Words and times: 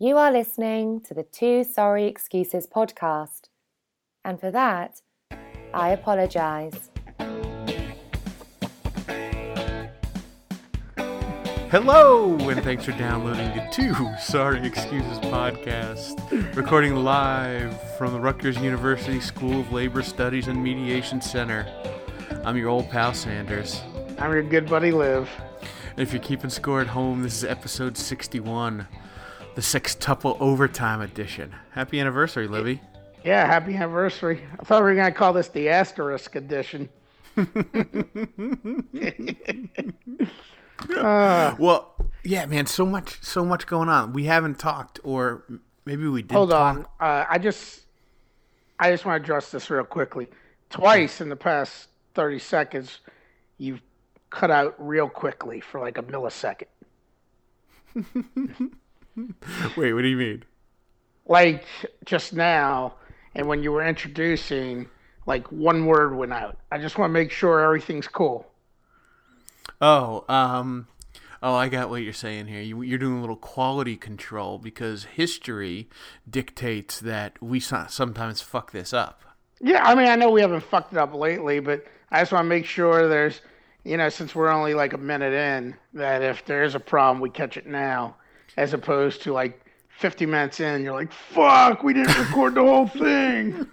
You 0.00 0.16
are 0.16 0.30
listening 0.30 1.00
to 1.08 1.14
the 1.14 1.24
Two 1.24 1.64
Sorry 1.64 2.06
Excuses 2.06 2.68
podcast. 2.68 3.48
And 4.24 4.38
for 4.38 4.52
that, 4.52 5.02
I 5.74 5.88
apologise. 5.88 6.90
Hello, 11.68 12.36
and 12.38 12.62
thanks 12.62 12.84
for 12.84 12.92
downloading 12.92 13.48
the 13.56 13.68
Two 13.72 13.92
Sorry 14.20 14.64
Excuses 14.64 15.18
podcast, 15.18 16.54
recording 16.54 16.94
live 16.94 17.76
from 17.98 18.12
the 18.12 18.20
Rutgers 18.20 18.56
University 18.58 19.18
School 19.18 19.62
of 19.62 19.72
Labor 19.72 20.04
Studies 20.04 20.46
and 20.46 20.62
Mediation 20.62 21.20
Center. 21.20 21.66
I'm 22.44 22.56
your 22.56 22.68
old 22.68 22.88
pal 22.88 23.14
Sanders. 23.14 23.82
I'm 24.20 24.30
your 24.30 24.44
good 24.44 24.68
buddy 24.68 24.92
Liv. 24.92 25.28
And 25.90 25.98
if 25.98 26.12
you're 26.12 26.22
keeping 26.22 26.50
score 26.50 26.80
at 26.80 26.86
home, 26.86 27.24
this 27.24 27.38
is 27.38 27.44
episode 27.44 27.96
61, 27.96 28.86
the 29.58 29.62
sextuple 29.62 30.40
overtime 30.40 31.00
edition. 31.00 31.52
Happy 31.72 31.98
anniversary, 31.98 32.46
Livy. 32.46 32.80
Yeah, 33.24 33.44
happy 33.44 33.74
anniversary. 33.74 34.40
I 34.56 34.62
thought 34.62 34.84
we 34.84 34.90
were 34.90 34.94
going 34.94 35.12
to 35.12 35.18
call 35.18 35.32
this 35.32 35.48
the 35.48 35.68
asterisk 35.70 36.36
edition. 36.36 36.88
Uh, 40.96 41.56
Well, 41.58 41.92
yeah, 42.22 42.46
man, 42.46 42.66
so 42.66 42.86
much, 42.86 43.18
so 43.20 43.44
much 43.44 43.66
going 43.66 43.88
on. 43.88 44.12
We 44.12 44.26
haven't 44.26 44.60
talked, 44.60 45.00
or 45.02 45.42
maybe 45.84 46.06
we 46.06 46.22
did. 46.22 46.30
hold 46.30 46.50
talk. 46.50 46.76
on. 46.76 46.86
Uh, 47.00 47.24
I 47.28 47.38
just 47.38 47.80
I 48.78 48.92
just 48.92 49.04
want 49.04 49.20
to 49.20 49.24
address 49.24 49.50
this 49.50 49.68
real 49.70 49.82
quickly. 49.82 50.28
Twice 50.70 51.20
in 51.20 51.30
the 51.30 51.36
past 51.36 51.88
30 52.14 52.38
seconds, 52.38 53.00
you've 53.58 53.82
cut 54.30 54.52
out 54.52 54.76
real 54.78 55.08
quickly 55.08 55.58
for 55.58 55.80
like 55.80 55.98
a 55.98 56.02
millisecond. 56.04 56.68
Wait, 59.76 59.92
what 59.92 60.02
do 60.02 60.08
you 60.08 60.16
mean? 60.16 60.44
Like 61.26 61.64
just 62.04 62.32
now, 62.32 62.94
and 63.34 63.46
when 63.46 63.62
you 63.62 63.72
were 63.72 63.86
introducing, 63.86 64.88
like 65.26 65.50
one 65.52 65.86
word 65.86 66.16
went 66.16 66.32
out. 66.32 66.56
I 66.72 66.78
just 66.78 66.98
want 66.98 67.10
to 67.10 67.12
make 67.12 67.30
sure 67.30 67.60
everything's 67.60 68.08
cool. 68.08 68.46
Oh, 69.80 70.24
um, 70.28 70.88
oh, 71.42 71.54
I 71.54 71.68
got 71.68 71.90
what 71.90 72.02
you're 72.02 72.12
saying 72.12 72.46
here. 72.46 72.62
You, 72.62 72.82
you're 72.82 72.98
doing 72.98 73.18
a 73.18 73.20
little 73.20 73.36
quality 73.36 73.96
control 73.96 74.58
because 74.58 75.04
history 75.04 75.88
dictates 76.28 76.98
that 77.00 77.40
we 77.42 77.60
sometimes 77.60 78.40
fuck 78.40 78.72
this 78.72 78.92
up. 78.92 79.22
Yeah, 79.60 79.84
I 79.84 79.94
mean, 79.94 80.08
I 80.08 80.16
know 80.16 80.30
we 80.30 80.40
haven't 80.40 80.62
fucked 80.62 80.92
it 80.92 80.98
up 80.98 81.14
lately, 81.14 81.60
but 81.60 81.84
I 82.10 82.20
just 82.20 82.32
want 82.32 82.44
to 82.44 82.48
make 82.48 82.64
sure 82.64 83.08
there's, 83.08 83.40
you 83.84 83.96
know, 83.96 84.08
since 84.08 84.34
we're 84.34 84.48
only 84.48 84.74
like 84.74 84.92
a 84.92 84.98
minute 84.98 85.32
in, 85.32 85.76
that 85.94 86.22
if 86.22 86.44
there 86.44 86.62
is 86.62 86.74
a 86.74 86.80
problem, 86.80 87.20
we 87.20 87.30
catch 87.30 87.56
it 87.56 87.66
now, 87.66 88.16
as 88.58 88.74
opposed 88.74 89.22
to 89.22 89.32
like 89.32 89.64
50 89.88 90.26
minutes 90.26 90.58
in, 90.58 90.82
you're 90.82 90.92
like, 90.92 91.12
fuck, 91.12 91.82
we 91.84 91.94
didn't 91.94 92.18
record 92.18 92.54
the 92.56 92.62
whole 92.62 92.88
thing. 92.88 93.66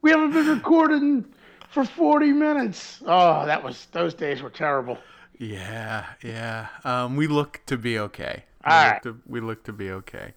we 0.00 0.10
haven't 0.10 0.32
been 0.32 0.48
recording 0.48 1.26
for 1.68 1.84
40 1.84 2.32
minutes. 2.32 3.02
Oh, 3.06 3.44
that 3.44 3.62
was, 3.62 3.86
those 3.92 4.14
days 4.14 4.40
were 4.40 4.50
terrible. 4.50 4.96
Yeah, 5.38 6.06
yeah. 6.22 6.68
Um, 6.84 7.16
we 7.16 7.26
look 7.26 7.60
to 7.66 7.76
be 7.76 7.98
okay. 7.98 8.44
We 8.64 8.72
All 8.72 8.84
look 8.84 8.92
right. 8.92 9.02
to, 9.02 9.20
we 9.26 9.40
look 9.40 9.64
to 9.64 9.72
be 9.72 9.90
okay. 9.90 10.32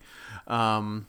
Um, 0.47 1.07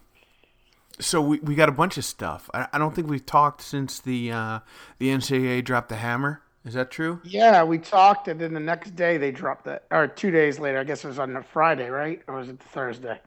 so 1.01 1.21
we, 1.21 1.41
we 1.41 1.57
got 1.57 1.69
a 1.69 1.73
bunch 1.73 1.99
of 1.99 2.05
stuff. 2.05 2.49
I, 2.55 2.69
I 2.73 2.79
don't 2.79 2.95
think 2.95 3.09
we've 3.09 3.27
talked 3.27 3.62
since 3.62 4.01
the 4.01 4.33
uh, 4.33 4.61
the 4.99 5.09
NCAA 5.09 5.65
dropped 5.65 5.91
the 5.91 5.97
hammer. 5.97 6.41
Is 6.67 6.75
that 6.75 6.91
true? 6.91 7.20
Yeah, 7.25 7.62
we 7.62 7.78
talked, 7.78 8.27
and 8.28 8.41
then 8.41 8.53
the 8.53 8.61
next 8.61 8.97
day 8.97 9.17
they 9.19 9.31
dropped 9.31 9.69
it, 9.69 9.84
or 9.92 10.09
two 10.09 10.33
days 10.33 10.59
later, 10.59 10.81
I 10.81 10.84
guess 10.84 11.05
it 11.05 11.09
was 11.09 11.19
on 11.20 11.33
the 11.33 11.42
Friday, 11.42 11.89
right? 11.89 12.20
Or 12.27 12.34
was 12.34 12.48
it 12.48 12.59
the 12.59 12.69
Thursday? 12.69 13.20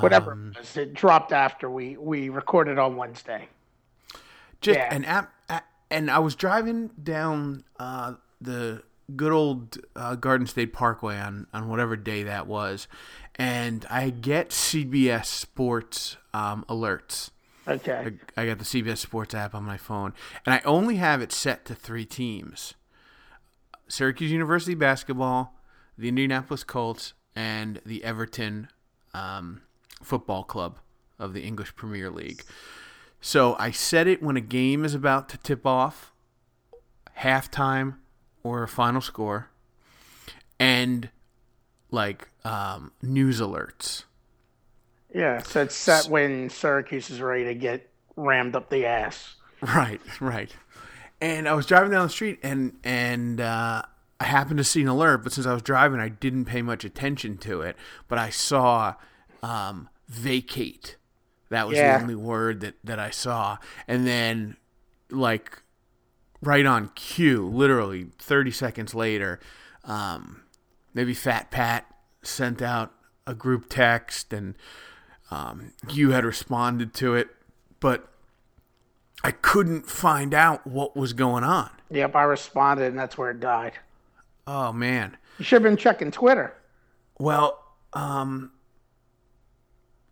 Whatever 0.00 0.32
it 0.54 0.58
was, 0.58 0.76
it 0.76 0.92
dropped 0.92 1.32
after 1.32 1.70
we, 1.70 1.96
we 1.96 2.28
recorded 2.28 2.78
on 2.78 2.96
Wednesday. 2.96 3.48
Just 4.60 4.78
Yeah. 4.78 4.94
an 4.94 5.06
app, 5.06 5.32
and 5.90 6.10
I 6.10 6.18
was 6.18 6.34
driving 6.36 6.90
down 7.02 7.64
uh, 7.78 8.14
the 8.42 8.82
good 9.16 9.32
old 9.32 9.78
uh, 9.96 10.16
Garden 10.16 10.46
State 10.46 10.74
Parkway 10.74 11.18
on 11.18 11.46
on 11.54 11.68
whatever 11.70 11.96
day 11.96 12.24
that 12.24 12.46
was, 12.46 12.88
and 13.36 13.86
I 13.88 14.10
get 14.10 14.50
CBS 14.50 15.24
Sports 15.26 16.18
um, 16.34 16.66
alerts. 16.68 17.30
Okay. 17.70 18.14
I 18.36 18.46
got 18.46 18.58
the 18.58 18.64
CBS 18.64 18.98
Sports 18.98 19.32
app 19.32 19.54
on 19.54 19.62
my 19.62 19.76
phone, 19.76 20.12
and 20.44 20.54
I 20.54 20.60
only 20.64 20.96
have 20.96 21.22
it 21.22 21.30
set 21.30 21.64
to 21.66 21.74
three 21.74 22.04
teams: 22.04 22.74
Syracuse 23.86 24.32
University 24.32 24.74
basketball, 24.74 25.54
the 25.96 26.08
Indianapolis 26.08 26.64
Colts, 26.64 27.14
and 27.36 27.80
the 27.86 28.02
Everton 28.02 28.68
um, 29.14 29.62
Football 30.02 30.42
Club 30.42 30.78
of 31.18 31.32
the 31.32 31.42
English 31.42 31.76
Premier 31.76 32.10
League. 32.10 32.42
So 33.20 33.54
I 33.58 33.70
set 33.70 34.08
it 34.08 34.22
when 34.22 34.36
a 34.36 34.40
game 34.40 34.84
is 34.84 34.94
about 34.94 35.28
to 35.28 35.38
tip 35.38 35.64
off, 35.64 36.12
halftime, 37.18 37.96
or 38.42 38.62
a 38.62 38.68
final 38.68 39.00
score, 39.00 39.50
and 40.58 41.10
like 41.90 42.30
um, 42.44 42.92
news 43.02 43.40
alerts. 43.40 44.04
Yeah, 45.14 45.42
so 45.42 45.62
it's 45.62 45.74
set 45.74 46.06
when 46.06 46.50
Syracuse 46.50 47.10
is 47.10 47.20
ready 47.20 47.44
to 47.44 47.54
get 47.54 47.88
rammed 48.16 48.54
up 48.54 48.70
the 48.70 48.86
ass. 48.86 49.34
Right, 49.62 50.00
right. 50.20 50.54
And 51.20 51.48
I 51.48 51.52
was 51.52 51.66
driving 51.66 51.90
down 51.90 52.04
the 52.06 52.10
street, 52.12 52.38
and 52.42 52.78
and 52.82 53.40
uh, 53.40 53.82
I 54.18 54.24
happened 54.24 54.58
to 54.58 54.64
see 54.64 54.82
an 54.82 54.88
alert, 54.88 55.18
but 55.24 55.32
since 55.32 55.46
I 55.46 55.52
was 55.52 55.62
driving, 55.62 56.00
I 56.00 56.08
didn't 56.08 56.46
pay 56.46 56.62
much 56.62 56.84
attention 56.84 57.36
to 57.38 57.60
it. 57.60 57.76
But 58.08 58.18
I 58.18 58.30
saw 58.30 58.94
um, 59.42 59.88
vacate. 60.08 60.96
That 61.50 61.66
was 61.68 61.76
Yeah. 61.76 61.96
the 61.96 62.02
only 62.02 62.14
word 62.14 62.60
that 62.60 62.76
that 62.84 62.98
I 62.98 63.10
saw, 63.10 63.58
and 63.88 64.06
then 64.06 64.56
like 65.10 65.62
right 66.40 66.64
on 66.64 66.90
cue, 66.94 67.46
literally 67.46 68.06
thirty 68.18 68.50
seconds 68.52 68.94
later, 68.94 69.40
um, 69.84 70.42
maybe 70.94 71.12
Fat 71.12 71.50
Pat 71.50 71.84
sent 72.22 72.62
out 72.62 72.92
a 73.26 73.34
group 73.34 73.66
text, 73.68 74.32
and 74.32 74.54
um, 75.30 75.72
you 75.88 76.10
had 76.10 76.24
responded 76.24 76.92
to 76.94 77.14
it, 77.14 77.28
but 77.78 78.08
I 79.22 79.30
couldn't 79.30 79.86
find 79.88 80.34
out 80.34 80.66
what 80.66 80.96
was 80.96 81.12
going 81.12 81.44
on. 81.44 81.70
Yep, 81.90 82.14
I 82.16 82.22
responded, 82.24 82.86
and 82.86 82.98
that's 82.98 83.18
where 83.18 83.30
it 83.30 83.40
died. 83.40 83.72
Oh 84.46 84.72
man. 84.72 85.16
You 85.38 85.44
should 85.44 85.62
have 85.62 85.70
been 85.70 85.76
checking 85.76 86.10
Twitter. 86.10 86.54
Well, 87.18 87.62
um, 87.92 88.52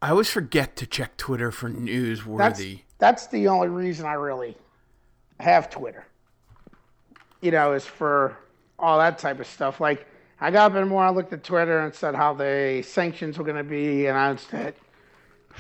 I 0.01 0.11
always 0.11 0.31
forget 0.31 0.77
to 0.77 0.87
check 0.87 1.17
Twitter 1.17 1.51
for 1.51 1.69
That's 1.71 1.81
newsworthy. 1.81 2.81
that's 2.99 3.27
the 3.29 3.49
only 3.49 3.69
reason 3.69 4.07
I 4.07 4.15
really 4.15 4.57
have 5.41 5.71
Twitter. 5.71 6.07
You 7.41 7.51
know, 7.51 7.73
is 7.73 7.85
for 7.85 8.37
all 8.79 8.99
that 8.99 9.19
type 9.19 9.41
of 9.41 9.47
stuff. 9.47 9.81
Like 9.81 10.07
I 10.41 10.51
got 10.51 10.71
up 10.71 10.77
in 10.77 10.83
the 10.83 10.87
morning, 10.87 11.13
I 11.13 11.17
looked 11.17 11.33
at 11.33 11.43
Twitter 11.43 11.81
and 11.81 11.95
said 11.95 12.15
how 12.15 12.35
the 12.35 12.83
sanctions 12.87 13.39
were 13.39 13.45
going 13.45 13.57
to 13.57 13.65
be 13.65 14.07
announced 14.07 14.53
at 14.55 14.75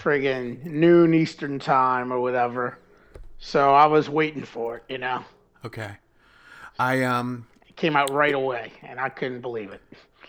friggin' 0.02 0.64
noon 0.64 1.14
Eastern 1.14 1.58
time 1.58 2.12
or 2.12 2.20
whatever. 2.20 2.78
So 3.38 3.72
I 3.74 3.86
was 3.86 4.08
waiting 4.08 4.44
for 4.44 4.76
it. 4.78 4.84
You 4.88 4.98
know, 4.98 5.24
Okay. 5.64 5.92
I 6.78 7.02
um, 7.04 7.46
it 7.68 7.76
came 7.76 7.96
out 7.96 8.10
right 8.10 8.34
away, 8.34 8.72
and 8.82 8.98
I 9.00 9.08
couldn't 9.08 9.40
believe 9.40 9.72
it. 9.72 9.80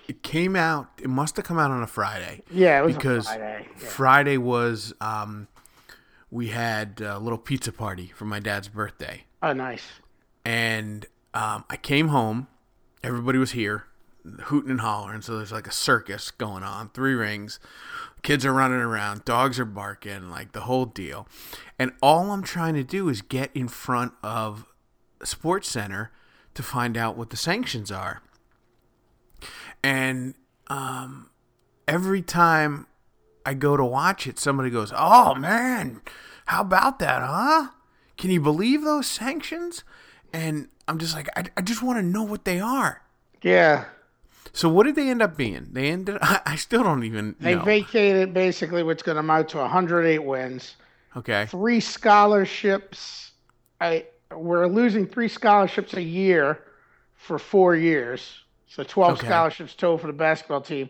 it 0.07 0.23
came 0.23 0.55
out. 0.55 0.87
It 1.01 1.09
must 1.09 1.35
have 1.35 1.45
come 1.45 1.59
out 1.59 1.71
on 1.71 1.81
a 1.83 1.87
Friday. 1.87 2.41
Yeah, 2.51 2.79
it 2.81 2.85
was 2.85 2.95
because 2.95 3.27
Friday. 3.27 3.67
Yeah. 3.71 3.87
Friday 3.87 4.37
was 4.37 4.93
um, 5.01 5.47
we 6.31 6.47
had 6.49 7.01
a 7.01 7.19
little 7.19 7.37
pizza 7.37 7.71
party 7.71 8.07
for 8.15 8.25
my 8.25 8.39
dad's 8.39 8.67
birthday. 8.67 9.23
Oh, 9.41 9.53
nice. 9.53 9.83
and 10.45 11.05
um, 11.33 11.63
I 11.69 11.77
came 11.77 12.09
home. 12.09 12.47
Everybody 13.03 13.37
was 13.37 13.51
here, 13.51 13.85
hooting 14.43 14.71
and 14.71 14.81
hollering. 14.81 15.21
So 15.21 15.37
there's 15.37 15.51
like 15.51 15.67
a 15.67 15.71
circus 15.71 16.31
going 16.31 16.63
on, 16.63 16.89
three 16.89 17.13
rings. 17.13 17.59
Kids 18.21 18.45
are 18.45 18.53
running 18.53 18.79
around, 18.79 19.25
dogs 19.25 19.59
are 19.59 19.65
barking, 19.65 20.29
like 20.29 20.51
the 20.51 20.61
whole 20.61 20.85
deal. 20.85 21.27
And 21.77 21.93
all 22.01 22.31
I'm 22.31 22.43
trying 22.43 22.73
to 22.75 22.83
do 22.83 23.09
is 23.09 23.21
get 23.21 23.49
in 23.55 23.67
front 23.67 24.13
of 24.21 24.65
Sports 25.23 25.69
Center 25.69 26.11
to 26.53 26.63
find 26.63 26.97
out 26.97 27.17
what 27.17 27.29
the 27.29 27.37
sanctions 27.37 27.91
are. 27.91 28.21
And 29.83 30.35
um, 30.67 31.29
every 31.87 32.21
time 32.21 32.87
I 33.45 33.53
go 33.53 33.77
to 33.77 33.85
watch 33.85 34.27
it, 34.27 34.37
somebody 34.37 34.69
goes, 34.69 34.91
"Oh 34.95 35.35
man, 35.35 36.01
how 36.47 36.61
about 36.61 36.99
that, 36.99 37.21
huh? 37.21 37.69
Can 38.17 38.29
you 38.29 38.41
believe 38.41 38.83
those 38.83 39.07
sanctions?" 39.07 39.83
And 40.33 40.67
I'm 40.87 40.97
just 40.97 41.15
like, 41.15 41.29
I, 41.35 41.45
I 41.55 41.61
just 41.61 41.81
want 41.81 41.97
to 41.99 42.03
know 42.03 42.23
what 42.23 42.45
they 42.45 42.59
are. 42.59 43.01
Yeah, 43.41 43.85
So 44.53 44.69
what 44.69 44.85
did 44.85 44.95
they 44.95 45.09
end 45.09 45.21
up 45.21 45.37
being? 45.37 45.67
They 45.71 45.89
ended. 45.89 46.17
I, 46.21 46.41
I 46.45 46.55
still 46.55 46.83
don't 46.83 47.03
even 47.03 47.35
they 47.39 47.55
know. 47.55 47.63
vacated 47.63 48.33
basically 48.33 48.83
what's 48.83 49.03
going 49.03 49.15
to 49.15 49.19
amount 49.21 49.49
to 49.49 49.57
108 49.57 50.19
wins. 50.19 50.75
okay. 51.17 51.45
three 51.47 51.79
scholarships. 51.79 53.31
I 53.81 54.05
we're 54.35 54.67
losing 54.67 55.07
three 55.07 55.27
scholarships 55.27 55.93
a 55.95 56.01
year 56.01 56.59
for 57.15 57.39
four 57.39 57.75
years. 57.75 58.39
So 58.67 58.83
twelve 58.83 59.17
Okay. 59.17 59.27
scholarships 59.27 59.73
total 59.73 59.97
for 59.97 60.07
the 60.07 60.13
basketball 60.13 60.61
team. 60.61 60.89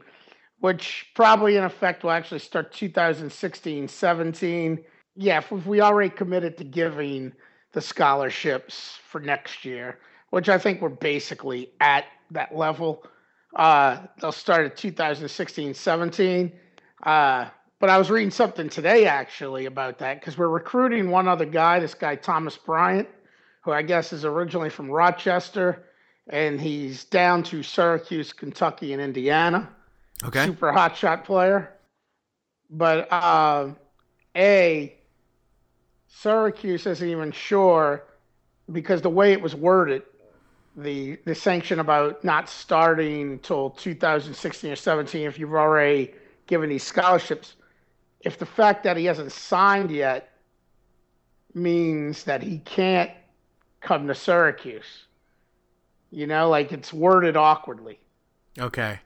which 0.60 1.08
probably 1.16 1.56
in 1.56 1.64
effect 1.64 2.04
will 2.04 2.12
actually 2.12 2.40
start 2.40 2.74
2016 2.74 3.88
17. 3.88 4.84
Yeah, 5.16 5.38
if, 5.40 5.52
if 5.52 5.66
we 5.66 5.80
already 5.82 6.10
committed 6.10 6.58
to 6.58 6.64
giving 6.66 7.32
the 7.72 7.82
scholarships 7.82 8.98
for 9.10 9.22
next 9.22 9.64
year, 9.66 10.00
which 10.32 10.50
I 10.50 10.58
think 10.58 10.82
we're 10.82 10.90
basically 10.90 11.72
at 11.80 12.06
that 12.32 12.56
level. 12.56 13.04
Uh, 13.56 13.98
they'll 14.20 14.32
start 14.32 14.66
at 14.66 14.78
2016 14.78 15.74
17. 15.74 16.52
Uh, 17.04 17.46
but 17.80 17.90
I 17.90 17.98
was 17.98 18.12
reading 18.12 18.32
something 18.32 18.70
today 18.70 19.06
actually 19.06 19.66
about 19.66 20.00
that 20.00 20.20
because 20.20 20.38
we're 20.38 20.50
recruiting 20.50 21.10
one 21.10 21.28
other 21.28 21.46
guy, 21.46 21.80
this 21.80 21.94
guy, 21.94 22.16
Thomas 22.16 22.58
Bryant, 22.58 23.08
who 23.62 23.72
I 23.72 23.82
guess 23.82 24.12
is 24.12 24.26
originally 24.26 24.70
from 24.70 24.92
Rochester, 24.92 25.86
and 26.28 26.60
he's 26.60 27.06
down 27.06 27.42
to 27.44 27.64
Syracuse, 27.64 28.34
Kentucky, 28.34 28.94
and 28.94 29.02
Indiana. 29.02 29.70
Okay. 30.24 30.46
Super 30.46 30.74
hot 30.74 30.98
shot 30.98 31.24
player. 31.24 31.74
But 32.70 33.12
uh, 33.12 33.70
A, 34.36 34.96
Syracuse 36.08 36.86
isn't 36.86 37.08
even 37.08 37.32
sure 37.32 38.04
because 38.72 39.02
the 39.02 39.10
way 39.10 39.32
it 39.32 39.42
was 39.42 39.56
worded, 39.56 40.04
the 40.84 41.18
the 41.26 41.36
sanction 41.36 41.80
about 41.80 42.24
not 42.24 42.50
starting 42.50 43.34
until 43.34 43.72
2016 43.72 44.72
or 44.72 44.76
17 44.76 45.28
if 45.28 45.40
you've 45.40 45.54
already 45.54 46.14
given 46.48 46.70
these 46.70 46.84
scholarships. 46.84 47.56
If 48.22 48.38
the 48.38 48.46
fact 48.46 48.84
that 48.84 48.98
he 48.98 49.06
hasn't 49.06 49.32
signed 49.32 49.92
yet 49.92 50.30
means 51.54 52.26
that 52.26 52.44
he 52.44 52.60
can't 52.60 53.12
come 53.82 54.08
to 54.08 54.16
Syracuse 54.16 55.06
you 56.12 56.28
know 56.28 56.50
like 56.50 56.72
it's 56.72 56.94
worded 56.94 57.38
awkwardly. 57.38 58.00
Okay. 58.58 59.00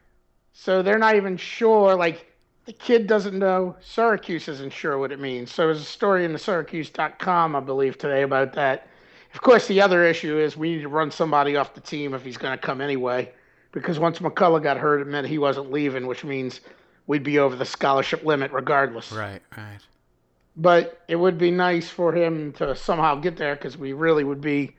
so 0.52 0.82
they're 0.82 0.98
not 0.98 1.16
even 1.16 1.36
sure 1.36 1.94
like 1.94 2.32
the 2.64 2.72
kid 2.72 3.06
doesn't 3.06 3.38
know 3.38 3.76
Syracuse 3.82 4.48
isn't 4.48 4.72
sure 4.72 4.98
what 4.98 5.12
it 5.12 5.20
means. 5.20 5.52
So 5.52 5.66
there's 5.66 5.82
a 5.82 5.84
story 5.84 6.24
in 6.24 6.32
the 6.32 6.38
syracuse.com 6.38 7.54
I 7.54 7.60
believe 7.60 7.98
today 7.98 8.22
about 8.22 8.54
that 8.54 8.88
of 9.34 9.40
course, 9.40 9.66
the 9.66 9.80
other 9.80 10.04
issue 10.04 10.38
is 10.38 10.56
we 10.56 10.76
need 10.76 10.82
to 10.82 10.88
run 10.88 11.10
somebody 11.10 11.56
off 11.56 11.74
the 11.74 11.80
team 11.80 12.14
if 12.14 12.24
he's 12.24 12.36
going 12.36 12.56
to 12.56 12.64
come 12.64 12.80
anyway. 12.80 13.32
Because 13.72 13.98
once 13.98 14.20
McCullough 14.20 14.62
got 14.62 14.76
hurt, 14.76 15.00
it 15.00 15.08
meant 15.08 15.26
he 15.26 15.38
wasn't 15.38 15.72
leaving, 15.72 16.06
which 16.06 16.22
means 16.22 16.60
we'd 17.08 17.24
be 17.24 17.40
over 17.40 17.56
the 17.56 17.64
scholarship 17.64 18.24
limit 18.24 18.52
regardless. 18.52 19.10
Right. 19.10 19.42
Right. 19.56 19.80
But 20.56 21.02
it 21.08 21.16
would 21.16 21.36
be 21.36 21.50
nice 21.50 21.90
for 21.90 22.12
him 22.12 22.52
to 22.54 22.76
somehow 22.76 23.16
get 23.16 23.36
there 23.36 23.56
because 23.56 23.76
we 23.76 23.92
really 23.92 24.22
would 24.22 24.40
be 24.40 24.76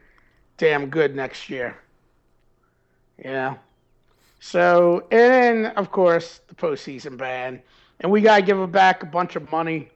damn 0.57 0.89
good 0.89 1.17
next 1.17 1.49
year. 1.49 1.75
Yeah. 3.17 3.55
So, 4.39 5.05
and 5.11 5.67
of 5.75 5.91
course, 5.91 6.39
the 6.47 6.55
postseason 6.55 7.17
ban. 7.17 7.61
And 7.99 8.09
we 8.09 8.21
got 8.21 8.37
to 8.37 8.41
give 8.41 8.57
him 8.57 8.71
back 8.71 9.03
a 9.03 9.05
bunch 9.05 9.35
of 9.35 9.51
money 9.51 9.89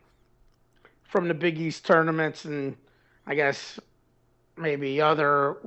from 1.06 1.30
the 1.30 1.34
Big 1.34 1.58
East 1.58 1.86
tournaments 1.86 2.44
and 2.44 2.76
I 3.26 3.36
guess 3.36 3.80
maybe 4.60 5.02
other, 5.02 5.58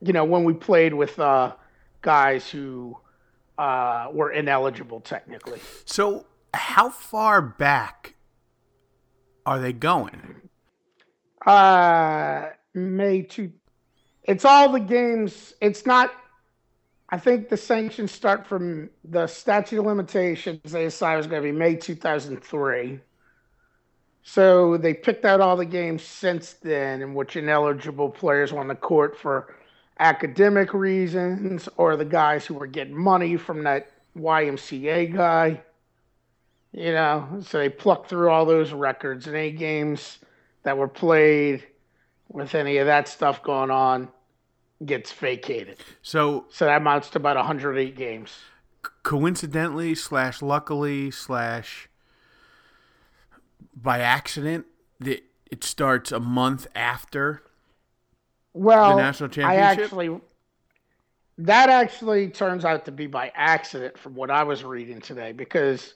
you 0.00 0.12
know, 0.12 0.24
when 0.24 0.44
we 0.44 0.52
played 0.52 0.94
with 0.94 1.18
uh, 1.18 1.54
guys 2.02 2.48
who 2.48 2.96
uh, 3.56 4.08
were 4.12 4.30
ineligible 4.30 5.00
technically. 5.00 5.60
So, 5.84 6.26
how 6.54 6.90
far 6.90 7.42
back 7.42 8.14
are 9.44 9.58
they 9.58 9.72
going? 9.72 10.42
Uh, 11.44 12.50
May 12.74 13.22
two. 13.22 13.52
It's 14.24 14.44
all 14.44 14.70
the 14.70 14.80
games. 14.80 15.54
It's 15.60 15.86
not. 15.86 16.12
I 17.10 17.18
think 17.18 17.48
the 17.48 17.56
sanctions 17.56 18.12
start 18.12 18.46
from 18.46 18.90
the 19.02 19.26
statute 19.26 19.78
of 19.78 19.86
limitations. 19.86 20.60
They 20.70 20.84
decided 20.84 21.16
was 21.16 21.26
going 21.26 21.42
to 21.42 21.48
be 21.50 21.56
May 21.56 21.74
2003. 21.74 23.00
So 24.22 24.76
they 24.76 24.94
picked 24.94 25.24
out 25.24 25.40
all 25.40 25.56
the 25.56 25.64
games 25.64 26.02
since 26.02 26.54
then 26.54 27.00
in 27.02 27.14
which 27.14 27.36
ineligible 27.36 28.10
players 28.10 28.52
were 28.52 28.60
on 28.60 28.68
the 28.68 28.74
court 28.74 29.16
for 29.18 29.54
academic 29.98 30.74
reasons 30.74 31.68
or 31.76 31.96
the 31.96 32.04
guys 32.04 32.44
who 32.46 32.54
were 32.54 32.66
getting 32.66 32.96
money 32.96 33.36
from 33.36 33.64
that 33.64 33.90
YMCA 34.16 35.14
guy. 35.14 35.62
You 36.72 36.92
know, 36.92 37.40
so 37.42 37.58
they 37.58 37.70
plucked 37.70 38.10
through 38.10 38.28
all 38.30 38.44
those 38.44 38.72
records 38.72 39.26
and 39.26 39.34
any 39.34 39.52
games 39.52 40.18
that 40.64 40.76
were 40.76 40.88
played 40.88 41.64
with 42.28 42.54
any 42.54 42.76
of 42.76 42.86
that 42.86 43.08
stuff 43.08 43.42
going 43.42 43.70
on 43.70 44.08
gets 44.84 45.10
vacated. 45.10 45.78
So, 46.02 46.44
So 46.50 46.66
that 46.66 46.76
amounts 46.82 47.08
to 47.10 47.18
about 47.18 47.36
108 47.36 47.96
games. 47.96 48.38
coincidentally, 49.02 49.94
slash 49.94 50.42
luckily, 50.42 51.10
slash 51.10 51.88
by 53.74 54.00
accident, 54.00 54.66
that 55.00 55.22
it 55.50 55.64
starts 55.64 56.12
a 56.12 56.20
month 56.20 56.66
after. 56.74 57.42
Well, 58.52 58.96
The 58.96 59.02
national 59.02 59.30
I 59.30 59.32
championship? 59.32 59.84
actually 59.84 60.20
that 61.38 61.70
actually 61.70 62.28
turns 62.28 62.64
out 62.64 62.84
to 62.84 62.92
be 62.92 63.06
by 63.06 63.30
accident 63.34 63.96
from 63.96 64.14
what 64.14 64.30
I 64.30 64.42
was 64.42 64.64
reading 64.64 65.00
today 65.00 65.30
because 65.32 65.94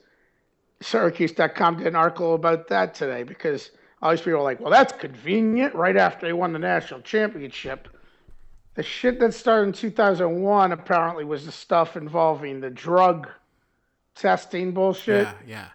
Syracuse.com 0.81 1.79
did 1.79 1.89
an 1.89 1.97
article 1.97 2.35
about 2.35 2.69
that 2.69 2.95
today 2.95 3.25
because 3.25 3.73
all 4.01 4.13
these 4.13 4.21
people 4.21 4.39
are 4.39 4.45
like, 4.45 4.61
well, 4.61 4.71
that's 4.71 4.93
convenient 4.93 5.75
right 5.75 5.97
after 5.97 6.27
they 6.27 6.33
won 6.33 6.53
the 6.53 6.59
national 6.61 7.01
championship. 7.01 7.89
The 8.75 8.83
shit 8.83 9.19
that 9.21 9.35
started 9.35 9.69
in 9.69 9.73
2001 9.73 10.73
apparently 10.73 11.25
was 11.25 11.45
the 11.45 11.53
stuff 11.53 11.97
involving 11.97 12.61
the 12.61 12.71
drug 12.71 13.29
testing 14.15 14.73
bullshit. 14.73 15.27
Yeah, 15.27 15.35
yeah. 15.47 15.69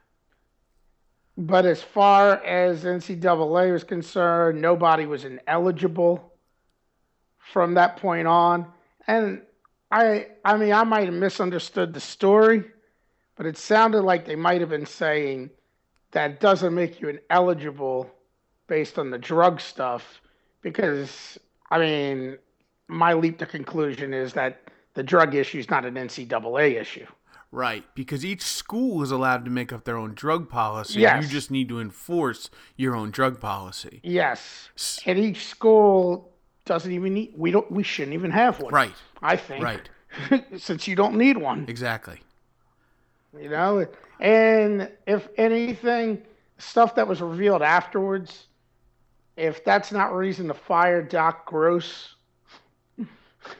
But 1.38 1.68
as 1.68 1.84
far 1.84 2.44
as 2.44 2.84
NCAA 2.84 3.72
was 3.72 3.84
concerned, 3.84 4.60
nobody 4.60 5.06
was 5.06 5.24
ineligible 5.24 6.34
from 7.38 7.76
that 7.76 7.98
point 7.98 8.28
on. 8.28 8.66
And 9.06 9.44
I 9.92 10.28
I 10.44 10.58
mean 10.58 10.74
I 10.74 10.84
might 10.84 11.06
have 11.06 11.14
misunderstood 11.14 11.94
the 11.94 12.00
story, 12.00 12.64
but 13.36 13.46
it 13.46 13.58
sounded 13.58 14.02
like 14.02 14.26
they 14.26 14.36
might 14.36 14.62
have 14.62 14.70
been 14.72 14.86
saying 14.88 15.52
that 16.12 16.40
doesn't 16.40 16.74
make 16.74 17.00
you 17.00 17.10
ineligible 17.10 18.10
based 18.68 18.98
on 18.98 19.12
the 19.12 19.18
drug 19.18 19.62
stuff 19.62 20.22
because 20.62 21.38
I 21.70 21.80
mean 21.80 22.38
my 22.88 23.14
leap 23.14 23.38
to 23.40 23.46
conclusion 23.46 24.14
is 24.14 24.34
that 24.34 24.62
the 24.96 25.04
drug 25.04 25.36
issue 25.36 25.60
is 25.60 25.70
not 25.70 25.86
an 25.86 25.94
NCAA 25.94 26.82
issue. 26.82 27.06
Right, 27.52 27.86
because 27.96 28.26
each 28.26 28.42
school 28.42 29.02
is 29.04 29.12
allowed 29.12 29.46
to 29.46 29.52
make 29.52 29.72
up 29.72 29.86
their 29.86 29.98
own 29.98 30.14
drug 30.14 30.50
policy. 30.50 31.00
Yes. 31.00 31.24
You 31.24 31.30
just 31.30 31.50
need 31.50 31.70
to 31.70 31.80
enforce 31.80 32.50
your 32.76 32.96
own 32.96 33.10
drug 33.10 33.40
policy. 33.40 34.02
Yes. 34.04 34.70
And 35.06 35.18
each 35.18 35.46
school 35.46 36.34
doesn't 36.66 36.92
even 36.92 37.14
need 37.14 37.34
we 37.38 37.52
don't 37.52 37.72
we 37.72 37.84
shouldn't 37.84 38.14
even 38.14 38.32
have 38.32 38.60
one. 38.60 38.74
Right, 38.74 38.94
I 39.22 39.38
think. 39.38 39.64
right. 39.64 39.90
Since 40.58 40.88
you 40.88 40.96
don't 40.96 41.16
need 41.16 41.38
one. 41.38 41.66
Exactly. 41.68 42.20
You 43.40 43.50
know? 43.50 43.88
And 44.20 44.90
if 45.06 45.28
anything, 45.38 46.22
stuff 46.58 46.96
that 46.96 47.08
was 47.08 47.22
revealed 47.22 47.62
afterwards, 47.62 48.48
if 49.36 49.64
that's 49.64 49.92
not 49.92 50.14
reason 50.14 50.48
to 50.48 50.54
fire 50.54 51.02
Doc 51.02 51.46
Gross, 51.46 52.16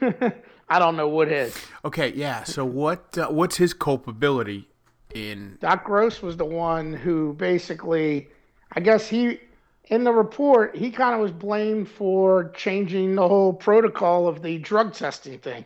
I 0.70 0.78
don't 0.78 0.96
know 0.96 1.08
what 1.08 1.28
is. 1.28 1.56
Okay, 1.84 2.12
yeah. 2.14 2.44
So 2.44 2.64
what 2.64 3.16
uh, 3.16 3.28
what's 3.28 3.56
his 3.56 3.72
culpability 3.72 4.68
in 5.14 5.56
Doc 5.60 5.84
Gross 5.84 6.22
was 6.22 6.36
the 6.36 6.44
one 6.44 6.92
who 6.92 7.32
basically, 7.34 8.28
I 8.72 8.80
guess 8.80 9.08
he, 9.08 9.40
in 9.86 10.04
the 10.04 10.12
report, 10.12 10.76
he 10.76 10.90
kind 10.90 11.14
of 11.14 11.20
was 11.20 11.32
blamed 11.32 11.88
for 11.88 12.50
changing 12.50 13.14
the 13.14 13.26
whole 13.26 13.52
protocol 13.52 14.28
of 14.28 14.42
the 14.42 14.58
drug 14.58 14.92
testing 14.92 15.38
thing. 15.38 15.64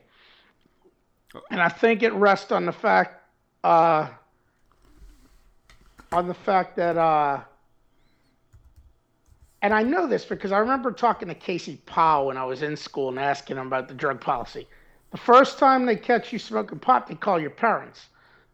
And 1.50 1.60
I 1.60 1.68
think 1.68 2.02
it 2.02 2.12
rests 2.12 2.52
on 2.52 2.66
the 2.66 2.72
fact, 2.72 3.22
uh, 3.64 4.08
on 6.12 6.28
the 6.28 6.34
fact 6.34 6.76
that, 6.76 6.96
uh, 6.96 7.40
and 9.62 9.72
I 9.72 9.82
know 9.82 10.06
this 10.06 10.24
because 10.24 10.52
I 10.52 10.58
remember 10.58 10.92
talking 10.92 11.28
to 11.28 11.34
Casey 11.34 11.80
Powell 11.86 12.26
when 12.26 12.36
I 12.36 12.44
was 12.44 12.62
in 12.62 12.76
school 12.76 13.08
and 13.08 13.18
asking 13.18 13.56
him 13.56 13.66
about 13.66 13.88
the 13.88 13.94
drug 13.94 14.20
policy. 14.20 14.68
The 15.12 15.18
first 15.18 15.58
time 15.58 15.86
they 15.86 15.96
catch 15.96 16.32
you 16.32 16.38
smoking 16.38 16.78
pot, 16.78 17.06
they 17.06 17.14
call 17.14 17.38
your 17.38 17.50
parents 17.50 18.08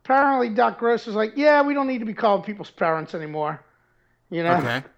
apparently 0.09 0.49
Doc 0.49 0.79
Gross 0.79 1.05
was 1.05 1.15
like, 1.15 1.35
yeah, 1.37 1.61
we 1.61 1.75
don't 1.75 1.87
need 1.87 1.99
to 1.99 2.07
be 2.07 2.15
calling 2.15 2.43
people's 2.43 2.71
parents 2.71 3.15
anymore. 3.15 3.63
You 4.31 4.43
know? 4.43 4.55
Okay. 4.57 4.83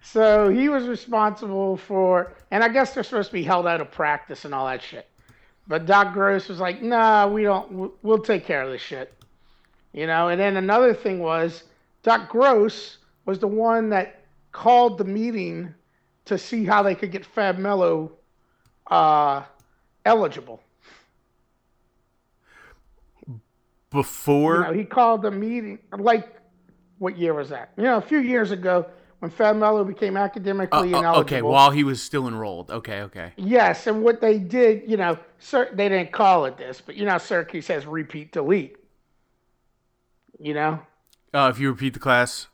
So 0.00 0.48
he 0.48 0.68
was 0.68 0.86
responsible 0.86 1.76
for, 1.76 2.32
and 2.52 2.62
I 2.62 2.68
guess 2.68 2.94
they're 2.94 3.02
supposed 3.02 3.30
to 3.30 3.32
be 3.32 3.42
held 3.42 3.66
out 3.66 3.80
of 3.80 3.90
practice 3.90 4.44
and 4.44 4.54
all 4.54 4.64
that 4.66 4.80
shit. 4.80 5.08
But 5.66 5.86
Doc 5.86 6.12
Gross 6.12 6.48
was 6.48 6.60
like, 6.60 6.80
nah, 6.80 7.26
we 7.26 7.42
don't, 7.42 7.92
we'll 8.04 8.20
take 8.20 8.46
care 8.46 8.62
of 8.62 8.70
this 8.70 8.80
shit. 8.80 9.12
You 9.92 10.06
know? 10.06 10.28
And 10.28 10.40
then 10.40 10.56
another 10.56 10.94
thing 10.94 11.18
was, 11.18 11.64
Doc 12.04 12.28
Gross 12.28 12.98
was 13.24 13.40
the 13.40 13.48
one 13.48 13.90
that 13.90 14.22
called 14.52 14.98
the 14.98 15.04
meeting 15.04 15.74
to 16.26 16.38
see 16.38 16.64
how 16.64 16.80
they 16.84 16.94
could 16.94 17.10
get 17.10 17.26
Fab 17.26 17.58
Melo 17.58 18.12
uh, 18.86 19.42
eligible. 20.04 20.62
before. 23.90 24.56
You 24.56 24.62
know, 24.64 24.72
he 24.72 24.84
called 24.84 25.22
the 25.22 25.30
meeting 25.30 25.78
like 25.96 26.36
what 26.98 27.16
year 27.16 27.34
was 27.34 27.48
that? 27.50 27.72
You 27.76 27.84
know, 27.84 27.96
a 27.96 28.02
few 28.02 28.18
years 28.18 28.50
ago 28.50 28.86
when 29.20 29.30
Fab 29.30 29.56
Melo 29.56 29.84
became 29.84 30.16
academically 30.16 30.94
oh, 30.94 30.98
ineligible. 30.98 31.20
okay, 31.20 31.42
while 31.42 31.70
he 31.70 31.84
was 31.84 32.02
still 32.02 32.28
enrolled. 32.28 32.70
Okay, 32.70 33.02
okay. 33.02 33.32
Yes, 33.36 33.86
and 33.86 34.02
what 34.02 34.20
they 34.20 34.38
did, 34.38 34.88
you 34.88 34.96
know, 34.96 35.18
Sir, 35.38 35.70
they 35.72 35.88
didn't 35.88 36.12
call 36.12 36.44
it 36.44 36.56
this, 36.56 36.80
but 36.84 36.96
you 36.96 37.04
know, 37.04 37.18
Syracuse 37.18 37.66
says 37.66 37.86
repeat 37.86 38.32
delete. 38.32 38.76
You 40.40 40.54
know, 40.54 40.80
Uh, 41.34 41.50
if 41.52 41.58
you 41.58 41.68
repeat 41.70 41.94
the 41.94 42.00
class, 42.00 42.46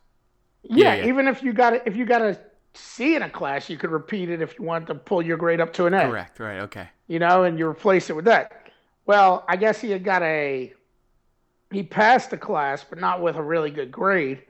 yeah, 0.63 0.95
yeah. 0.95 1.07
even 1.07 1.29
if 1.29 1.43
you 1.43 1.53
got 1.53 1.75
a, 1.75 1.87
if 1.87 1.97
you 1.97 2.07
got 2.07 2.23
a 2.23 2.39
C 2.75 3.15
in 3.15 3.23
a 3.23 3.31
class, 3.31 3.71
you 3.71 3.77
could 3.77 3.91
repeat 3.91 4.29
it 4.31 4.43
if 4.43 4.59
you 4.59 4.65
want 4.65 4.87
to 4.89 4.95
pull 4.95 5.23
your 5.23 5.37
grade 5.37 5.61
up 5.61 5.73
to 5.75 5.87
an 5.87 5.95
A. 5.95 6.09
correct, 6.09 6.41
right? 6.41 6.61
Okay. 6.61 6.89
You 7.07 7.19
know, 7.19 7.45
and 7.45 7.59
you 7.59 7.67
replace 7.67 8.11
it 8.11 8.17
with 8.17 8.25
that. 8.27 8.69
Well, 9.07 9.45
I 9.49 9.57
guess 9.57 9.81
he 9.81 9.91
had 9.91 10.05
got 10.05 10.23
a 10.23 10.73
he 11.71 11.83
passed 11.83 12.31
the 12.31 12.39
class, 12.39 12.85
but 12.89 12.99
not 12.99 13.21
with 13.21 13.37
a 13.37 13.43
really 13.43 13.71
good 13.71 13.91
grade. 13.91 14.43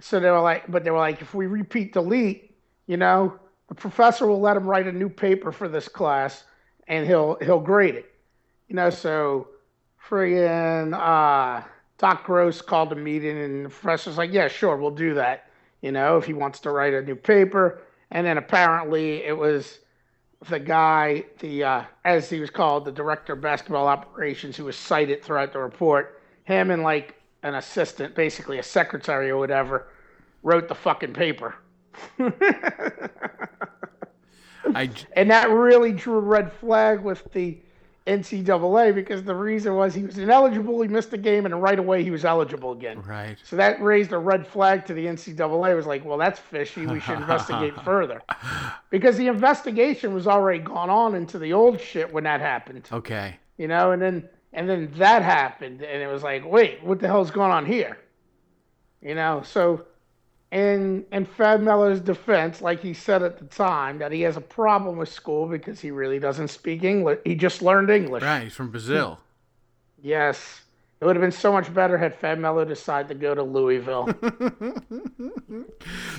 So 0.00 0.18
they 0.18 0.30
were 0.30 0.40
like, 0.40 0.70
but 0.70 0.84
they 0.84 0.90
were 0.90 0.98
like, 0.98 1.20
if 1.20 1.34
we 1.34 1.46
repeat 1.46 1.92
delete, 1.92 2.56
you 2.86 2.96
know, 2.96 3.38
the 3.68 3.74
professor 3.74 4.26
will 4.26 4.40
let 4.40 4.56
him 4.56 4.66
write 4.66 4.86
a 4.86 4.92
new 4.92 5.08
paper 5.08 5.52
for 5.52 5.68
this 5.68 5.88
class, 5.88 6.44
and 6.88 7.06
he'll 7.06 7.36
he'll 7.42 7.60
grade 7.60 7.94
it. 7.94 8.12
You 8.68 8.76
know, 8.76 8.90
so 8.90 9.48
friggin' 10.08 10.94
uh, 10.94 11.64
Doc 11.98 12.24
Gross 12.24 12.62
called 12.62 12.92
a 12.92 12.96
meeting, 12.96 13.38
and 13.38 13.66
the 13.66 13.68
professor's 13.68 14.16
like, 14.16 14.32
yeah, 14.32 14.48
sure, 14.48 14.76
we'll 14.76 14.90
do 14.90 15.14
that. 15.14 15.49
You 15.82 15.92
know, 15.92 16.16
if 16.18 16.24
he 16.26 16.32
wants 16.34 16.60
to 16.60 16.70
write 16.70 16.94
a 16.94 17.02
new 17.02 17.14
paper, 17.16 17.80
and 18.10 18.26
then 18.26 18.38
apparently 18.38 19.24
it 19.24 19.36
was 19.36 19.78
the 20.48 20.58
guy, 20.58 21.24
the 21.40 21.64
uh, 21.64 21.84
as 22.04 22.28
he 22.30 22.40
was 22.40 22.50
called, 22.50 22.84
the 22.84 22.92
director 22.92 23.32
of 23.34 23.40
basketball 23.40 23.86
operations, 23.86 24.56
who 24.56 24.64
was 24.64 24.76
cited 24.76 25.22
throughout 25.22 25.52
the 25.52 25.58
report. 25.58 26.20
Him 26.44 26.70
and 26.70 26.82
like 26.82 27.14
an 27.42 27.54
assistant, 27.54 28.14
basically 28.14 28.58
a 28.58 28.62
secretary 28.62 29.30
or 29.30 29.38
whatever, 29.38 29.88
wrote 30.42 30.68
the 30.68 30.74
fucking 30.74 31.12
paper. 31.14 31.54
I 34.74 34.86
j- 34.86 35.06
And 35.14 35.30
that 35.30 35.50
really 35.50 35.92
drew 35.92 36.16
a 36.16 36.20
red 36.20 36.52
flag 36.52 37.00
with 37.00 37.30
the 37.32 37.58
NCAA 38.06 38.94
because 38.94 39.22
the 39.22 39.34
reason 39.34 39.74
was 39.74 39.94
he 39.94 40.02
was 40.04 40.18
ineligible, 40.18 40.80
he 40.80 40.88
missed 40.88 41.12
a 41.12 41.18
game, 41.18 41.46
and 41.46 41.62
right 41.62 41.78
away 41.78 42.02
he 42.02 42.10
was 42.10 42.24
eligible 42.24 42.72
again. 42.72 43.02
right. 43.02 43.36
So 43.44 43.56
that 43.56 43.80
raised 43.82 44.12
a 44.12 44.18
red 44.18 44.46
flag 44.46 44.86
to 44.86 44.94
the 44.94 45.06
NCAA. 45.06 45.72
It 45.72 45.74
was 45.74 45.86
like, 45.86 46.04
well, 46.04 46.18
that's 46.18 46.40
fishy. 46.40 46.86
We 46.86 47.00
should 47.00 47.18
investigate 47.18 47.74
further. 47.84 48.22
Because 48.90 49.16
the 49.16 49.26
investigation 49.26 50.14
was 50.14 50.26
already 50.26 50.60
gone 50.60 50.90
on 50.90 51.14
into 51.14 51.38
the 51.38 51.52
old 51.52 51.80
shit 51.80 52.12
when 52.12 52.24
that 52.24 52.40
happened. 52.40 52.88
Okay. 52.90 53.36
You 53.58 53.68
know, 53.68 53.92
and 53.92 54.00
then 54.00 54.28
and 54.52 54.68
then 54.68 54.90
that 54.96 55.22
happened 55.22 55.82
and 55.82 56.02
it 56.02 56.08
was 56.08 56.22
like, 56.22 56.44
wait, 56.44 56.82
what 56.82 56.98
the 56.98 57.06
hell's 57.06 57.30
going 57.30 57.52
on 57.52 57.66
here? 57.66 57.98
You 59.00 59.14
know, 59.14 59.42
so 59.44 59.86
in 60.52 61.04
in 61.12 61.24
Fab 61.24 61.60
Melo's 61.60 62.00
defense, 62.00 62.60
like 62.60 62.80
he 62.80 62.94
said 62.94 63.22
at 63.22 63.38
the 63.38 63.44
time, 63.46 63.98
that 63.98 64.12
he 64.12 64.22
has 64.22 64.36
a 64.36 64.40
problem 64.40 64.96
with 64.96 65.08
school 65.08 65.46
because 65.46 65.80
he 65.80 65.90
really 65.90 66.18
doesn't 66.18 66.48
speak 66.48 66.84
English. 66.84 67.20
He 67.24 67.34
just 67.34 67.62
learned 67.62 67.90
English. 67.90 68.22
Right. 68.22 68.44
He's 68.44 68.54
from 68.54 68.70
Brazil. 68.70 69.20
Yes. 70.02 70.62
It 71.00 71.06
would 71.06 71.16
have 71.16 71.22
been 71.22 71.32
so 71.32 71.50
much 71.50 71.72
better 71.72 71.96
had 71.96 72.14
Fab 72.14 72.38
Melo 72.38 72.64
decided 72.64 73.08
to 73.08 73.14
go 73.14 73.34
to 73.34 73.42
Louisville. 73.42 74.10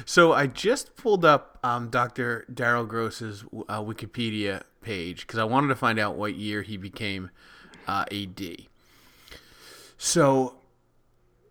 So 0.06 0.34
I 0.34 0.48
just 0.48 0.96
pulled 0.96 1.26
up 1.26 1.60
um, 1.64 1.90
Dr. 1.90 2.46
Daryl 2.52 2.88
Gross's 2.88 3.44
uh, 3.70 3.82
Wikipedia 3.82 4.64
page 4.82 5.28
because 5.28 5.40
I 5.40 5.44
wanted 5.44 5.68
to 5.68 5.76
find 5.76 6.00
out 6.00 6.16
what 6.16 6.36
year 6.36 6.62
he 6.62 6.78
became 6.78 7.30
uh, 7.88 8.06
AD. 8.12 8.42
So 9.98 10.56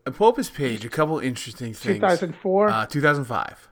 I 0.07 0.11
pull 0.11 0.33
page. 0.33 0.85
A 0.85 0.89
couple 0.89 1.19
interesting 1.19 1.75
things. 1.75 1.95
2004, 1.97 2.69
Uh, 2.69 2.87
2005. 2.87 3.69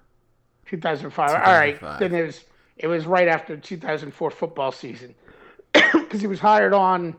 2005. 0.67 1.31
All 1.31 1.37
right. 1.37 1.75
2005. 1.79 2.01
Then 2.01 2.15
it 2.15 2.27
was 2.27 2.45
it 2.77 2.87
was 2.87 3.07
right 3.07 3.29
after 3.29 3.57
the 3.57 3.63
2004 3.63 4.31
football 4.31 4.71
season 4.71 5.15
because 5.73 6.21
he 6.21 6.27
was 6.27 6.39
hired 6.39 6.73
on 6.73 7.17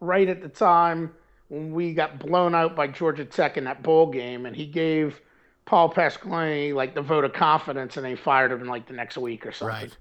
right 0.00 0.28
at 0.28 0.42
the 0.42 0.48
time 0.48 1.12
when 1.48 1.72
we 1.72 1.92
got 1.94 2.18
blown 2.18 2.54
out 2.54 2.74
by 2.74 2.86
Georgia 2.86 3.24
Tech 3.24 3.56
in 3.56 3.64
that 3.64 3.82
bowl 3.82 4.06
game, 4.10 4.46
and 4.46 4.56
he 4.56 4.66
gave 4.66 5.20
Paul 5.66 5.92
Pasqualoni 5.92 6.74
like 6.74 6.94
the 6.94 7.02
vote 7.02 7.24
of 7.24 7.32
confidence, 7.32 7.96
and 7.96 8.04
they 8.04 8.16
fired 8.16 8.50
him 8.50 8.62
in 8.62 8.66
like 8.66 8.86
the 8.86 8.94
next 8.94 9.18
week 9.18 9.46
or 9.46 9.52
something. 9.52 9.76
Right. 9.76 9.96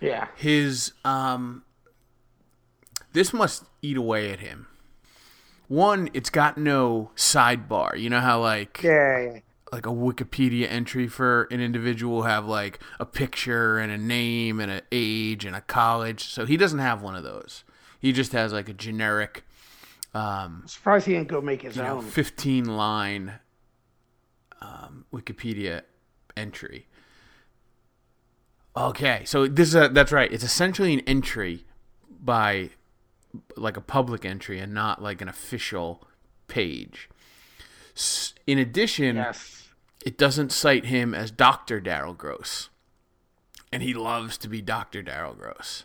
Yeah. 0.00 0.28
His 0.36 0.92
um, 1.04 1.62
this 3.12 3.32
must 3.32 3.64
eat 3.82 3.96
away 3.96 4.32
at 4.32 4.40
him. 4.40 4.66
One, 5.70 6.10
it's 6.14 6.30
got 6.30 6.58
no 6.58 7.12
sidebar. 7.14 7.96
You 7.96 8.10
know 8.10 8.18
how 8.18 8.40
like 8.40 8.82
Yeah. 8.82 9.38
like 9.72 9.86
a 9.86 9.90
Wikipedia 9.90 10.66
entry 10.68 11.06
for 11.06 11.44
an 11.52 11.60
individual 11.60 12.16
will 12.16 12.22
have 12.24 12.44
like 12.44 12.80
a 12.98 13.06
picture 13.06 13.78
and 13.78 13.92
a 13.92 13.96
name 13.96 14.58
and 14.58 14.68
an 14.72 14.82
age 14.90 15.44
and 15.44 15.54
a 15.54 15.60
college. 15.60 16.24
So 16.24 16.44
he 16.44 16.56
doesn't 16.56 16.80
have 16.80 17.02
one 17.02 17.14
of 17.14 17.22
those. 17.22 17.62
He 18.00 18.10
just 18.10 18.32
has 18.32 18.52
like 18.52 18.68
a 18.68 18.72
generic 18.72 19.44
um, 20.12 20.62
I'm 20.62 20.66
surprised 20.66 21.06
he 21.06 21.12
didn't 21.12 21.28
go 21.28 21.40
make 21.40 21.62
his 21.62 21.76
you 21.76 21.82
know, 21.84 21.98
own. 21.98 22.02
15 22.02 22.64
line 22.64 23.34
um, 24.60 25.04
Wikipedia 25.14 25.82
entry. 26.36 26.88
Okay, 28.76 29.22
so 29.24 29.46
this 29.46 29.68
is 29.68 29.76
a, 29.76 29.88
that's 29.88 30.10
right. 30.10 30.32
It's 30.32 30.42
essentially 30.42 30.92
an 30.94 31.00
entry 31.06 31.64
by 32.20 32.70
like 33.56 33.76
a 33.76 33.80
public 33.80 34.24
entry 34.24 34.58
and 34.58 34.72
not 34.74 35.02
like 35.02 35.20
an 35.20 35.28
official 35.28 36.06
page. 36.48 37.08
In 38.46 38.58
addition, 38.58 39.16
Yes. 39.16 39.68
it 40.04 40.16
doesn't 40.18 40.50
cite 40.52 40.86
him 40.86 41.14
as 41.14 41.30
Dr. 41.30 41.80
Daryl 41.80 42.16
Gross. 42.16 42.70
And 43.72 43.82
he 43.82 43.94
loves 43.94 44.36
to 44.38 44.48
be 44.48 44.60
Dr. 44.60 45.02
Daryl 45.02 45.36
Gross. 45.38 45.84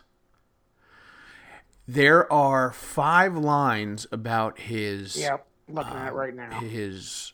There 1.88 2.30
are 2.32 2.72
five 2.72 3.36
lines 3.36 4.06
about 4.10 4.58
his 4.60 5.16
Yep. 5.16 5.46
Looking 5.68 5.92
at 5.96 6.14
right 6.14 6.34
now. 6.34 6.60
his 6.60 7.32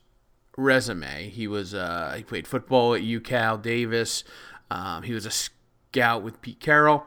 resume. 0.57 1.29
He 1.31 1.47
was 1.47 1.75
uh, 1.75 2.15
he 2.17 2.23
played 2.23 2.47
football 2.47 2.95
at 2.95 3.03
UCal 3.03 3.61
Davis. 3.61 4.25
Um, 4.71 5.03
he 5.03 5.13
was 5.15 5.27
a 5.27 5.31
scout 5.31 6.23
with 6.23 6.41
Pete 6.43 6.61
Carroll. 6.61 7.07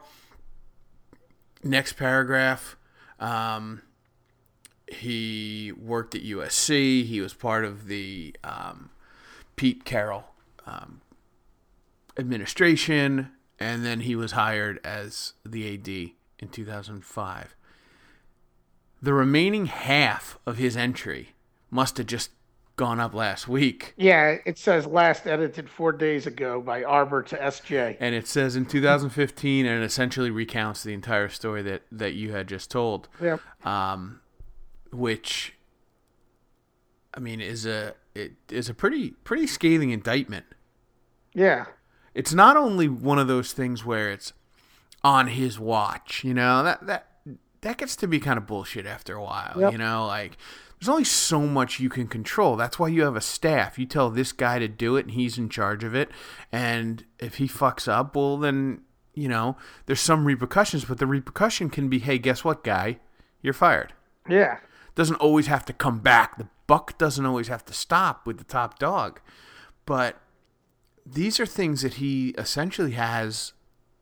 Next 1.64 1.94
paragraph, 1.94 2.76
um, 3.18 3.82
he 4.86 5.72
worked 5.72 6.14
at 6.14 6.22
USC. 6.22 7.04
He 7.04 7.20
was 7.20 7.34
part 7.34 7.64
of 7.64 7.86
the 7.86 8.34
um, 8.44 8.90
Pete 9.56 9.84
Carroll 9.84 10.24
um, 10.66 11.00
administration, 12.18 13.30
and 13.58 13.84
then 13.84 14.00
he 14.00 14.14
was 14.14 14.32
hired 14.32 14.78
as 14.84 15.32
the 15.44 15.74
AD 15.74 15.88
in 15.88 16.48
2005. 16.50 17.56
The 19.02 19.12
remaining 19.12 19.66
half 19.66 20.38
of 20.46 20.56
his 20.58 20.76
entry 20.76 21.34
must 21.70 21.98
have 21.98 22.06
just 22.06 22.30
gone 22.76 23.00
up 23.00 23.14
last 23.14 23.48
week. 23.48 23.94
Yeah, 23.96 24.36
it 24.44 24.58
says 24.58 24.86
last 24.86 25.26
edited 25.26 25.68
four 25.68 25.92
days 25.92 26.26
ago 26.26 26.60
by 26.60 26.84
Arbor 26.84 27.22
to 27.24 27.36
SJ. 27.36 27.96
And 28.00 28.14
it 28.14 28.28
says 28.28 28.54
in 28.54 28.66
2015, 28.66 29.64
and 29.66 29.82
it 29.82 29.84
essentially 29.86 30.30
recounts 30.30 30.82
the 30.82 30.92
entire 30.92 31.28
story 31.30 31.62
that, 31.62 31.82
that 31.90 32.12
you 32.14 32.32
had 32.32 32.46
just 32.46 32.70
told, 32.70 33.08
Yep. 33.20 33.40
um, 33.66 34.20
which, 34.92 35.54
I 37.14 37.20
mean, 37.20 37.40
is 37.40 37.64
a 37.66 37.94
it 38.14 38.32
is 38.50 38.68
a 38.68 38.74
pretty 38.74 39.10
pretty 39.24 39.46
scathing 39.46 39.90
indictment. 39.90 40.46
Yeah. 41.34 41.66
It's 42.14 42.32
not 42.32 42.56
only 42.56 42.88
one 42.88 43.18
of 43.18 43.26
those 43.28 43.52
things 43.52 43.84
where 43.84 44.10
it's 44.10 44.32
on 45.04 45.28
his 45.28 45.58
watch, 45.58 46.24
you 46.24 46.34
know 46.34 46.62
that 46.62 46.86
that 46.86 47.06
that 47.62 47.78
gets 47.78 47.96
to 47.96 48.06
be 48.06 48.20
kind 48.20 48.38
of 48.38 48.46
bullshit 48.46 48.86
after 48.86 49.14
a 49.16 49.22
while. 49.22 49.54
Yep. 49.58 49.72
You 49.72 49.78
know, 49.78 50.06
like 50.06 50.36
there's 50.78 50.88
only 50.88 51.04
so 51.04 51.40
much 51.40 51.80
you 51.80 51.88
can 51.88 52.06
control. 52.06 52.56
That's 52.56 52.78
why 52.78 52.88
you 52.88 53.02
have 53.02 53.16
a 53.16 53.20
staff. 53.20 53.78
You 53.78 53.86
tell 53.86 54.10
this 54.10 54.32
guy 54.32 54.58
to 54.58 54.68
do 54.68 54.96
it, 54.96 55.06
and 55.06 55.14
he's 55.14 55.38
in 55.38 55.48
charge 55.48 55.84
of 55.84 55.94
it. 55.94 56.10
And 56.52 57.04
if 57.18 57.36
he 57.36 57.48
fucks 57.48 57.88
up, 57.88 58.14
well, 58.14 58.36
then 58.36 58.82
you 59.14 59.28
know 59.28 59.56
there's 59.86 60.00
some 60.00 60.26
repercussions. 60.26 60.84
But 60.84 60.98
the 60.98 61.06
repercussion 61.06 61.70
can 61.70 61.88
be, 61.88 61.98
hey, 61.98 62.18
guess 62.18 62.44
what, 62.44 62.62
guy, 62.62 62.98
you're 63.40 63.54
fired. 63.54 63.94
Yeah. 64.28 64.58
Doesn't 64.94 65.16
always 65.16 65.46
have 65.46 65.64
to 65.66 65.72
come 65.72 66.00
back. 66.00 66.36
The 66.36 66.48
buck 66.66 66.98
doesn't 66.98 67.24
always 67.24 67.48
have 67.48 67.64
to 67.66 67.72
stop 67.72 68.26
with 68.26 68.38
the 68.38 68.44
top 68.44 68.78
dog. 68.78 69.20
But 69.86 70.20
these 71.06 71.40
are 71.40 71.46
things 71.46 71.82
that 71.82 71.94
he 71.94 72.30
essentially 72.30 72.92
has 72.92 73.52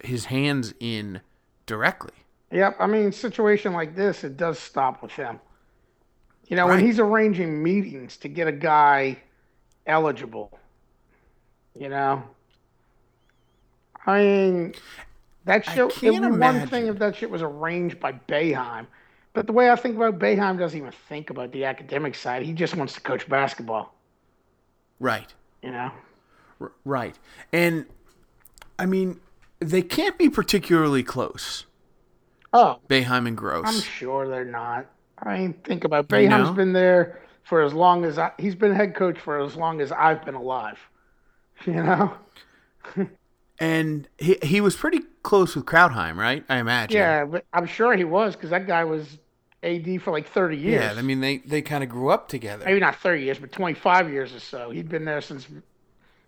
his 0.00 0.26
hands 0.26 0.74
in 0.80 1.20
directly. 1.66 2.14
Yep. 2.50 2.76
I 2.78 2.86
mean, 2.86 3.12
situation 3.12 3.72
like 3.72 3.94
this, 3.94 4.24
it 4.24 4.36
does 4.36 4.58
stop 4.58 5.02
with 5.02 5.12
him. 5.12 5.40
You 6.48 6.56
know, 6.56 6.66
when 6.66 6.80
he's 6.80 6.98
arranging 6.98 7.62
meetings 7.62 8.16
to 8.18 8.28
get 8.28 8.46
a 8.46 8.52
guy 8.52 9.18
eligible, 9.86 10.58
you 11.78 11.88
know, 11.88 12.22
I 14.06 14.22
mean, 14.22 14.74
that 15.46 15.64
shit, 15.64 16.02
it 16.02 16.10
would 16.12 16.32
be 16.32 16.38
one 16.38 16.66
thing 16.68 16.86
if 16.86 16.98
that 16.98 17.16
shit 17.16 17.30
was 17.30 17.42
arranged 17.42 17.98
by 17.98 18.12
Boeheim, 18.12 18.86
but 19.32 19.46
the 19.46 19.52
way 19.52 19.70
I 19.70 19.76
think 19.76 19.96
about 19.96 20.18
Boeheim 20.18 20.58
doesn't 20.58 20.78
even 20.78 20.92
think 21.08 21.30
about 21.30 21.52
the 21.52 21.64
academic 21.64 22.14
side. 22.14 22.42
He 22.42 22.52
just 22.52 22.76
wants 22.76 22.94
to 22.94 23.00
coach 23.00 23.28
basketball. 23.28 23.94
Right. 25.00 25.32
You 25.62 25.72
know. 25.72 25.90
R- 26.60 26.72
right. 26.84 27.18
And 27.52 27.86
I 28.78 28.86
mean, 28.86 29.20
they 29.60 29.82
can't 29.82 30.18
be 30.18 30.28
particularly 30.28 31.02
close. 31.02 31.64
Oh, 32.52 32.78
Boeheim 32.88 33.26
and 33.26 33.36
Gross. 33.36 33.64
I'm 33.66 33.80
sure 33.80 34.28
they're 34.28 34.44
not. 34.44 34.86
I 35.18 35.36
ain't 35.36 35.64
think 35.64 35.84
about 35.84 36.12
it. 36.12 36.28
Know? 36.28 36.52
been 36.52 36.72
there 36.72 37.20
for 37.44 37.62
as 37.62 37.72
long 37.72 38.04
as 38.04 38.18
I, 38.18 38.32
he's 38.38 38.54
been 38.54 38.74
head 38.74 38.94
coach 38.94 39.18
for 39.18 39.40
as 39.40 39.56
long 39.56 39.80
as 39.80 39.92
I've 39.92 40.24
been 40.24 40.34
alive. 40.34 40.78
You 41.66 41.74
know. 41.74 42.14
and 43.60 44.08
he 44.18 44.36
he 44.42 44.60
was 44.60 44.74
pretty 44.74 45.00
close 45.22 45.54
with 45.54 45.64
Crouthamel, 45.64 46.16
right? 46.16 46.44
I 46.48 46.58
imagine. 46.58 46.98
Yeah, 46.98 47.24
but 47.24 47.44
I'm 47.52 47.66
sure 47.66 47.96
he 47.96 48.02
was 48.02 48.34
because 48.34 48.50
that 48.50 48.66
guy 48.66 48.84
was 48.84 49.18
AD 49.62 50.02
for 50.02 50.10
like 50.10 50.28
30 50.28 50.56
years. 50.56 50.82
Yeah, 50.82 50.98
I 50.98 51.02
mean 51.02 51.20
they 51.20 51.38
they 51.38 51.62
kind 51.62 51.84
of 51.84 51.88
grew 51.88 52.10
up 52.10 52.28
together. 52.28 52.64
maybe 52.64 52.80
not 52.80 52.96
30 52.96 53.22
years, 53.22 53.38
but 53.38 53.52
25 53.52 54.10
years 54.10 54.34
or 54.34 54.40
so. 54.40 54.70
He'd 54.70 54.88
been 54.88 55.04
there 55.04 55.20
since, 55.20 55.48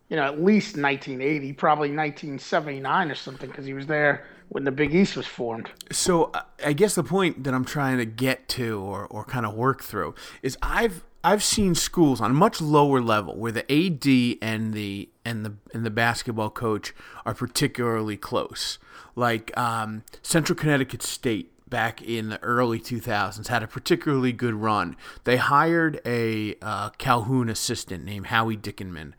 you 0.09 0.17
know, 0.17 0.23
at 0.23 0.41
least 0.41 0.77
1980, 0.77 1.53
probably 1.55 1.89
1979 1.89 3.11
or 3.11 3.15
something, 3.15 3.51
because 3.51 3.67
he 3.67 3.75
was 3.75 3.87
there 3.87 4.25
when 4.49 4.65
the 4.65 4.71
Big 4.71 4.95
East 4.95 5.17
was 5.17 5.27
formed. 5.27 5.71
So 5.91 6.31
uh, 6.35 6.43
I 6.65 6.73
guess 6.73 6.95
the 6.95 7.05
point 7.05 7.45
that 7.45 7.55
I'm 7.55 7.65
trying 7.65 7.99
to 7.99 8.05
get 8.05 8.49
to 8.51 8.81
or, 8.81 9.07
or 9.07 9.25
kind 9.25 9.47
of 9.47 9.55
work 9.55 9.83
through 9.83 10.15
is 10.43 10.57
I've 10.63 11.05
I've 11.25 11.43
seen 11.43 11.75
schools 11.75 12.21
on 12.21 12.31
a 12.31 12.35
much 12.35 12.61
lower 12.61 13.01
level 13.01 13.37
where 13.37 13.51
the 13.51 13.65
AD 13.71 14.39
and 14.41 14.73
the 14.73 15.09
and 15.25 15.45
the 15.45 15.55
and 15.75 15.85
the 15.85 15.91
basketball 15.91 16.51
coach 16.51 16.95
are 17.25 17.35
particularly 17.35 18.17
close. 18.17 18.79
Like 19.17 19.57
um, 19.59 20.05
Central 20.23 20.57
Connecticut 20.57 21.03
State 21.03 21.53
back 21.69 22.01
in 22.01 22.29
the 22.29 22.41
early 22.43 22.79
2000s 22.79 23.49
had 23.49 23.63
a 23.63 23.67
particularly 23.67 24.33
good 24.33 24.55
run. 24.55 24.97
They 25.25 25.37
hired 25.37 26.01
a 26.07 26.55
uh, 26.63 26.91
Calhoun 26.91 27.49
assistant 27.49 28.05
named 28.05 28.27
Howie 28.27 28.57
Dickenman. 28.57 29.15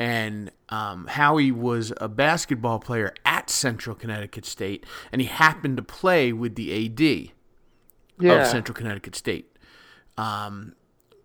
And 0.00 0.50
um, 0.70 1.06
Howie 1.08 1.52
was 1.52 1.92
a 1.98 2.08
basketball 2.08 2.78
player 2.78 3.12
at 3.26 3.50
Central 3.50 3.94
Connecticut 3.94 4.46
State, 4.46 4.86
and 5.12 5.20
he 5.20 5.26
happened 5.28 5.76
to 5.76 5.82
play 5.82 6.32
with 6.32 6.54
the 6.54 6.86
AD 6.86 7.00
Yeah. 8.18 8.32
of 8.40 8.46
Central 8.46 8.74
Connecticut 8.74 9.14
State, 9.14 9.54
um, 10.16 10.74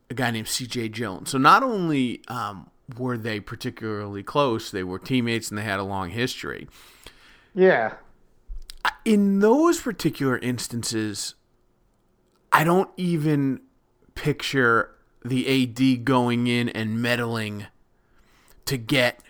a 0.10 0.14
guy 0.14 0.30
named 0.30 0.50
C.J. 0.50 0.90
Jones. 0.90 1.30
So 1.30 1.38
not 1.38 1.64
only 1.64 2.22
um, 2.28 2.70
were 2.98 3.18
they 3.18 3.40
particularly 3.40 4.24
close, 4.24 4.72
they 4.72 4.84
were 4.84 5.00
teammates 5.00 5.50
and 5.50 5.58
they 5.58 5.64
had 5.64 5.80
a 5.80 5.84
long 5.84 6.10
history. 6.10 6.68
Yeah. 7.54 7.94
In 9.06 9.40
those 9.40 9.80
particular 9.80 10.38
instances, 10.38 11.36
I 12.52 12.66
don't 12.66 12.90
even 12.98 13.62
picture 14.16 14.92
the 15.24 15.64
AD 15.64 16.04
going 16.04 16.48
in 16.48 16.68
and 16.70 17.02
meddling 17.02 17.68
to 18.66 18.78
get 18.78 19.22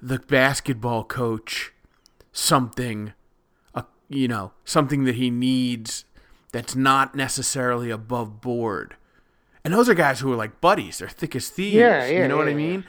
the 0.00 0.18
basketball 0.18 1.04
coach 1.04 1.72
something, 2.32 3.12
uh, 3.74 3.82
you 4.08 4.28
know, 4.28 4.52
something 4.64 5.04
that 5.04 5.14
he 5.14 5.30
needs 5.30 6.04
that's 6.52 6.74
not 6.76 7.14
necessarily 7.14 7.90
above 7.90 8.40
board. 8.40 8.96
And 9.64 9.72
those 9.72 9.88
are 9.88 9.94
guys 9.94 10.20
who 10.20 10.32
are 10.32 10.36
like 10.36 10.60
buddies; 10.60 10.98
they're 10.98 11.08
thick 11.08 11.34
as 11.34 11.48
thieves. 11.48 11.74
Yeah, 11.76 12.04
yeah, 12.06 12.22
you 12.22 12.28
know 12.28 12.36
what 12.36 12.46
I 12.48 12.50
yeah, 12.50 12.56
yeah. 12.58 12.66
mean? 12.70 12.84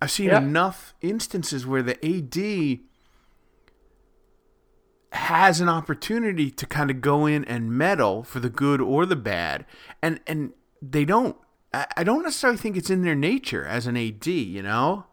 I've 0.00 0.10
seen 0.10 0.26
Yep. 0.28 0.42
enough 0.42 0.94
instances 1.02 1.66
where 1.66 1.82
the 1.82 1.98
AD 2.06 2.80
has 5.12 5.60
an 5.60 5.68
opportunity 5.68 6.50
to 6.50 6.66
kind 6.66 6.90
of 6.90 7.00
go 7.00 7.26
in 7.26 7.44
and 7.46 7.72
meddle 7.72 8.22
for 8.22 8.38
the 8.40 8.48
good 8.48 8.80
or 8.80 9.04
the 9.06 9.16
bad, 9.16 9.66
and 10.00 10.20
and 10.26 10.52
they 10.80 11.04
don't. 11.04 11.36
I, 11.74 11.86
I 11.98 12.04
don't 12.04 12.22
necessarily 12.22 12.58
think 12.58 12.76
it's 12.76 12.90
in 12.90 13.02
their 13.02 13.16
nature 13.16 13.64
as 13.66 13.86
an 13.86 13.96
AD. 13.96 14.26
You 14.26 14.62
know, 14.62 15.06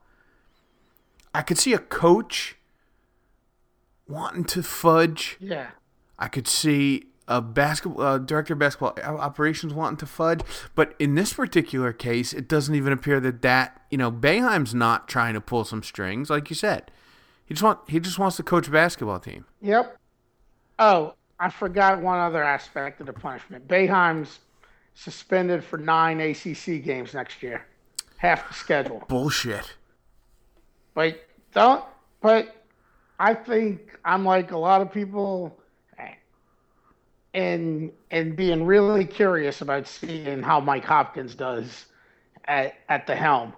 I 1.33 1.41
could 1.41 1.57
see 1.57 1.73
a 1.73 1.79
coach 1.79 2.55
wanting 4.07 4.45
to 4.45 4.63
fudge. 4.63 5.37
Yeah. 5.39 5.71
I 6.17 6.27
could 6.27 6.47
see 6.47 7.03
a 7.27 7.41
basketball 7.41 8.01
uh, 8.01 8.17
director 8.17 8.53
of 8.53 8.59
basketball 8.59 8.97
operations 9.03 9.73
wanting 9.73 9.97
to 9.97 10.05
fudge, 10.05 10.41
but 10.75 10.95
in 10.97 11.15
this 11.15 11.33
particular 11.33 11.91
case, 11.91 12.33
it 12.33 12.47
doesn't 12.47 12.73
even 12.73 12.93
appear 12.93 13.19
that 13.19 13.41
that 13.41 13.81
you 13.91 13.97
know 13.97 14.11
Boeheim's 14.11 14.73
not 14.73 15.07
trying 15.07 15.33
to 15.33 15.41
pull 15.41 15.65
some 15.65 15.83
strings, 15.83 16.29
like 16.29 16.49
you 16.49 16.55
said. 16.55 16.89
He 17.45 17.53
just 17.53 17.63
want 17.63 17.79
he 17.89 17.99
just 17.99 18.17
wants 18.17 18.37
to 18.37 18.43
coach 18.43 18.67
a 18.67 18.71
basketball 18.71 19.19
team. 19.19 19.45
Yep. 19.61 19.97
Oh, 20.79 21.15
I 21.39 21.49
forgot 21.49 22.01
one 22.01 22.19
other 22.19 22.43
aspect 22.43 22.99
of 23.01 23.07
the 23.07 23.13
punishment. 23.13 23.67
Boeheim's 23.67 24.39
suspended 24.95 25.63
for 25.63 25.77
nine 25.77 26.19
ACC 26.19 26.83
games 26.83 27.13
next 27.13 27.43
year, 27.43 27.65
half 28.17 28.47
the 28.47 28.53
schedule. 28.53 29.03
Bullshit. 29.07 29.75
But 30.97 31.23
don't. 31.53 31.85
But 32.21 32.55
I 33.19 33.35
think 33.35 33.99
I'm 34.03 34.25
like 34.25 34.51
a 34.51 34.57
lot 34.57 34.81
of 34.81 34.91
people, 34.91 35.55
and 37.35 37.91
and 38.09 38.35
being 38.35 38.65
really 38.65 39.05
curious 39.05 39.61
about 39.61 39.87
seeing 39.87 40.41
how 40.41 40.59
Mike 40.59 40.83
Hopkins 40.83 41.35
does 41.35 41.85
at 42.45 42.73
at 42.89 43.05
the 43.05 43.15
helm, 43.15 43.53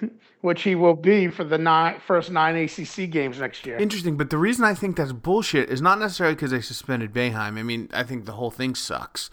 which 0.40 0.62
he 0.62 0.76
will 0.76 0.94
be 0.94 1.26
for 1.26 1.42
the 1.42 1.58
nine, 1.58 1.98
first 2.06 2.30
nine 2.30 2.54
ACC 2.54 3.10
games 3.10 3.40
next 3.40 3.66
year. 3.66 3.76
Interesting, 3.76 4.16
but 4.16 4.30
the 4.30 4.38
reason 4.38 4.64
I 4.64 4.74
think 4.74 4.96
that's 4.96 5.10
bullshit 5.10 5.68
is 5.68 5.82
not 5.82 5.98
necessarily 5.98 6.36
because 6.36 6.52
they 6.52 6.60
suspended 6.60 7.12
Boeheim. 7.12 7.58
I 7.58 7.62
mean, 7.64 7.90
I 7.92 8.04
think 8.04 8.24
the 8.24 8.34
whole 8.34 8.52
thing 8.52 8.76
sucks. 8.76 9.30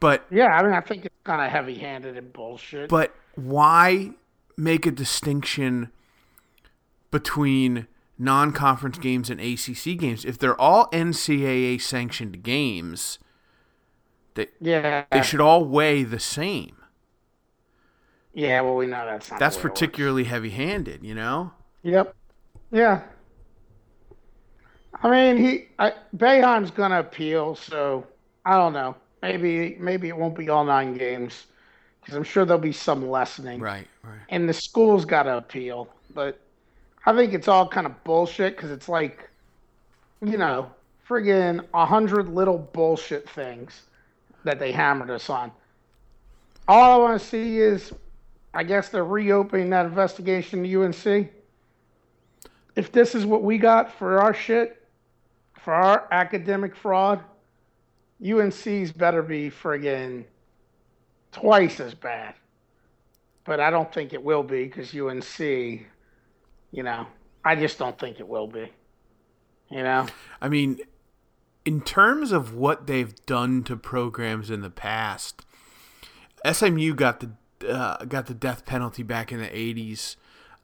But 0.00 0.24
Yeah, 0.30 0.46
I 0.46 0.62
mean, 0.62 0.72
I 0.72 0.80
think 0.80 1.04
it's 1.04 1.14
kind 1.24 1.42
of 1.42 1.50
heavy-handed 1.50 2.16
and 2.16 2.32
bullshit. 2.32 2.88
But 2.88 3.14
why 3.34 4.12
make 4.56 4.86
a 4.86 4.90
distinction 4.90 5.90
between 7.10 7.86
non-conference 8.18 8.98
games 8.98 9.30
and 9.30 9.40
ACC 9.40 9.96
games 9.98 10.24
if 10.24 10.38
they're 10.38 10.60
all 10.60 10.88
NCAA 10.90 11.80
sanctioned 11.80 12.42
games? 12.42 13.18
They 14.34 14.48
yeah, 14.60 15.04
they 15.10 15.22
should 15.22 15.40
all 15.40 15.64
weigh 15.64 16.04
the 16.04 16.20
same. 16.20 16.76
yeah. 18.34 18.60
Well, 18.60 18.76
we 18.76 18.86
know 18.86 19.04
that's 19.06 19.30
not. 19.30 19.40
That's 19.40 19.56
the 19.56 19.60
way 19.60 19.62
it 19.62 19.70
works. 19.70 19.80
particularly 19.80 20.24
heavy-handed, 20.24 21.04
you 21.04 21.14
know. 21.14 21.52
Yep. 21.82 22.14
Yeah. 22.70 23.02
I 25.02 25.10
mean, 25.10 25.36
he 25.36 25.68
I, 25.78 25.92
Boeheim's 26.16 26.70
gonna 26.70 27.00
appeal, 27.00 27.54
so 27.54 28.06
I 28.44 28.56
don't 28.56 28.72
know. 28.72 28.96
Maybe 29.22 29.76
maybe 29.78 30.08
it 30.08 30.16
won't 30.16 30.36
be 30.36 30.48
all 30.48 30.64
nine 30.64 30.96
games 30.96 31.46
because 32.00 32.16
I'm 32.16 32.24
sure 32.24 32.44
there'll 32.44 32.60
be 32.60 32.72
some 32.72 33.08
lessening. 33.08 33.60
Right, 33.60 33.86
right. 34.02 34.18
And 34.28 34.48
the 34.48 34.52
school's 34.52 35.04
got 35.04 35.24
to 35.24 35.36
appeal, 35.38 35.88
but 36.14 36.40
I 37.08 37.16
think 37.16 37.32
it's 37.32 37.48
all 37.48 37.66
kind 37.66 37.86
of 37.86 38.04
bullshit 38.04 38.54
because 38.54 38.70
it's 38.70 38.86
like, 38.86 39.30
you 40.20 40.36
know, 40.36 40.70
friggin' 41.08 41.64
a 41.72 41.86
hundred 41.86 42.28
little 42.28 42.58
bullshit 42.58 43.26
things 43.30 43.84
that 44.44 44.58
they 44.58 44.72
hammered 44.72 45.08
us 45.08 45.30
on. 45.30 45.50
All 46.68 47.00
I 47.00 47.02
want 47.02 47.18
to 47.18 47.26
see 47.26 47.60
is, 47.60 47.94
I 48.52 48.62
guess 48.62 48.90
they're 48.90 49.06
reopening 49.06 49.70
that 49.70 49.86
investigation 49.86 50.62
to 50.62 50.82
UNC. 50.82 51.30
If 52.76 52.92
this 52.92 53.14
is 53.14 53.24
what 53.24 53.42
we 53.42 53.56
got 53.56 53.90
for 53.90 54.20
our 54.20 54.34
shit, 54.34 54.86
for 55.62 55.72
our 55.72 56.08
academic 56.10 56.76
fraud, 56.76 57.22
UNC's 58.22 58.92
better 58.92 59.22
be 59.22 59.50
friggin' 59.50 60.24
twice 61.32 61.80
as 61.80 61.94
bad. 61.94 62.34
But 63.44 63.60
I 63.60 63.70
don't 63.70 63.90
think 63.94 64.12
it 64.12 64.22
will 64.22 64.42
be 64.42 64.64
because 64.64 64.94
UNC, 64.94 65.86
you 66.70 66.82
know, 66.82 67.06
I 67.44 67.56
just 67.56 67.78
don't 67.78 67.98
think 67.98 68.20
it 68.20 68.28
will 68.28 68.46
be. 68.46 68.72
You 69.70 69.82
know? 69.82 70.06
I 70.40 70.48
mean, 70.48 70.80
in 71.64 71.80
terms 71.80 72.32
of 72.32 72.54
what 72.54 72.86
they've 72.86 73.14
done 73.26 73.62
to 73.64 73.76
programs 73.76 74.50
in 74.50 74.62
the 74.62 74.70
past, 74.70 75.44
SMU 76.50 76.94
got 76.94 77.20
the 77.20 77.30
uh, 77.68 78.04
got 78.04 78.26
the 78.26 78.34
death 78.34 78.64
penalty 78.64 79.02
back 79.02 79.32
in 79.32 79.40
the 79.40 79.48
'80s 79.48 80.16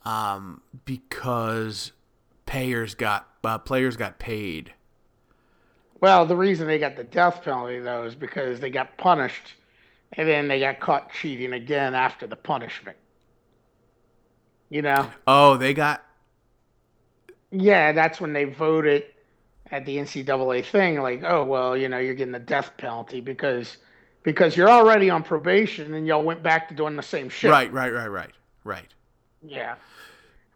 um, 0.05 0.63
because 0.85 1.93
payers 2.47 2.95
got 2.95 3.29
uh, 3.43 3.59
players 3.59 3.97
got 3.97 4.19
paid. 4.19 4.73
Well, 6.01 6.27
the 6.27 6.37
reason 6.37 6.67
they 6.67 6.79
got 6.79 6.97
the 6.97 7.05
death 7.05 7.43
penalty, 7.43 7.79
though, 7.81 8.05
is 8.05 8.15
because 8.15 8.61
they 8.61 8.71
got 8.71 8.99
punished 8.99 9.55
and 10.13 10.29
then 10.29 10.49
they 10.49 10.61
got 10.61 10.81
caught 10.81 11.13
cheating 11.13 11.53
again 11.53 11.95
after 11.95 12.27
the 12.27 12.37
punishment. 12.37 12.97
You 14.71 14.83
know? 14.83 15.11
Oh, 15.27 15.57
they 15.57 15.75
got 15.75 16.05
Yeah, 17.51 17.93
that's 17.93 18.21
when 18.21 18.33
they 18.33 18.45
voted 18.45 19.05
at 19.71 19.87
the 19.87 19.97
NCAA 19.97 20.65
thing, 20.65 21.01
like, 21.01 21.23
oh 21.25 21.45
well, 21.45 21.77
you 21.77 21.89
know, 21.89 21.99
you're 21.99 22.15
getting 22.15 22.33
the 22.33 22.39
death 22.39 22.73
penalty 22.77 23.21
because 23.21 23.77
because 24.23 24.57
you're 24.57 24.71
already 24.71 25.11
on 25.11 25.23
probation 25.23 25.95
and 25.95 26.07
y'all 26.07 26.23
went 26.23 26.43
back 26.43 26.69
to 26.69 26.75
doing 26.75 26.97
the 26.97 27.03
same 27.03 27.29
shit. 27.29 27.51
right, 27.51 27.73
right, 27.73 27.93
right, 27.93 28.09
right, 28.11 28.33
right. 28.65 28.89
Yeah. 29.43 29.75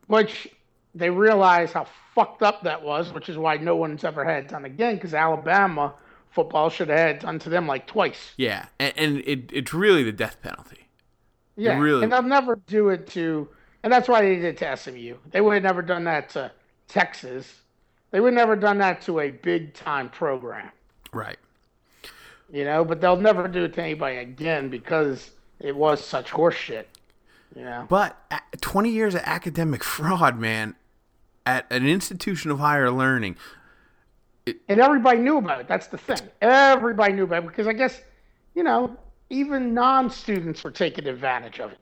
Which 0.07 0.49
they 0.95 1.11
realized 1.11 1.75
how 1.75 1.87
fucked 2.15 2.43
up 2.43 2.63
that 2.63 2.83
was, 2.83 3.13
which 3.13 3.29
is 3.29 3.37
why 3.37 3.59
no 3.59 3.77
one's 3.77 4.05
ever 4.05 4.25
had 4.25 4.45
it 4.45 4.49
done 4.49 4.65
again, 4.65 4.95
because 4.95 5.13
Alabama 5.13 5.93
football 6.31 6.71
should 6.71 6.89
have 6.89 6.99
had 6.99 7.19
done 7.19 7.39
to 7.41 7.51
them 7.51 7.67
like 7.67 7.87
twice. 7.87 8.33
Yeah, 8.39 8.67
and, 8.79 8.93
and 8.97 9.19
it, 9.27 9.51
it's 9.53 9.75
really 9.75 10.03
the 10.03 10.13
death 10.13 10.41
penalty. 10.43 10.89
Yeah, 11.57 11.79
really- 11.79 12.05
and 12.05 12.13
they'll 12.13 12.23
never 12.23 12.57
do 12.57 12.89
it 12.89 13.07
to, 13.09 13.49
and 13.83 13.93
that's 13.93 14.09
why 14.09 14.23
they 14.23 14.37
did 14.37 14.45
it 14.45 14.57
to 14.59 14.77
SMU. 14.77 15.17
They 15.31 15.41
would 15.41 15.55
have 15.55 15.63
never 15.63 15.83
done 15.83 16.05
that 16.05 16.31
to 16.31 16.51
Texas. 16.89 17.61
They 18.11 18.21
would 18.21 18.33
have 18.33 18.39
never 18.49 18.57
done 18.57 18.79
that 18.79 19.03
to 19.03 19.21
a 19.21 19.31
big 19.31 19.75
time 19.75 20.09
program, 20.09 20.71
Right. 21.13 21.39
you 22.51 22.65
know. 22.65 22.85
But 22.85 23.01
they'll 23.01 23.17
never 23.17 23.47
do 23.49 23.65
it 23.65 23.75
to 23.75 23.83
anybody 23.83 24.17
again 24.17 24.69
because 24.71 25.31
it 25.61 25.77
was 25.77 26.03
such 26.05 26.31
horseshit, 26.31 26.85
you 27.55 27.63
know. 27.65 27.87
But 27.89 28.17
20 28.61 28.91
years 28.91 29.15
of 29.15 29.21
academic 29.25 29.85
fraud, 29.95 30.39
man, 30.39 30.75
at 31.45 31.67
an 31.71 31.87
institution 31.87 32.51
of 32.51 32.59
higher 32.61 32.91
learning. 32.91 33.37
and 34.47 34.81
everybody 34.81 35.19
knew 35.21 35.37
about 35.39 35.61
it. 35.61 35.69
That's 35.69 35.89
the 35.89 35.99
thing. 35.99 36.21
Everybody 36.41 37.13
knew 37.13 37.25
about 37.25 37.45
it 37.45 37.49
because 37.49 37.67
I 37.67 37.75
guess, 37.75 38.01
you 38.55 38.63
know, 38.63 38.97
even 39.31 39.75
non-students 39.75 40.65
were 40.65 40.71
taking 40.71 41.07
advantage 41.07 41.61
of 41.61 41.73
it. 41.73 41.79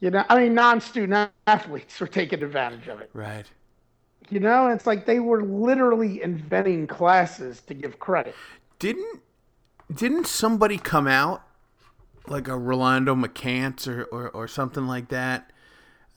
You 0.00 0.10
know, 0.10 0.24
I 0.28 0.38
mean, 0.42 0.54
non-student 0.54 1.30
athletes 1.46 1.98
were 1.98 2.06
taking 2.06 2.42
advantage 2.42 2.86
of 2.88 3.00
it. 3.00 3.10
Right. 3.14 3.46
You 4.28 4.40
know, 4.40 4.68
it's 4.68 4.86
like 4.86 5.06
they 5.06 5.20
were 5.20 5.42
literally 5.42 6.22
inventing 6.22 6.86
classes 6.86 7.60
to 7.62 7.74
give 7.74 7.98
credit. 7.98 8.34
Didn't 8.78 9.22
didn't 9.94 10.26
somebody 10.26 10.78
come 10.78 11.06
out 11.06 11.42
like 12.26 12.48
a 12.48 12.58
Rolando 12.58 13.14
McCants 13.14 13.86
or, 13.86 14.04
or, 14.04 14.30
or 14.30 14.48
something 14.48 14.86
like 14.86 15.08
that? 15.08 15.52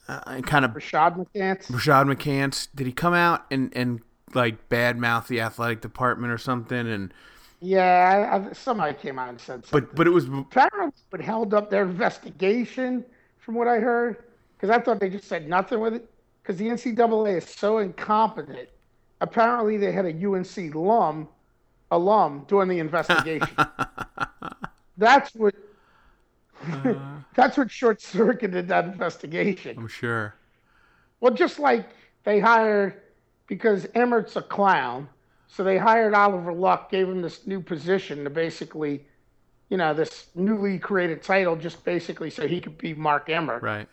Uh, 0.08 0.20
and 0.26 0.46
kind 0.46 0.64
of 0.64 0.72
Rashad 0.72 1.16
McCants. 1.16 1.66
Rashad 1.70 2.12
McCants. 2.12 2.68
Did 2.74 2.86
he 2.88 2.92
come 2.92 3.14
out 3.14 3.46
and, 3.50 3.72
and 3.76 4.00
like 4.34 4.68
badmouth 4.68 5.28
the 5.28 5.40
athletic 5.40 5.80
department 5.80 6.32
or 6.32 6.38
something? 6.38 6.86
And 6.88 7.14
Yeah, 7.60 8.28
I, 8.32 8.48
I, 8.48 8.52
somebody 8.52 8.94
came 8.94 9.20
out 9.20 9.28
and 9.28 9.40
said 9.40 9.64
something. 9.64 9.88
but 9.88 9.94
but 9.94 10.06
it 10.08 10.10
was 10.10 10.24
apparently 10.26 10.92
but 11.10 11.20
held 11.20 11.54
up 11.54 11.70
their 11.70 11.84
investigation, 11.84 13.04
from 13.40 13.54
what 13.54 13.68
I 13.68 13.78
heard, 13.78 14.24
because 14.56 14.70
I 14.70 14.80
thought 14.80 15.00
they 15.00 15.10
just 15.10 15.26
said 15.28 15.48
nothing 15.48 15.80
with 15.80 15.94
it. 15.94 16.08
Because 16.42 16.56
the 16.56 16.68
NCAA 16.68 17.38
is 17.38 17.44
so 17.44 17.78
incompetent. 17.78 18.68
Apparently, 19.20 19.76
they 19.76 19.92
had 19.92 20.06
a 20.06 20.26
UNC 20.26 20.74
alum, 20.74 21.28
alum 21.90 22.44
doing 22.48 22.68
the 22.68 22.78
investigation. 22.78 23.48
that's 24.96 25.34
what. 25.34 25.54
Uh-huh. 26.62 26.94
that's 27.34 27.56
what 27.56 27.70
short 27.70 28.00
circuited 28.00 28.68
that 28.68 28.86
investigation. 28.86 29.76
I'm 29.78 29.88
sure. 29.88 30.34
Well, 31.20 31.32
just 31.32 31.58
like 31.58 31.90
they 32.24 32.40
hired, 32.40 33.02
because 33.46 33.86
Emmert's 33.94 34.36
a 34.36 34.42
clown, 34.42 35.08
so 35.46 35.64
they 35.64 35.78
hired 35.78 36.14
Oliver 36.14 36.52
Luck, 36.52 36.90
gave 36.90 37.08
him 37.08 37.20
this 37.20 37.46
new 37.46 37.60
position 37.60 38.24
to 38.24 38.30
basically, 38.30 39.04
you 39.70 39.76
know, 39.76 39.94
this 39.94 40.26
newly 40.34 40.78
created 40.78 41.22
title, 41.22 41.56
just 41.56 41.82
basically 41.84 42.28
so 42.28 42.46
he 42.46 42.60
could 42.60 42.76
be 42.76 42.92
Mark 42.92 43.30
Emmert. 43.30 43.62
Right. 43.62 43.88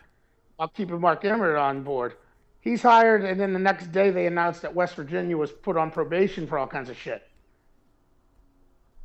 I'll 0.59 0.67
keep 0.67 0.89
Mark 0.89 1.23
Emmert 1.23 1.55
on 1.55 1.83
board. 1.83 2.13
He's 2.59 2.81
hired, 2.81 3.23
and 3.23 3.39
then 3.39 3.53
the 3.53 3.59
next 3.59 3.91
day 3.91 4.09
they 4.09 4.25
announced 4.25 4.63
that 4.63 4.73
West 4.73 4.95
Virginia 4.95 5.37
was 5.37 5.51
put 5.51 5.77
on 5.77 5.91
probation 5.91 6.47
for 6.47 6.57
all 6.57 6.67
kinds 6.67 6.89
of 6.89 6.97
shit. 6.97 7.25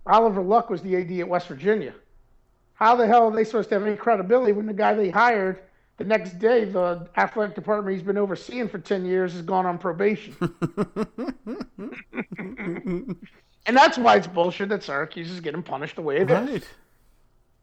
Oliver 0.07 0.43
Luck 0.43 0.71
was 0.71 0.83
the 0.83 0.97
AD 0.97 1.13
at 1.21 1.29
West 1.29 1.47
Virginia. 1.47 1.95
How 2.75 2.97
the 2.97 3.07
hell 3.07 3.29
are 3.29 3.37
they 3.37 3.45
supposed 3.45 3.69
to 3.69 3.77
have 3.77 3.87
any 3.87 3.95
credibility 3.95 4.53
when 4.53 4.67
the 4.67 4.73
guy 4.73 4.95
they 4.95 5.11
hired 5.11 5.61
the 5.99 6.05
next 6.05 6.41
day, 6.41 6.65
the 6.65 7.09
athletic 7.17 7.55
department 7.55 7.95
he's 7.95 8.05
been 8.05 8.19
overseeing 8.19 8.69
for 8.69 8.79
10 8.79 9.05
years, 9.05 9.35
has 9.35 9.43
gone 9.43 9.67
on 9.67 9.79
probation? 9.79 10.35
and 13.67 13.77
that's 13.77 13.99
why 13.99 14.17
it's 14.17 14.27
bullshit 14.27 14.69
that 14.71 14.83
Syracuse 14.83 15.31
is 15.31 15.41
getting 15.41 15.63
punished 15.63 15.97
the 15.97 16.03
way 16.03 16.17
it 16.19 16.31
is 16.31 16.51
Right. 16.51 16.69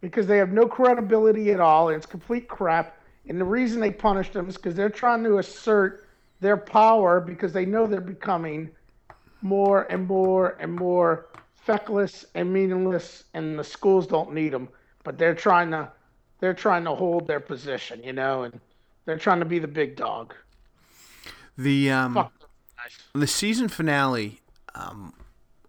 because 0.01 0.27
they 0.27 0.37
have 0.37 0.51
no 0.51 0.67
credibility 0.67 1.51
at 1.51 1.59
all 1.59 1.89
and 1.89 1.97
it's 1.97 2.05
complete 2.05 2.47
crap. 2.47 2.97
And 3.27 3.39
the 3.39 3.45
reason 3.45 3.79
they 3.81 3.91
punished 3.91 4.33
them 4.33 4.47
is 4.49 4.55
because 4.55 4.75
they're 4.75 4.89
trying 4.89 5.23
to 5.23 5.37
assert 5.37 6.07
their 6.39 6.57
power 6.57 7.19
because 7.19 7.51
they 7.53 7.65
know 7.65 7.85
they're 7.85 8.01
becoming 8.01 8.69
more 9.41 9.83
and 9.91 10.07
more 10.07 10.57
and 10.59 10.73
more 10.73 11.27
feckless 11.55 12.25
and 12.33 12.51
meaningless, 12.51 13.25
and 13.33 13.59
the 13.59 13.63
schools 13.63 14.07
don't 14.07 14.33
need 14.33 14.53
them. 14.53 14.69
But 15.03 15.17
they're 15.17 15.35
trying 15.35 15.69
to 15.71 15.91
they're 16.39 16.53
trying 16.53 16.85
to 16.85 16.95
hold 16.95 17.27
their 17.27 17.39
position, 17.41 18.01
you 18.03 18.13
know, 18.13 18.43
and 18.43 18.59
they're 19.05 19.17
trying 19.17 19.39
to 19.39 19.45
be 19.45 19.59
the 19.59 19.67
big 19.67 19.95
dog. 19.95 20.33
The 21.57 21.91
um 21.91 22.29
the 23.13 23.27
season 23.27 23.67
finale, 23.67 24.39
um, 24.75 25.13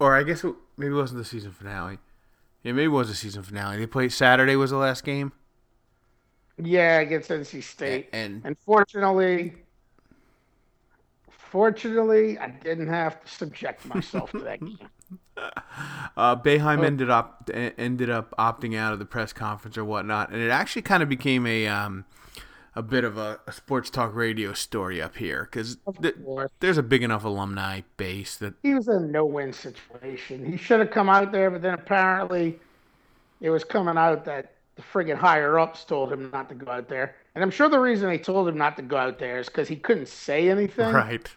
or 0.01 0.17
I 0.17 0.25
guess 0.25 0.43
it, 0.43 0.55
maybe 0.77 0.95
it 0.95 0.97
wasn't 0.97 1.19
the 1.19 1.25
season 1.25 1.53
finale. 1.53 1.99
Yeah, 2.63 2.73
maybe 2.73 2.87
it 2.87 2.89
was 2.89 3.09
the 3.09 3.15
season 3.15 3.43
finale. 3.43 3.79
They 3.79 3.87
played 3.87 4.13
Saturday 4.13 4.57
was 4.57 4.71
the 4.71 4.77
last 4.77 5.05
game. 5.05 5.33
Yeah, 6.59 7.01
against 7.01 7.31
NC 7.31 7.63
State. 7.63 8.09
And 8.13 8.43
Unfortunately, 8.45 9.55
fortunately, 11.31 12.39
I 12.39 12.49
didn't 12.49 12.89
have 12.89 13.23
to 13.23 13.29
subject 13.29 13.87
myself 13.87 14.31
to 14.33 14.41
that 14.41 14.61
game. 14.61 14.79
uh, 16.17 16.37
Boeheim 16.37 16.85
ended 16.85 17.11
up 17.11 17.51
ended 17.55 18.11
up 18.11 18.35
opting 18.39 18.77
out 18.77 18.93
of 18.93 18.99
the 18.99 19.07
press 19.07 19.33
conference 19.33 19.79
or 19.79 19.85
whatnot, 19.85 20.31
and 20.31 20.41
it 20.43 20.51
actually 20.51 20.83
kind 20.83 21.03
of 21.03 21.09
became 21.09 21.47
a 21.47 21.67
um, 21.67 22.05
a 22.77 22.83
bit 22.83 23.05
of 23.05 23.19
a, 23.19 23.41
a 23.47 23.53
sports 23.53 23.91
talk 23.91 24.15
radio 24.15 24.53
story 24.53 25.03
up 25.03 25.17
here 25.17 25.49
because 25.51 25.79
th- 26.01 26.15
there's 26.61 26.79
a 26.79 26.83
big 26.83 27.03
enough 27.03 27.25
alumni 27.25 27.81
base 27.97 28.37
that 28.37 28.55
He 28.63 28.75
was 28.75 28.89
in 28.89 28.95
a 28.95 29.01
no-win 29.01 29.53
situation. 29.53 30.45
He 30.45 30.57
should 30.57 30.81
have 30.81 30.91
come 30.91 31.09
out 31.09 31.33
there, 31.33 31.51
but 31.51 31.63
then 31.63 31.75
apparently 31.75 32.61
it 33.41 33.51
was 33.51 33.65
coming 33.65 33.97
out 33.97 34.25
that 34.27 34.55
the 34.77 34.83
friggin' 34.83 35.17
higher 35.17 35.59
ups 35.59 35.85
told 35.85 36.13
him 36.13 36.31
not 36.33 36.49
to 36.49 36.55
go 36.55 36.71
out 36.71 36.89
there. 36.89 37.17
And 37.35 37.43
I'm 37.43 37.51
sure 37.51 37.69
the 37.69 37.79
reason 37.79 38.09
they 38.09 38.19
told 38.19 38.49
him 38.49 38.57
not 38.57 38.77
to 38.77 38.83
go 38.83 38.97
out 38.97 39.19
there 39.19 39.39
is 39.39 39.47
because 39.47 39.69
he 39.69 39.77
couldn't 39.77 40.09
say 40.09 40.49
anything. 40.49 40.93
right, 40.93 41.29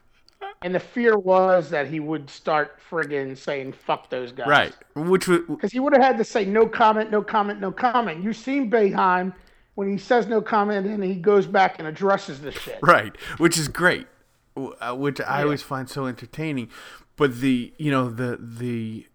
And 0.62 0.74
the 0.74 0.80
fear 0.80 1.18
was 1.18 1.70
that 1.72 1.88
he 1.88 2.00
would 2.00 2.30
start 2.30 2.80
friggin' 2.90 3.38
saying 3.38 3.74
"fuck 3.74 4.10
those 4.10 4.32
guys." 4.32 4.48
right, 4.48 4.74
which 4.96 5.28
was 5.28 5.40
Because 5.48 5.72
he 5.72 5.80
would 5.80 5.94
have 5.94 6.02
had 6.02 6.18
to 6.20 6.24
say 6.24 6.46
no 6.46 6.68
comment, 6.68 7.10
no 7.12 7.22
comment, 7.22 7.60
no 7.60 7.72
comment. 7.72 8.24
You've 8.24 8.38
seen 8.38 8.70
Boeheim 8.70 9.34
when 9.76 9.90
he 9.90 9.98
says 9.98 10.28
no 10.28 10.42
comment 10.42 10.86
and 10.86 11.04
he 11.04 11.16
goes 11.16 11.48
back 11.48 11.80
and 11.80 11.88
addresses 11.88 12.42
the 12.42 12.52
shit. 12.52 12.80
right, 12.82 13.16
which 13.38 13.58
is 13.58 13.68
great, 13.68 14.08
uh, 14.56 14.96
which 14.96 15.20
I 15.22 15.44
always 15.44 15.62
find 15.62 15.90
so 15.90 16.06
entertaining. 16.06 16.70
But 17.16 17.40
the 17.40 17.74
you 17.78 17.92
know 17.92 18.10
the 18.10 18.38
the 18.42 19.08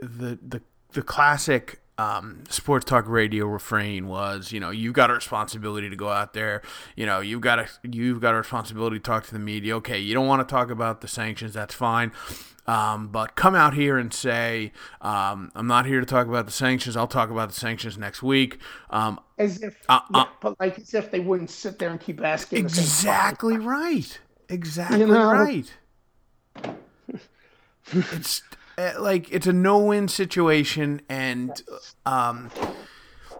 the 0.00 0.38
the 0.42 0.62
the 0.92 1.02
classic 1.02 1.80
um, 2.00 2.44
sports 2.48 2.86
talk 2.86 3.06
radio 3.06 3.44
refrain 3.44 4.08
was, 4.08 4.52
you 4.52 4.60
know, 4.60 4.70
you've 4.70 4.94
got 4.94 5.10
a 5.10 5.14
responsibility 5.14 5.90
to 5.90 5.96
go 5.96 6.08
out 6.08 6.32
there. 6.32 6.62
You 6.96 7.04
know, 7.04 7.20
you've 7.20 7.42
got 7.42 7.58
a 7.58 7.68
you've 7.82 8.20
got 8.20 8.34
a 8.34 8.38
responsibility 8.38 8.96
to 8.96 9.02
talk 9.02 9.26
to 9.26 9.32
the 9.32 9.38
media. 9.38 9.76
Okay, 9.76 9.98
you 9.98 10.14
don't 10.14 10.26
want 10.26 10.46
to 10.46 10.50
talk 10.50 10.70
about 10.70 11.02
the 11.02 11.08
sanctions, 11.08 11.52
that's 11.52 11.74
fine. 11.74 12.12
Um, 12.70 13.08
but 13.08 13.34
come 13.34 13.56
out 13.56 13.74
here 13.74 13.98
and 13.98 14.14
say, 14.14 14.70
um, 15.00 15.50
I'm 15.56 15.66
not 15.66 15.86
here 15.86 15.98
to 15.98 16.06
talk 16.06 16.28
about 16.28 16.46
the 16.46 16.52
sanctions. 16.52 16.96
I'll 16.96 17.08
talk 17.08 17.28
about 17.28 17.48
the 17.48 17.54
sanctions 17.56 17.98
next 17.98 18.22
week. 18.22 18.58
Um, 18.90 19.18
As 19.38 19.60
if, 19.60 19.76
Uh, 19.88 19.98
yeah, 20.14 20.20
uh. 20.20 20.26
but 20.40 20.60
like 20.60 20.78
as 20.78 20.94
if 20.94 21.10
they 21.10 21.18
wouldn't 21.18 21.50
sit 21.50 21.80
there 21.80 21.90
and 21.90 22.00
keep 22.00 22.22
asking 22.22 22.58
Exactly 22.58 23.58
right. 23.58 24.20
Exactly 24.48 25.04
know? 25.04 25.32
right. 25.32 25.72
it's 27.92 28.42
uh, 28.78 28.92
like 29.00 29.32
it's 29.32 29.48
a 29.48 29.52
no-win 29.52 30.06
situation, 30.06 31.00
and 31.08 31.62
um, 32.06 32.52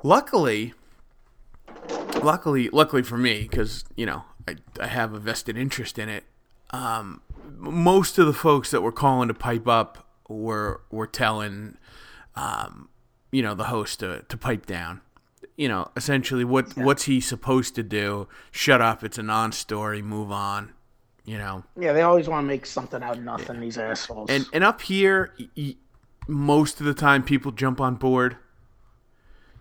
luckily, 0.03 0.75
luckily, 2.21 2.69
luckily 2.71 3.03
for 3.05 3.17
me, 3.17 3.43
because 3.43 3.85
you 3.95 4.07
know 4.07 4.25
I 4.49 4.57
I 4.81 4.89
have 4.89 5.15
a 5.15 5.21
vested 5.21 5.57
interest 5.57 6.01
in 6.01 6.09
it. 6.09 6.25
Um, 6.71 7.23
most 7.59 8.19
of 8.19 8.27
the 8.27 8.33
folks 8.33 8.71
that 8.71 8.81
were 8.83 8.93
calling 8.93 9.29
to 9.29 9.35
pipe 9.35 9.67
up 9.69 10.07
were 10.29 10.81
were 10.91 11.07
telling, 11.07 11.77
um, 12.37 12.89
you 13.33 13.43
know, 13.43 13.55
the 13.55 13.65
host 13.65 14.01
to 14.01 14.25
to 14.29 14.37
pipe 14.37 14.67
down. 14.67 15.01
You 15.57 15.69
know, 15.69 15.91
essentially, 15.97 16.45
what 16.45 16.77
what's 16.77 17.05
he 17.05 17.21
supposed 17.21 17.75
to 17.75 17.83
do? 17.83 18.29
Shut 18.51 18.81
up! 18.81 19.05
It's 19.05 19.19
a 19.19 19.23
non-story. 19.23 20.01
Move 20.03 20.31
on. 20.33 20.73
You 21.27 21.37
know, 21.39 21.65
Yeah, 21.79 21.93
they 21.93 22.03
always 22.03 22.29
want 22.29 22.43
to 22.45 22.47
make 22.49 22.65
something 22.67 23.03
out 23.03 23.19
of 23.19 23.23
nothing. 23.23 23.61
These 23.61 23.77
assholes. 23.79 24.31
and 24.31 24.47
and 24.53 24.65
up 24.65 24.81
here, 24.81 25.35
y- 25.57 25.77
most 26.27 26.81
of 26.81 26.87
the 26.87 26.95
time 26.95 27.23
people 27.23 27.53
jump 27.53 27.81
on 27.81 27.97
board. 27.97 28.37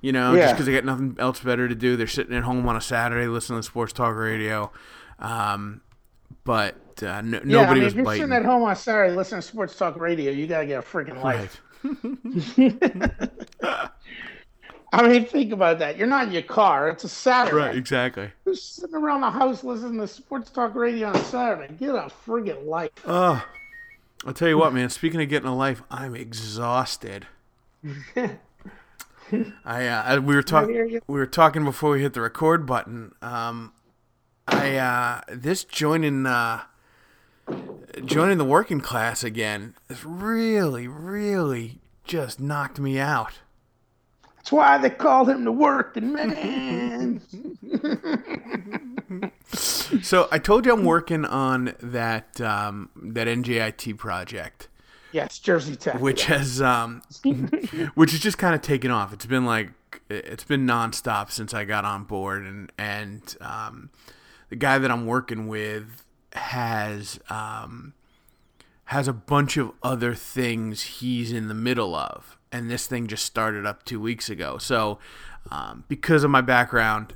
You 0.02 0.14
know, 0.14 0.34
just 0.38 0.54
because 0.54 0.66
they 0.66 0.72
got 0.72 0.86
nothing 0.86 1.18
else 1.20 1.42
better 1.42 1.68
to 1.68 1.76
do. 1.76 1.98
They're 1.98 2.08
sitting 2.08 2.34
at 2.36 2.44
home 2.44 2.66
on 2.70 2.78
a 2.78 2.82
Saturday 2.82 3.28
listening 3.28 3.60
to 3.60 3.64
sports 3.64 3.92
talk 3.92 4.16
radio. 4.16 4.72
Um, 5.20 5.82
but 6.46 6.89
uh, 7.04 7.22
no, 7.22 7.38
yeah, 7.38 7.44
nobody 7.44 7.72
I 7.72 7.74
mean, 7.74 7.84
was 7.84 7.94
if 7.94 7.98
you're 7.98 8.06
biting. 8.06 8.22
sitting 8.22 8.36
at 8.36 8.46
home 8.46 8.64
on 8.64 8.76
Saturday 8.76 9.16
listening 9.16 9.42
to 9.42 9.48
sports 9.48 9.76
talk 9.76 10.00
radio, 10.00 10.32
you 10.32 10.48
gotta 10.48 10.66
get 10.66 10.80
a 10.80 10.82
freaking 10.82 11.22
life. 11.24 11.62
Right. 11.84 13.10
I 14.92 15.08
mean, 15.08 15.26
think 15.26 15.54
about 15.54 15.80
that. 15.80 15.98
You're 15.98 16.08
not 16.08 16.28
in 16.28 16.34
your 16.34 16.42
car. 16.42 16.90
It's 16.90 17.04
a 17.04 17.10
Saturday. 17.10 17.56
right, 17.56 17.76
exactly. 17.76 18.32
Who's 18.46 18.64
sitting 18.64 18.96
around 18.96 19.22
the 19.22 19.30
house 19.30 19.64
listening 19.64 20.00
to 20.00 20.08
sports 20.08 20.50
talk 20.50 20.74
radio 20.74 21.10
on 21.10 21.24
Saturday? 21.26 21.74
Get 21.76 21.92
a 21.92 22.12
friggin' 22.26 22.66
life. 22.66 22.90
Oh, 23.06 23.46
I'll 24.26 24.34
tell 24.34 24.48
you 24.48 24.58
what, 24.58 24.74
man. 24.74 24.90
Speaking 24.90 25.22
of 25.22 25.30
getting 25.30 25.48
a 25.48 25.56
life, 25.56 25.84
I'm 25.92 26.16
exhausted. 26.16 27.28
I, 29.64 29.88
uh, 29.88 30.22
we 30.22 30.34
were 30.34 30.42
talking 30.42 31.00
we 31.08 31.20
were 31.20 31.28
talking 31.28 31.64
before 31.64 31.92
we 31.92 32.02
hit 32.02 32.14
the 32.14 32.22
record 32.22 32.66
button. 32.66 33.14
Um, 33.22 33.74
I 34.48 34.78
uh, 34.78 35.22
this 35.30 35.64
joining 35.64 36.26
uh, 36.26 36.62
joining 38.06 38.38
the 38.38 38.46
working 38.46 38.82
class 38.82 39.24
again 39.24 39.76
has 39.90 40.06
really, 40.06 40.88
really 40.88 41.80
just 42.04 42.40
knocked 42.40 42.80
me 42.80 43.00
out. 43.00 43.40
That's 44.38 44.52
why 44.52 44.78
they 44.78 44.90
called 44.90 45.30
him 45.30 45.44
the 45.44 45.52
working 45.52 46.14
man. 46.14 47.22
so 50.02 50.28
I 50.32 50.40
told 50.40 50.66
you 50.66 50.74
I'm 50.74 50.86
working 50.86 51.26
on 51.26 51.76
that 51.82 52.40
um, 52.42 52.90
that 52.96 53.28
NJIT 53.28 53.98
project. 53.98 54.70
Yes, 55.12 55.40
Jersey 55.40 55.76
Tech. 55.76 56.00
Which 56.00 56.30
yeah. 56.30 56.38
has 56.38 56.62
um, 56.62 57.02
which 57.96 58.12
has 58.12 58.20
just 58.20 58.38
kind 58.38 58.56
of 58.56 58.62
taken 58.62 58.92
off. 58.92 59.12
It's 59.14 59.26
been 59.26 59.46
like 59.46 59.72
it's 60.10 60.44
been 60.44 60.66
nonstop 60.66 61.32
since 61.32 61.54
I 61.54 61.66
got 61.66 61.86
on 61.86 62.06
board, 62.06 62.46
and 62.46 62.72
and 62.78 63.36
um, 63.42 63.90
the 64.50 64.56
guy 64.56 64.78
that 64.78 64.90
I'm 64.90 65.06
working 65.06 65.48
with 65.48 66.06
has 66.34 67.20
um, 67.30 67.94
has 68.86 69.08
a 69.08 69.14
bunch 69.14 69.58
of 69.58 69.72
other 69.84 70.14
things 70.16 70.82
he's 70.82 71.32
in 71.32 71.48
the 71.48 71.54
middle 71.54 71.96
of, 71.96 72.38
and 72.52 72.70
this 72.70 72.88
thing 72.88 73.08
just 73.08 73.26
started 73.26 73.66
up 73.66 73.84
two 73.84 74.00
weeks 74.00 74.30
ago. 74.30 74.58
So 74.58 75.00
um, 75.52 75.84
because 75.88 76.24
of 76.24 76.32
my 76.32 76.42
background, 76.42 77.16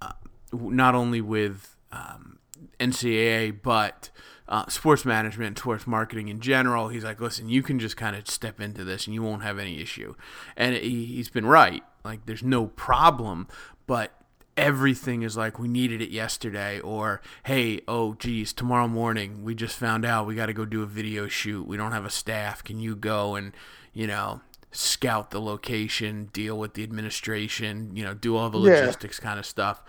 uh, 0.00 0.12
not 0.52 0.94
only 0.94 1.20
with 1.20 1.76
um, 1.92 2.38
NCAA 2.78 3.60
but 3.62 4.10
uh, 4.48 4.66
sports 4.68 5.04
management, 5.04 5.58
sports 5.58 5.86
marketing 5.86 6.28
in 6.28 6.40
general. 6.40 6.88
He's 6.88 7.04
like, 7.04 7.20
listen, 7.20 7.48
you 7.48 7.62
can 7.62 7.78
just 7.78 7.96
kind 7.96 8.14
of 8.14 8.28
step 8.28 8.60
into 8.60 8.84
this 8.84 9.06
and 9.06 9.14
you 9.14 9.22
won't 9.22 9.42
have 9.42 9.58
any 9.58 9.80
issue. 9.80 10.14
And 10.56 10.74
he, 10.74 11.06
he's 11.06 11.30
been 11.30 11.46
right. 11.46 11.82
Like, 12.04 12.26
there's 12.26 12.42
no 12.42 12.66
problem, 12.66 13.48
but 13.86 14.12
everything 14.56 15.22
is 15.22 15.36
like, 15.36 15.58
we 15.58 15.68
needed 15.68 16.00
it 16.00 16.10
yesterday, 16.10 16.80
or 16.80 17.20
hey, 17.44 17.80
oh, 17.88 18.14
geez, 18.14 18.52
tomorrow 18.52 18.88
morning 18.88 19.42
we 19.44 19.54
just 19.54 19.76
found 19.76 20.04
out 20.04 20.26
we 20.26 20.34
got 20.34 20.46
to 20.46 20.52
go 20.52 20.64
do 20.64 20.82
a 20.82 20.86
video 20.86 21.28
shoot. 21.28 21.66
We 21.66 21.76
don't 21.76 21.92
have 21.92 22.04
a 22.04 22.10
staff. 22.10 22.62
Can 22.62 22.78
you 22.78 22.96
go 22.96 23.34
and, 23.34 23.52
you 23.92 24.06
know, 24.06 24.40
scout 24.70 25.30
the 25.30 25.40
location, 25.40 26.30
deal 26.32 26.58
with 26.58 26.74
the 26.74 26.82
administration, 26.82 27.94
you 27.94 28.04
know, 28.04 28.12
do 28.12 28.36
all 28.36 28.50
the 28.50 28.58
logistics 28.58 29.18
yeah. 29.18 29.28
kind 29.28 29.38
of 29.38 29.46
stuff. 29.46 29.82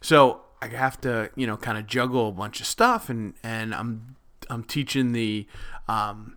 So 0.00 0.42
I 0.62 0.68
have 0.68 1.00
to, 1.02 1.30
you 1.34 1.46
know, 1.46 1.56
kind 1.56 1.76
of 1.76 1.86
juggle 1.86 2.28
a 2.28 2.32
bunch 2.32 2.60
of 2.60 2.66
stuff, 2.66 3.10
and 3.10 3.34
and 3.42 3.74
I'm 3.74 4.16
I'm 4.48 4.64
teaching 4.64 5.12
the 5.12 5.46
um, 5.88 6.36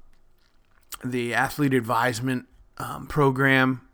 the 1.04 1.34
athlete 1.34 1.74
advisement 1.74 2.48
um, 2.78 3.08
program 3.08 3.87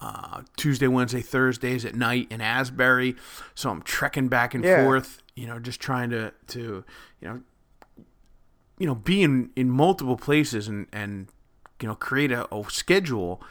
uh, 0.00 0.42
Tuesday, 0.56 0.86
Wednesday, 0.86 1.20
Thursdays 1.20 1.84
at 1.84 1.94
night 1.94 2.28
in 2.30 2.40
Asbury. 2.40 3.16
So 3.54 3.70
I'm 3.70 3.82
trekking 3.82 4.28
back 4.28 4.54
and 4.54 4.64
yeah. 4.64 4.82
forth, 4.82 5.22
you 5.34 5.46
know, 5.46 5.58
just 5.58 5.80
trying 5.80 6.10
to 6.10 6.32
to 6.48 6.84
you 7.20 7.28
know 7.28 7.40
you 8.78 8.86
know 8.86 8.94
be 8.94 9.22
in 9.22 9.50
in 9.56 9.70
multiple 9.70 10.16
places 10.16 10.68
and 10.68 10.86
and 10.92 11.28
you 11.80 11.88
know 11.88 11.94
create 11.94 12.32
a, 12.32 12.52
a 12.54 12.70
schedule 12.70 13.42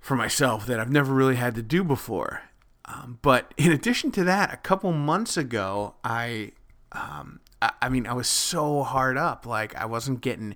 for 0.00 0.14
myself 0.14 0.66
that 0.66 0.78
I've 0.78 0.92
never 0.92 1.12
really 1.12 1.36
had 1.36 1.54
to 1.56 1.62
do 1.62 1.82
before. 1.82 2.42
Um, 2.84 3.18
but 3.22 3.52
in 3.56 3.72
addition 3.72 4.12
to 4.12 4.24
that, 4.24 4.54
a 4.54 4.56
couple 4.56 4.92
months 4.92 5.36
ago, 5.36 5.94
I, 6.04 6.52
um, 6.92 7.40
I, 7.60 7.72
I 7.82 7.88
mean, 7.88 8.06
I 8.06 8.12
was 8.12 8.28
so 8.28 8.84
hard 8.84 9.16
up. 9.16 9.44
Like 9.44 9.74
I 9.74 9.84
wasn't 9.86 10.20
getting 10.20 10.54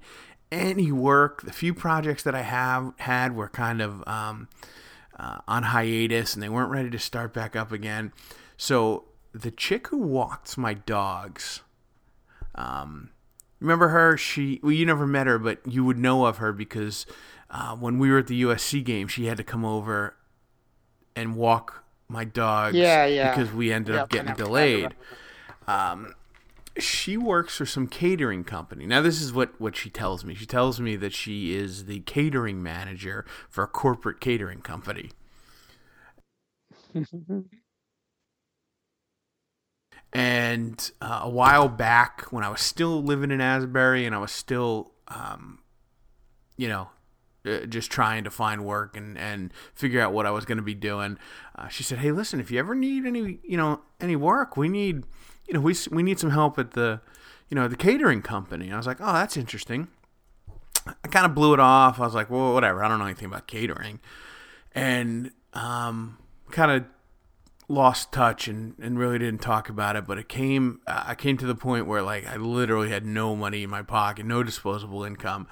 any 0.53 0.93
work. 0.93 1.43
The 1.43 1.53
few 1.53 1.75
projects 1.75 2.23
that 2.23 2.35
I 2.35 2.43
have 2.43 2.93
had 2.99 3.35
were 3.35 3.49
kind 3.49 3.83
of 3.83 4.07
um, 4.07 4.49
uh, 5.21 5.39
on 5.47 5.65
hiatus, 5.65 6.35
and 6.35 6.43
they 6.43 6.49
weren't 6.49 6.71
ready 6.71 6.89
to 6.91 6.99
start 6.99 7.35
back 7.35 7.55
up 7.55 7.71
again. 7.71 8.13
So 8.57 9.05
the 9.33 9.51
chick 9.51 9.89
who 9.89 9.99
walks 9.99 10.57
my 10.57 10.75
dogs, 10.75 11.61
um, 12.55 13.11
remember 13.61 13.89
her? 13.89 14.17
She 14.17 14.61
well, 14.63 14.73
you 14.73 14.87
never 14.87 15.07
met 15.07 15.27
her, 15.27 15.39
but 15.39 15.61
you 15.67 15.85
would 15.85 15.99
know 15.99 16.25
of 16.25 16.39
her 16.39 16.53
because 16.53 17.05
uh, 17.51 17.77
when 17.77 17.99
we 17.99 18.11
were 18.11 18.19
at 18.19 18.29
the 18.29 18.43
USC 18.43 18.83
game, 18.83 19.09
she 19.09 19.27
had 19.27 19.37
to 19.37 19.45
come 19.45 19.65
over 19.65 20.17
and 21.15 21.37
walk 21.37 21.85
my 22.09 22.25
dogs 22.25 22.77
yeah, 22.77 23.05
yeah. 23.05 23.35
because 23.35 23.53
we 23.53 23.73
ended 23.73 23.95
yep, 23.95 24.05
up 24.05 24.09
getting 24.09 24.35
delayed. 24.35 24.95
Um, 25.69 26.15
she 26.83 27.17
works 27.17 27.57
for 27.57 27.67
some 27.67 27.87
catering 27.87 28.45
company. 28.45 28.87
Now, 28.87 29.03
this 29.03 29.21
is 29.21 29.33
what, 29.33 29.61
what 29.61 29.77
she 29.77 29.91
tells 29.91 30.25
me. 30.25 30.35
She 30.35 30.47
tells 30.47 30.81
me 30.81 30.97
that 30.97 31.13
she 31.13 31.55
is 31.55 31.87
the 31.87 32.01
catering 32.01 32.63
manager 32.63 33.25
for 33.49 33.65
a 33.65 33.69
corporate 33.69 34.21
catering 34.21 34.61
company. 34.61 35.11
and 40.13 40.91
uh, 41.01 41.21
a 41.23 41.31
while 41.31 41.69
back, 41.69 42.33
when 42.33 42.45
I 42.45 42.49
was 42.49 42.61
still 42.61 43.03
living 43.03 43.31
in 43.31 43.41
Asbury 43.41 44.07
and 44.07 44.15
I 44.15 44.19
was 44.19 44.33
still, 44.33 44.93
um, 45.09 45.61
you 46.57 46.69
know, 46.69 46.91
uh, 47.47 47.61
just 47.61 47.91
trying 47.91 48.25
to 48.25 48.31
find 48.31 48.65
work 48.65 48.97
and, 48.97 49.17
and 49.17 49.53
figure 49.75 50.01
out 50.01 50.13
what 50.13 50.27
I 50.27 50.31
was 50.31 50.45
going 50.45 50.59
to 50.59 50.63
be 50.63 50.75
doing. 50.75 51.17
Uh, 51.57 51.69
she 51.69 51.83
said, 51.83 51.99
"Hey, 51.99 52.13
listen, 52.13 52.39
if 52.39 52.51
you 52.51 52.59
ever 52.59 52.75
need 52.75 53.07
any, 53.07 53.39
you 53.43 53.57
know, 53.57 53.81
any 53.99 54.15
work, 54.15 54.59
we 54.59 54.69
need, 54.69 55.05
you 55.51 55.55
know, 55.55 55.61
we 55.61 55.75
we 55.91 56.03
need 56.03 56.19
some 56.19 56.31
help 56.31 56.59
at 56.59 56.73
the, 56.73 57.01
you 57.49 57.55
know, 57.55 57.69
the 57.69 57.77
catering 57.77 58.23
company." 58.23 58.67
And 58.67 58.75
I 58.75 58.77
was 58.77 58.87
like, 58.87 59.01
"Oh, 59.01 59.13
that's 59.13 59.37
interesting." 59.37 59.89
I 60.87 61.09
kind 61.09 61.27
of 61.27 61.35
blew 61.35 61.53
it 61.53 61.61
off. 61.61 62.01
I 62.01 62.05
was 62.05 62.15
like, 62.15 62.31
"Well, 62.31 62.55
whatever. 62.55 62.83
I 62.85 62.89
don't 62.89 62.99
know 62.99 63.05
anything 63.05 63.27
about 63.27 63.47
catering," 63.47 64.01
and 64.75 65.33
um, 65.53 66.19
kind 66.51 66.71
of 66.71 66.85
lost 67.69 68.13
touch 68.13 68.49
and, 68.49 68.75
and 68.81 68.99
really 68.99 69.19
didn't 69.19 69.43
talk 69.43 69.69
about 69.69 69.95
it. 69.97 70.07
But 70.07 70.19
it 70.19 70.29
came, 70.29 70.81
I 70.87 71.15
came 71.15 71.37
to 71.39 71.47
the 71.47 71.55
point 71.55 71.87
where 71.87 72.03
like 72.03 72.27
I 72.27 72.37
literally 72.37 72.91
had 72.91 73.05
no 73.05 73.37
money 73.37 73.63
in 73.63 73.71
my 73.71 73.83
pocket, 73.83 74.27
no 74.27 74.43
disposable 74.43 75.05
income 75.05 75.47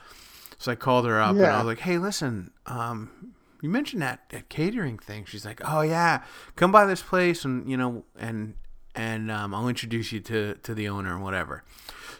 so 0.58 0.72
I 0.72 0.74
called 0.74 1.06
her 1.06 1.20
up 1.20 1.36
yeah. 1.36 1.44
and 1.44 1.52
I 1.52 1.56
was 1.58 1.66
like, 1.66 1.78
"Hey, 1.78 1.98
listen, 1.98 2.50
um, 2.66 3.34
you 3.62 3.68
mentioned 3.68 4.02
that 4.02 4.28
that 4.30 4.48
catering 4.48 4.98
thing." 4.98 5.24
She's 5.24 5.46
like, 5.46 5.60
"Oh 5.64 5.82
yeah, 5.82 6.22
come 6.56 6.72
by 6.72 6.84
this 6.84 7.00
place 7.00 7.44
and 7.44 7.70
you 7.70 7.76
know 7.76 8.04
and 8.18 8.54
and 8.98 9.30
um, 9.30 9.54
I'll 9.54 9.68
introduce 9.68 10.12
you 10.12 10.20
to 10.20 10.54
to 10.54 10.74
the 10.74 10.88
owner 10.88 11.14
and 11.14 11.22
whatever." 11.22 11.64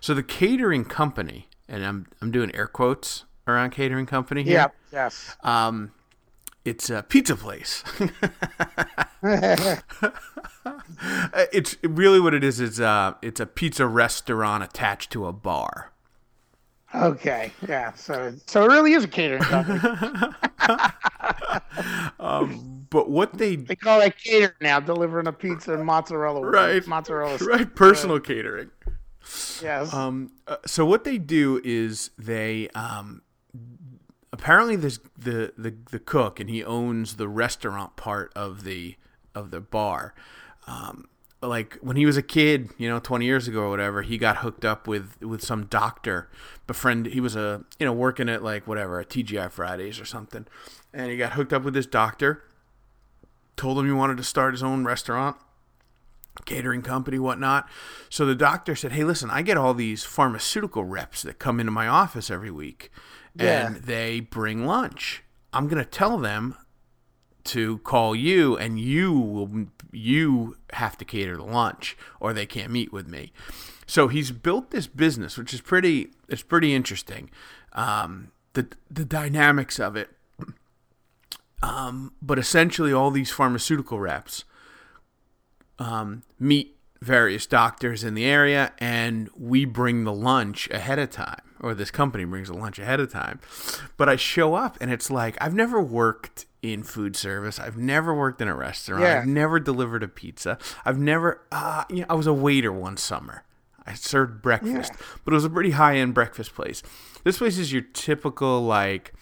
So 0.00 0.14
the 0.14 0.22
catering 0.22 0.84
company, 0.84 1.48
and 1.68 1.84
I'm 1.84 2.06
I'm 2.22 2.30
doing 2.30 2.54
air 2.54 2.66
quotes 2.66 3.24
around 3.46 3.70
catering 3.70 4.06
company 4.06 4.42
here. 4.42 4.54
Yeah. 4.54 4.68
Yes. 4.92 5.36
Um, 5.42 5.92
it's 6.64 6.90
a 6.90 7.02
pizza 7.02 7.34
place. 7.36 7.82
it's 11.52 11.76
really 11.82 12.20
what 12.20 12.34
it 12.34 12.44
is. 12.44 12.60
It's 12.60 12.78
uh, 12.78 13.14
it's 13.22 13.40
a 13.40 13.46
pizza 13.46 13.86
restaurant 13.86 14.62
attached 14.62 15.10
to 15.12 15.26
a 15.26 15.32
bar. 15.32 15.92
Okay, 16.94 17.52
yeah. 17.68 17.92
So, 17.94 18.34
so 18.46 18.64
it 18.64 18.68
really 18.68 18.94
is 18.94 19.04
a 19.04 19.08
catering 19.08 19.42
company. 19.42 19.80
um, 22.18 22.86
but 22.90 23.10
what 23.10 23.36
they 23.36 23.56
they 23.56 23.76
call 23.76 24.00
that 24.00 24.18
catering 24.18 24.52
now, 24.60 24.80
delivering 24.80 25.26
a 25.26 25.32
pizza 25.32 25.74
and 25.74 25.84
mozzarella. 25.84 26.40
Right, 26.40 26.86
mozzarella. 26.86 27.36
Right, 27.38 27.74
personal 27.74 28.16
uh, 28.16 28.20
catering. 28.20 28.70
Yes. 29.62 29.92
Um. 29.92 30.32
Uh, 30.46 30.56
so 30.66 30.86
what 30.86 31.04
they 31.04 31.18
do 31.18 31.60
is 31.62 32.10
they 32.18 32.68
um. 32.70 33.22
Apparently, 34.32 34.76
there's 34.76 35.00
the 35.16 35.52
the 35.58 35.74
the 35.90 35.98
cook, 35.98 36.40
and 36.40 36.48
he 36.48 36.64
owns 36.64 37.16
the 37.16 37.28
restaurant 37.28 37.96
part 37.96 38.32
of 38.34 38.64
the 38.64 38.96
of 39.34 39.50
the 39.50 39.60
bar. 39.60 40.14
Um, 40.66 41.08
like 41.42 41.78
when 41.80 41.96
he 41.96 42.04
was 42.04 42.16
a 42.16 42.22
kid, 42.22 42.70
you 42.78 42.88
know, 42.88 42.98
20 42.98 43.24
years 43.24 43.46
ago 43.46 43.62
or 43.62 43.70
whatever, 43.70 44.02
he 44.02 44.18
got 44.18 44.38
hooked 44.38 44.64
up 44.64 44.88
with 44.88 45.20
with 45.22 45.42
some 45.42 45.66
doctor, 45.66 46.28
befriend. 46.66 47.06
He 47.06 47.20
was 47.20 47.36
a 47.36 47.64
you 47.78 47.86
know 47.86 47.92
working 47.92 48.28
at 48.28 48.42
like 48.42 48.66
whatever 48.66 48.98
a 48.98 49.04
TGI 49.04 49.50
Fridays 49.50 50.00
or 50.00 50.04
something, 50.04 50.46
and 50.92 51.10
he 51.10 51.16
got 51.16 51.32
hooked 51.32 51.52
up 51.52 51.62
with 51.62 51.74
this 51.74 51.86
doctor. 51.86 52.44
Told 53.56 53.78
him 53.78 53.86
he 53.86 53.92
wanted 53.92 54.16
to 54.16 54.24
start 54.24 54.54
his 54.54 54.62
own 54.62 54.84
restaurant, 54.84 55.36
catering 56.44 56.82
company, 56.82 57.18
whatnot. 57.18 57.68
So 58.08 58.26
the 58.26 58.34
doctor 58.34 58.74
said, 58.74 58.92
"Hey, 58.92 59.04
listen, 59.04 59.30
I 59.30 59.42
get 59.42 59.56
all 59.56 59.74
these 59.74 60.04
pharmaceutical 60.04 60.84
reps 60.84 61.22
that 61.22 61.38
come 61.38 61.60
into 61.60 61.72
my 61.72 61.86
office 61.86 62.30
every 62.30 62.50
week, 62.50 62.90
yeah. 63.34 63.66
and 63.66 63.76
they 63.76 64.20
bring 64.20 64.66
lunch. 64.66 65.22
I'm 65.52 65.68
gonna 65.68 65.84
tell 65.84 66.18
them 66.18 66.56
to 67.48 67.78
call 67.78 68.14
you 68.14 68.56
and 68.56 68.78
you 68.78 69.12
will 69.12 69.66
you 69.90 70.56
have 70.74 70.96
to 70.98 71.04
cater 71.04 71.36
the 71.36 71.42
lunch 71.42 71.96
or 72.20 72.32
they 72.32 72.46
can't 72.46 72.70
meet 72.70 72.92
with 72.92 73.08
me 73.08 73.32
so 73.86 74.08
he's 74.08 74.30
built 74.30 74.70
this 74.70 74.86
business 74.86 75.38
which 75.38 75.54
is 75.54 75.60
pretty 75.60 76.10
it's 76.28 76.42
pretty 76.42 76.74
interesting 76.74 77.30
um, 77.72 78.30
the 78.52 78.68
the 78.90 79.04
dynamics 79.04 79.80
of 79.80 79.96
it 79.96 80.10
um, 81.62 82.12
but 82.20 82.38
essentially 82.38 82.92
all 82.92 83.10
these 83.10 83.30
pharmaceutical 83.30 83.98
reps 83.98 84.44
um, 85.78 86.22
meet 86.38 86.76
various 87.00 87.46
doctors 87.46 88.04
in 88.04 88.14
the 88.14 88.24
area 88.24 88.72
and 88.78 89.30
we 89.36 89.64
bring 89.64 90.04
the 90.04 90.12
lunch 90.12 90.68
ahead 90.70 90.98
of 90.98 91.10
time 91.10 91.40
or 91.60 91.74
this 91.74 91.90
company 91.90 92.24
brings 92.24 92.48
a 92.48 92.54
lunch 92.54 92.78
ahead 92.78 93.00
of 93.00 93.10
time. 93.10 93.40
But 93.96 94.08
I 94.08 94.16
show 94.16 94.54
up 94.54 94.76
and 94.80 94.92
it's 94.92 95.10
like 95.10 95.36
I've 95.40 95.54
never 95.54 95.80
worked 95.80 96.46
in 96.62 96.82
food 96.82 97.16
service. 97.16 97.58
I've 97.58 97.76
never 97.76 98.14
worked 98.14 98.40
in 98.40 98.48
a 98.48 98.54
restaurant. 98.54 99.02
Yeah. 99.02 99.20
I've 99.20 99.26
never 99.26 99.60
delivered 99.60 100.02
a 100.02 100.08
pizza. 100.08 100.58
I've 100.84 100.98
never 100.98 101.42
uh, 101.52 101.84
you 101.88 102.00
know, 102.00 102.06
I 102.10 102.14
was 102.14 102.26
a 102.26 102.32
waiter 102.32 102.72
one 102.72 102.96
summer. 102.96 103.44
I 103.86 103.94
served 103.94 104.42
breakfast, 104.42 104.92
but 105.24 105.32
it 105.32 105.34
was 105.34 105.46
a 105.46 105.50
pretty 105.50 105.70
high-end 105.70 106.12
breakfast 106.12 106.54
place. 106.54 106.82
This 107.24 107.38
place 107.38 107.56
is 107.56 107.72
your 107.72 107.82
typical 107.82 108.60
like 108.62 109.14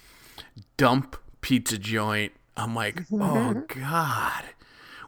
dump 0.77 1.17
pizza 1.41 1.79
joint. 1.79 2.33
I'm 2.57 2.75
like, 2.75 3.03
"Oh 3.13 3.65
god. 3.69 4.43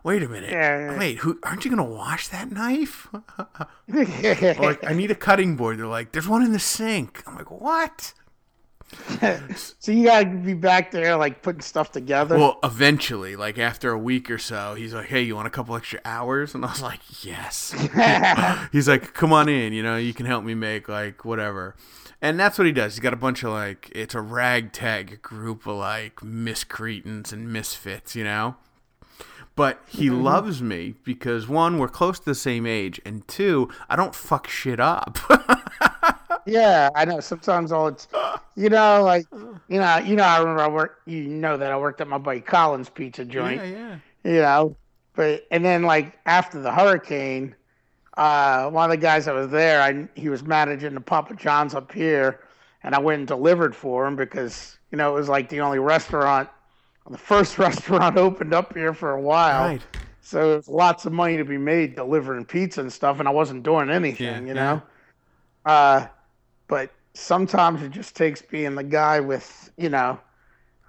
Wait 0.05 0.23
a 0.23 0.29
minute. 0.29 0.51
Yeah. 0.51 0.97
Wait, 0.97 1.19
who 1.19 1.41
aren't 1.43 1.65
you 1.65 1.71
going 1.75 1.85
to 1.85 1.93
wash 1.97 2.29
that 2.29 2.53
knife?" 2.53 3.09
Like, 3.89 4.85
I 4.85 4.93
need 4.95 5.11
a 5.11 5.15
cutting 5.15 5.57
board. 5.57 5.79
They're 5.79 5.87
like, 5.87 6.13
there's 6.13 6.29
one 6.29 6.43
in 6.45 6.53
the 6.53 6.59
sink. 6.59 7.23
I'm 7.27 7.35
like, 7.35 7.51
what? 7.51 8.13
so 9.79 9.93
you 9.93 10.05
gotta 10.05 10.27
be 10.27 10.55
back 10.55 10.91
there 10.91 11.17
like 11.17 11.43
putting 11.43 11.61
stuff 11.61 11.93
together. 11.93 12.39
Well, 12.39 12.59
eventually, 12.63 13.37
like 13.37 13.59
after 13.59 13.91
a 13.91 13.99
week 13.99 14.31
or 14.31 14.39
so, 14.39 14.75
he's 14.75 14.95
like, 14.95 15.07
hey, 15.07 15.23
you 15.23 15.37
want 15.37 15.47
a 15.47 15.51
couple 15.51 15.77
extra 15.77 16.01
hours? 16.05 16.55
And 16.55 16.65
I 16.65 16.69
was 16.69 16.83
like, 16.83 17.01
yes. 17.25 17.75
he's 18.73 18.89
like, 18.89 19.15
come 19.15 19.33
on 19.33 19.49
in. 19.49 19.73
You 19.73 19.83
know, 19.83 19.97
you 19.97 20.15
can 20.15 20.27
help 20.27 20.45
me 20.45 20.55
make 20.55 20.89
like 20.89 21.25
whatever. 21.25 21.77
And 22.21 22.39
that's 22.41 22.59
what 22.59 22.67
he 22.67 22.73
does. 22.73 22.95
He's 22.95 23.01
got 23.01 23.13
a 23.13 23.17
bunch 23.17 23.43
of 23.45 23.53
like, 23.53 23.91
it's 23.95 24.15
a 24.15 24.21
ragtag 24.21 25.23
group 25.23 25.67
of 25.67 25.77
like 25.77 26.23
miscreants 26.23 27.33
and 27.33 27.53
misfits, 27.53 28.17
you 28.17 28.25
know? 28.25 28.57
But 29.55 29.83
he 29.89 30.07
mm-hmm. 30.07 30.23
loves 30.23 30.63
me 30.63 30.95
because 31.05 31.49
one, 31.49 31.79
we're 31.79 31.89
close 31.89 32.19
to 32.21 32.25
the 32.25 32.35
same 32.37 32.65
age, 32.65 33.01
and 33.05 33.27
two, 33.27 33.69
I 33.89 33.97
don't 33.97 34.15
fuck 34.15 34.47
shit 34.47 34.79
up. 34.79 35.19
yeah, 36.49 36.89
I 36.95 37.05
know. 37.05 37.21
Sometimes 37.21 37.73
all 37.73 37.89
it's, 37.89 38.09
you 38.57 38.69
know, 38.69 39.03
like, 39.05 39.27
you 39.33 39.79
know, 39.79 39.99
you 39.99 40.17
know, 40.17 40.25
I 40.25 40.39
remember 40.39 40.63
I 40.63 40.69
worked. 40.69 41.07
You 41.09 41.25
know 41.25 41.57
that 41.57 41.71
I 41.73 41.77
worked 41.79 42.01
at 42.01 42.09
my 42.09 42.19
buddy 42.19 42.41
Collins 42.41 42.89
Pizza 42.89 43.25
Joint. 43.25 43.63
yeah. 43.65 43.99
yeah. 44.25 44.33
you 44.33 44.41
know. 44.41 44.77
But 45.15 45.47
and 45.51 45.65
then 45.65 45.83
like 45.83 46.19
after 46.27 46.61
the 46.61 46.71
hurricane, 46.73 47.55
uh, 48.17 48.71
one 48.71 48.85
of 48.85 48.91
the 48.91 49.01
guys 49.03 49.25
that 49.27 49.35
was 49.35 49.51
there, 49.51 49.83
I 49.83 50.09
he 50.15 50.29
was 50.29 50.43
managing 50.45 50.95
the 50.95 51.01
Papa 51.01 51.35
John's 51.35 51.75
up 51.75 51.93
here, 51.93 52.41
and 52.83 52.95
I 52.95 52.99
went 53.01 53.19
and 53.19 53.29
delivered 53.29 53.75
for 53.75 54.07
him 54.07 54.17
because 54.17 54.79
you 54.93 54.99
know 54.99 55.11
it 55.11 55.15
was 55.19 55.29
like 55.29 55.49
the 55.49 55.61
only 55.61 55.79
restaurant, 55.81 56.49
the 57.11 57.19
first 57.19 57.59
restaurant 57.67 58.17
opened 58.17 58.55
up 58.55 58.75
here 58.75 58.95
for 58.95 59.11
a 59.13 59.21
while. 59.21 59.69
Right. 59.71 59.83
So 60.21 60.51
there's 60.51 60.69
lots 60.69 61.07
of 61.07 61.13
money 61.13 61.37
to 61.39 61.45
be 61.45 61.57
made 61.59 61.97
delivering 61.97 62.45
pizza 62.45 62.81
and 62.83 62.93
stuff, 62.93 63.19
and 63.19 63.27
I 63.27 63.33
wasn't 63.33 63.63
doing 63.63 63.89
anything, 63.91 64.27
Yeah, 64.27 64.41
you 64.41 64.47
yeah. 64.49 64.53
know. 64.53 64.83
Uh, 65.65 66.07
but 66.69 66.91
sometimes 67.15 67.83
it 67.83 67.91
just 67.91 68.15
takes 68.15 68.41
being 68.43 68.75
the 68.77 68.85
guy 68.85 69.21
with, 69.21 69.71
you 69.77 69.89
know, 69.89 70.21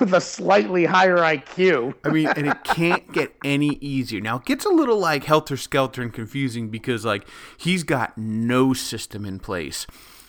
with 0.00 0.14
a 0.14 0.20
slightly 0.20 0.84
higher 0.84 1.16
IQ. 1.18 1.94
I 2.04 2.10
mean, 2.10 2.28
and 2.28 2.46
it 2.46 2.62
can't 2.64 3.10
get 3.12 3.34
any 3.44 3.76
easier. 3.80 4.20
Now, 4.20 4.36
it 4.36 4.44
gets 4.44 4.64
a 4.64 4.70
little 4.70 4.98
like 4.98 5.24
helter 5.24 5.56
skelter 5.56 6.02
and 6.02 6.12
confusing 6.12 6.68
because, 6.68 7.04
like, 7.04 7.26
he's 7.56 7.82
got 7.82 8.16
no 8.16 8.72
system 8.74 9.24
in 9.24 9.38
place. 9.38 9.86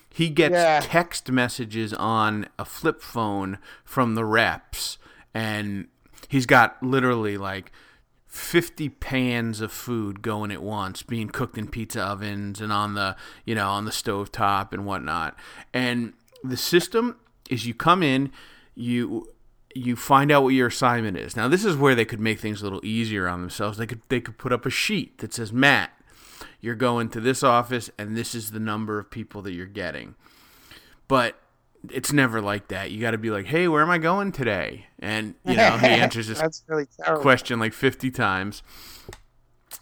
He 0.09 0.29
gets 0.29 0.53
Yeah. 0.53 0.79
text 0.81 1.31
messages 1.31 1.93
on 1.93 2.47
a 2.59 2.65
flip 2.65 3.01
phone 3.01 3.57
from 3.83 4.15
the 4.15 4.25
reps, 4.25 4.97
and 5.33 5.87
he's 6.29 6.45
got 6.45 6.81
literally 6.83 7.37
like 7.37 7.71
50 8.33 8.89
pans 8.89 9.61
of 9.61 9.71
food 9.71 10.23
going 10.23 10.49
at 10.49 10.63
once 10.63 11.03
being 11.03 11.29
cooked 11.29 11.55
in 11.55 11.67
pizza 11.67 12.01
ovens 12.01 12.59
and 12.59 12.73
on 12.73 12.95
the 12.95 13.15
you 13.45 13.53
know 13.53 13.69
on 13.69 13.85
the 13.85 13.91
stove 13.91 14.31
top 14.31 14.73
and 14.73 14.87
whatnot. 14.87 15.37
And 15.71 16.13
the 16.43 16.57
system 16.57 17.17
is 17.51 17.67
you 17.67 17.75
come 17.75 18.01
in 18.01 18.31
you 18.73 19.27
you 19.75 19.95
find 19.95 20.31
out 20.31 20.41
what 20.41 20.55
your 20.55 20.67
assignment 20.67 21.15
is. 21.15 21.35
Now 21.35 21.47
this 21.47 21.63
is 21.63 21.75
where 21.75 21.93
they 21.93 22.05
could 22.05 22.19
make 22.19 22.39
things 22.39 22.61
a 22.61 22.63
little 22.63 22.83
easier 22.83 23.27
on 23.27 23.41
themselves. 23.41 23.77
They 23.77 23.85
could 23.85 24.01
they 24.09 24.19
could 24.19 24.39
put 24.39 24.51
up 24.51 24.65
a 24.65 24.71
sheet 24.71 25.19
that 25.19 25.31
says 25.31 25.53
matt 25.53 25.91
you're 26.59 26.73
going 26.73 27.09
to 27.09 27.21
this 27.21 27.43
office 27.43 27.91
and 27.99 28.17
this 28.17 28.33
is 28.33 28.49
the 28.49 28.59
number 28.59 28.97
of 28.97 29.11
people 29.11 29.43
that 29.43 29.53
you're 29.53 29.67
getting. 29.67 30.15
But 31.07 31.39
it's 31.91 32.13
never 32.13 32.41
like 32.41 32.69
that 32.69 32.91
you 32.91 33.01
got 33.01 33.11
to 33.11 33.17
be 33.17 33.29
like 33.29 33.45
hey 33.45 33.67
where 33.67 33.81
am 33.81 33.89
i 33.89 33.97
going 33.97 34.31
today 34.31 34.85
and 34.99 35.35
you 35.45 35.55
know 35.55 35.77
he 35.77 35.87
answers 35.87 36.27
this 36.27 36.63
really 36.67 36.87
question 37.21 37.59
like 37.59 37.73
50 37.73 38.09
times. 38.11 38.63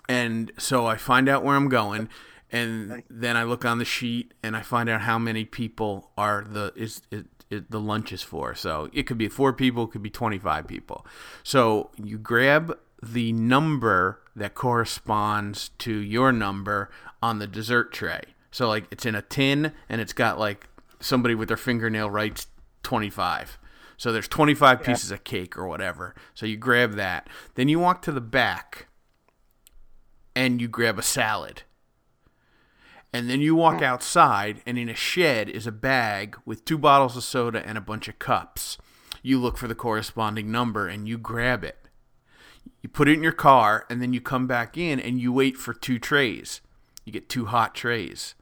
And 0.09 0.51
so 0.57 0.85
I 0.85 0.97
find 0.97 1.29
out 1.29 1.43
where 1.43 1.55
I'm 1.55 1.69
going 1.69 2.09
and 2.51 3.03
then 3.09 3.37
I 3.37 3.43
look 3.43 3.63
on 3.63 3.77
the 3.77 3.85
sheet 3.85 4.33
and 4.43 4.57
I 4.57 4.61
find 4.61 4.89
out 4.89 5.01
how 5.01 5.17
many 5.17 5.45
people 5.45 6.11
are 6.17 6.45
the 6.47 6.73
is 6.75 7.01
it, 7.11 7.25
it, 7.49 7.71
the 7.71 7.79
lunch 7.79 8.11
is 8.11 8.23
for. 8.23 8.55
So 8.55 8.89
it 8.93 9.03
could 9.03 9.17
be 9.17 9.27
4 9.27 9.53
people, 9.53 9.85
it 9.85 9.91
could 9.91 10.01
be 10.01 10.09
25 10.09 10.67
people. 10.67 11.05
So 11.43 11.91
you 12.01 12.17
grab 12.17 12.77
the 13.01 13.31
number 13.31 14.21
that 14.35 14.53
corresponds 14.53 15.69
to 15.79 15.93
your 15.93 16.31
number 16.31 16.89
on 17.21 17.39
the 17.39 17.47
dessert 17.47 17.93
tray. 17.93 18.21
So 18.51 18.67
like 18.67 18.85
it's 18.91 19.05
in 19.05 19.15
a 19.15 19.21
tin 19.21 19.71
and 19.87 20.01
it's 20.01 20.13
got 20.13 20.39
like 20.39 20.67
somebody 21.01 21.35
with 21.35 21.47
their 21.47 21.57
fingernail 21.57 22.09
writes 22.09 22.47
25. 22.83 23.57
So 23.97 24.11
there's 24.11 24.27
25 24.27 24.81
pieces 24.83 25.11
of 25.11 25.23
cake 25.23 25.57
or 25.57 25.67
whatever. 25.67 26.15
So 26.33 26.45
you 26.45 26.57
grab 26.57 26.93
that. 26.95 27.29
Then 27.55 27.67
you 27.67 27.79
walk 27.79 28.01
to 28.03 28.11
the 28.11 28.21
back 28.21 28.87
and 30.35 30.59
you 30.61 30.67
grab 30.67 30.97
a 30.97 31.03
salad. 31.03 31.63
And 33.13 33.29
then 33.29 33.41
you 33.41 33.55
walk 33.55 33.81
outside 33.81 34.61
and 34.65 34.77
in 34.77 34.87
a 34.89 34.95
shed 34.95 35.49
is 35.49 35.67
a 35.67 35.71
bag 35.71 36.37
with 36.45 36.63
two 36.65 36.77
bottles 36.77 37.17
of 37.17 37.23
soda 37.23 37.61
and 37.67 37.77
a 37.77 37.81
bunch 37.81 38.07
of 38.07 38.17
cups. 38.19 38.77
You 39.21 39.37
look 39.39 39.57
for 39.57 39.67
the 39.67 39.75
corresponding 39.75 40.49
number 40.51 40.87
and 40.87 41.07
you 41.07 41.17
grab 41.17 41.63
it. 41.63 41.77
You 42.81 42.89
put 42.89 43.07
it 43.09 43.13
in 43.13 43.23
your 43.23 43.33
car 43.33 43.85
and 43.89 44.01
then 44.01 44.13
you 44.13 44.21
come 44.21 44.47
back 44.47 44.77
in 44.77 44.99
and 44.99 45.19
you 45.19 45.31
wait 45.33 45.57
for 45.57 45.73
two 45.73 45.99
trays. 45.99 46.61
You 47.05 47.11
get 47.11 47.29
two 47.29 47.45
hot 47.47 47.75
trays. 47.75 48.33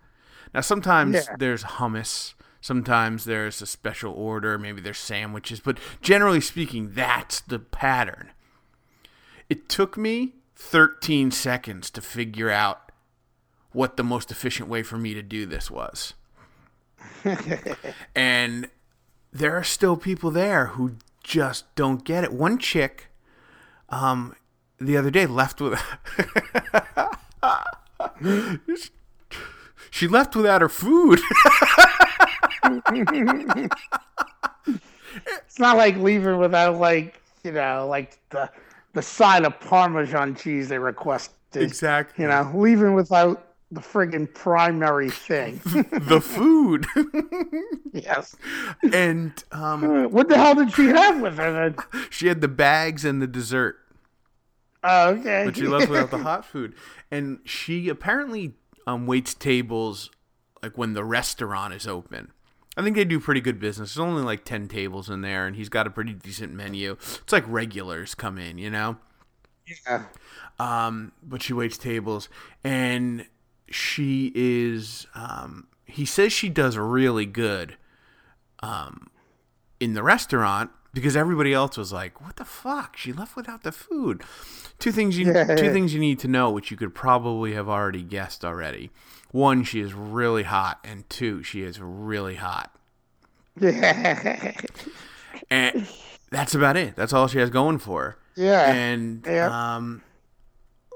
Now 0.53 0.61
sometimes 0.61 1.15
Yeah. 1.15 1.35
there's 1.37 1.63
hummus, 1.63 2.35
sometimes 2.61 3.25
there's 3.25 3.61
a 3.61 3.65
special 3.65 4.13
order, 4.13 4.57
maybe 4.57 4.81
there's 4.81 4.97
sandwiches, 4.97 5.59
but 5.59 5.77
generally 6.01 6.41
speaking, 6.41 6.91
that's 6.93 7.41
the 7.41 7.59
pattern. 7.59 8.31
It 9.49 9.69
took 9.69 9.97
me 9.97 10.35
13 10.55 11.31
seconds 11.31 11.89
to 11.91 12.01
figure 12.01 12.49
out 12.49 12.91
what 13.71 13.97
the 13.97 14.03
most 14.03 14.31
efficient 14.31 14.67
way 14.67 14.83
for 14.83 14.97
me 14.97 15.13
to 15.13 15.21
do 15.21 15.45
this 15.45 15.71
was. 15.71 16.13
and 18.15 18.69
there 19.31 19.55
are 19.55 19.63
still 19.63 19.95
people 19.95 20.31
there 20.31 20.67
who 20.67 20.95
just 21.23 21.73
don't 21.75 22.03
get 22.03 22.23
it. 22.23 22.33
One 22.33 22.57
chick 22.57 23.07
um 23.89 24.35
the 24.79 24.95
other 24.95 25.09
day 25.09 25.25
left 25.25 25.59
with 25.61 25.81
she 29.89 30.07
left 30.07 30.35
without 30.35 30.61
her 30.61 30.69
food. 30.69 31.19
It's 32.65 33.69
not 35.59 35.77
like 35.77 35.97
leaving 35.97 36.37
without 36.37 36.77
like 36.79 37.21
you 37.43 37.51
know 37.51 37.87
like 37.89 38.19
the 38.29 38.49
the 38.93 39.01
side 39.01 39.45
of 39.45 39.59
Parmesan 39.59 40.35
cheese 40.35 40.69
they 40.69 40.77
requested. 40.79 41.61
exactly. 41.63 42.23
You 42.23 42.29
know, 42.29 42.51
leaving 42.55 42.93
without 42.93 43.45
the 43.71 43.81
friggin' 43.81 44.33
primary 44.33 45.11
thing. 45.11 45.61
the 45.91 46.19
food. 46.21 46.87
yes. 47.93 48.35
and 48.93 49.43
um 49.51 49.83
Uh, 49.83 50.07
What 50.07 50.27
the 50.29 50.37
hell 50.37 50.55
did 50.55 50.71
she 50.73 50.87
have 50.87 51.21
with 51.21 51.37
her 51.37 51.51
then? 51.51 51.75
she 52.09 52.27
had 52.27 52.41
the 52.41 52.47
bags 52.47 53.05
and 53.05 53.21
the 53.21 53.27
dessert. 53.27 53.77
Oh, 54.83 55.09
okay. 55.09 55.43
but 55.45 55.57
she 55.57 55.67
left 55.67 55.89
without 55.89 56.09
the 56.09 56.19
hot 56.19 56.45
food. 56.45 56.73
And 57.11 57.39
she 57.43 57.89
apparently 57.89 58.53
um, 58.87 59.05
waits 59.05 59.33
tables 59.33 60.09
like 60.63 60.77
when 60.77 60.93
the 60.93 61.03
restaurant 61.03 61.73
is 61.73 61.85
open. 61.85 62.31
I 62.79 62.83
think 62.83 62.95
they 62.95 63.03
do 63.03 63.19
pretty 63.19 63.41
good 63.41 63.59
business. 63.59 63.93
There's 63.93 64.07
only 64.07 64.23
like 64.23 64.45
ten 64.45 64.67
tables 64.69 65.09
in 65.09 65.19
there, 65.21 65.45
and 65.45 65.55
he's 65.55 65.67
got 65.69 65.85
a 65.85 65.89
pretty 65.89 66.13
decent 66.13 66.53
menu. 66.53 66.93
It's 66.93 67.31
like 67.33 67.43
regulars 67.47 68.15
come 68.15 68.37
in, 68.37 68.57
you 68.57 68.69
know. 68.69 68.97
yeah. 69.85 70.05
Um, 70.59 71.11
but 71.21 71.41
she 71.41 71.51
waits 71.53 71.77
tables, 71.77 72.29
and 72.63 73.25
she 73.69 74.31
is. 74.33 75.07
Um, 75.13 75.67
he 75.85 76.05
says 76.05 76.31
she 76.31 76.47
does 76.49 76.77
really 76.77 77.25
good. 77.25 77.75
Um, 78.61 79.07
in 79.79 79.93
the 79.93 80.03
restaurant 80.03 80.69
because 80.93 81.15
everybody 81.15 81.53
else 81.53 81.77
was 81.77 81.93
like, 81.93 82.21
"What 82.21 82.37
the 82.37 82.45
fuck? 82.45 82.97
She 82.97 83.13
left 83.13 83.35
without 83.35 83.63
the 83.63 83.71
food." 83.71 84.23
Two 84.79 84.91
things 84.91 85.17
you 85.17 85.31
Yeah. 85.31 85.55
two 85.55 85.71
things 85.73 85.93
you 85.93 85.99
need 85.99 86.19
to 86.19 86.27
know, 86.27 86.49
which 86.49 86.71
you 86.71 86.77
could 86.77 86.95
probably 86.95 87.53
have 87.53 87.67
already 87.69 88.03
guessed 88.03 88.43
already. 88.45 88.89
One, 89.31 89.63
she 89.63 89.79
is 89.79 89.93
really 89.93 90.43
hot, 90.43 90.79
and 90.83 91.07
two, 91.09 91.43
she 91.43 91.61
is 91.61 91.79
really 91.79 92.35
hot. 92.35 92.75
Yeah. 93.61 94.53
And 95.51 95.87
that's 96.29 96.53
about 96.53 96.77
it. 96.77 96.95
That's 96.95 97.11
all 97.11 97.27
she 97.27 97.39
has 97.39 97.49
going 97.49 97.79
for 97.79 98.03
her. 98.03 98.17
Yeah. 98.35 98.71
And 98.71 99.25
Yeah. 99.25 99.75
um, 99.75 100.03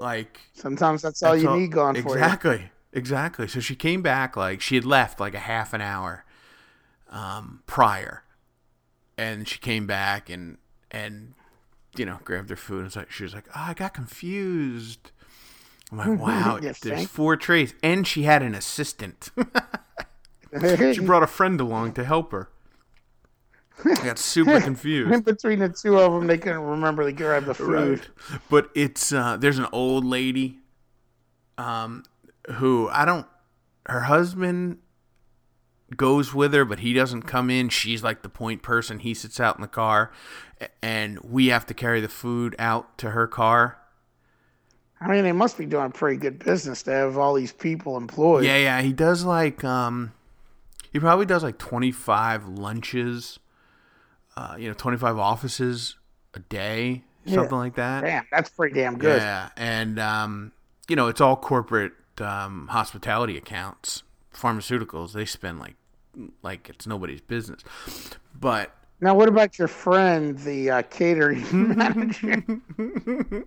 like 0.00 0.38
Sometimes 0.52 1.02
that's 1.02 1.22
all 1.24 1.32
that's 1.32 1.42
you 1.42 1.50
need 1.56 1.72
going 1.72 2.00
for 2.02 2.16
exactly. 2.16 2.70
exactly. 2.92 3.48
So 3.48 3.58
she 3.58 3.74
came 3.74 4.00
back 4.00 4.36
like 4.36 4.60
she 4.60 4.76
had 4.76 4.84
left 4.84 5.18
like 5.18 5.34
a 5.34 5.40
half 5.40 5.72
an 5.72 5.80
hour 5.80 6.24
um, 7.10 7.62
prior, 7.66 8.22
and 9.18 9.48
she 9.48 9.58
came 9.58 9.86
back 9.88 10.30
and 10.30 10.58
and 10.92 11.34
you 11.96 12.06
know 12.06 12.18
grabbed 12.22 12.50
her 12.50 12.56
food 12.56 12.76
and 12.76 12.84
was 12.84 12.96
like, 12.96 13.10
she 13.10 13.24
was 13.24 13.34
like, 13.34 13.48
oh, 13.56 13.64
I 13.70 13.74
got 13.74 13.92
confused. 13.94 15.10
I'm 15.90 15.98
like, 15.98 16.20
wow, 16.20 16.60
there's 16.60 17.06
four 17.08 17.36
trays, 17.36 17.74
and 17.82 18.06
she 18.06 18.22
had 18.22 18.42
an 18.42 18.54
assistant. 18.54 19.30
she 20.60 21.00
brought 21.00 21.24
a 21.24 21.26
friend 21.28 21.60
along 21.60 21.94
to 21.94 22.04
help 22.04 22.30
her. 22.30 22.50
I 23.84 23.94
got 24.04 24.18
super 24.18 24.60
confused. 24.62 25.12
In 25.12 25.20
between 25.20 25.58
the 25.58 25.68
two 25.68 25.98
of 25.98 26.12
them, 26.12 26.26
they 26.26 26.38
couldn't 26.38 26.62
remember 26.62 27.04
to 27.04 27.12
grab 27.12 27.44
the 27.44 27.54
food. 27.54 28.00
Right. 28.00 28.40
But 28.50 28.70
it's 28.74 29.12
uh, 29.12 29.36
there's 29.36 29.58
an 29.58 29.66
old 29.72 30.04
lady, 30.04 30.58
um, 31.58 32.04
who 32.52 32.88
I 32.90 33.04
don't. 33.04 33.26
Her 33.86 34.00
husband 34.00 34.78
goes 35.96 36.32
with 36.32 36.54
her, 36.54 36.64
but 36.64 36.80
he 36.80 36.92
doesn't 36.92 37.22
come 37.22 37.50
in. 37.50 37.68
She's 37.68 38.02
like 38.02 38.22
the 38.22 38.28
point 38.28 38.62
person. 38.62 39.00
He 39.00 39.14
sits 39.14 39.40
out 39.40 39.56
in 39.56 39.62
the 39.62 39.68
car, 39.68 40.12
and 40.82 41.18
we 41.20 41.48
have 41.48 41.66
to 41.66 41.74
carry 41.74 42.00
the 42.00 42.08
food 42.08 42.54
out 42.58 42.96
to 42.98 43.10
her 43.10 43.26
car. 43.26 43.78
I 45.00 45.08
mean, 45.08 45.24
they 45.24 45.32
must 45.32 45.58
be 45.58 45.66
doing 45.66 45.92
pretty 45.92 46.16
good 46.16 46.38
business 46.38 46.82
to 46.84 46.92
have 46.92 47.18
all 47.18 47.34
these 47.34 47.52
people 47.52 47.96
employed. 47.96 48.44
Yeah, 48.44 48.56
yeah. 48.56 48.80
He 48.80 48.92
does 48.92 49.24
like 49.24 49.62
um, 49.64 50.12
he 50.92 51.00
probably 51.00 51.26
does 51.26 51.42
like 51.42 51.58
twenty 51.58 51.90
five 51.90 52.46
lunches, 52.48 53.38
uh, 54.36 54.56
you 54.58 54.68
know, 54.68 54.74
twenty 54.74 54.96
five 54.98 55.18
offices 55.18 55.96
a 56.34 56.40
day, 56.40 57.02
something 57.26 57.56
like 57.58 57.74
that. 57.76 58.02
Damn, 58.02 58.26
that's 58.30 58.50
pretty 58.50 58.74
damn 58.74 58.98
good. 58.98 59.20
Yeah, 59.20 59.50
and 59.56 59.98
um, 59.98 60.52
you 60.88 60.96
know, 60.96 61.08
it's 61.08 61.20
all 61.20 61.36
corporate 61.36 61.92
um, 62.20 62.68
hospitality 62.68 63.36
accounts. 63.36 64.02
Pharmaceuticals, 64.34 65.12
they 65.12 65.24
spend 65.24 65.60
like 65.60 65.76
like 66.42 66.68
it's 66.68 66.86
nobody's 66.86 67.20
business. 67.20 67.62
But 68.38 68.72
Now, 69.00 69.14
what 69.14 69.28
about 69.28 69.58
your 69.58 69.68
friend, 69.68 70.38
the 70.38 70.70
uh, 70.70 70.82
catering 70.82 71.44
manager? 71.76 72.42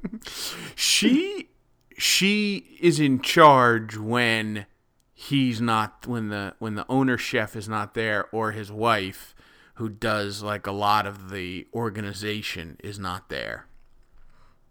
she 0.76 1.50
she 1.98 2.78
is 2.80 3.00
in 3.00 3.22
charge 3.22 3.98
when 3.98 4.66
he's 5.14 5.60
not 5.60 6.06
when 6.08 6.30
the 6.30 6.54
when 6.60 6.76
the 6.76 6.86
owner 6.88 7.18
chef 7.18 7.56
is 7.56 7.68
not 7.68 7.94
there 7.96 8.26
or 8.32 8.52
his 8.52 8.72
wife 8.72 9.34
who 9.78 9.90
does 9.90 10.42
like 10.42 10.66
a 10.66 10.72
lot 10.72 11.06
of 11.06 11.30
the 11.30 11.68
organization 11.74 12.78
is 12.84 12.98
not 12.98 13.30
there. 13.30 13.68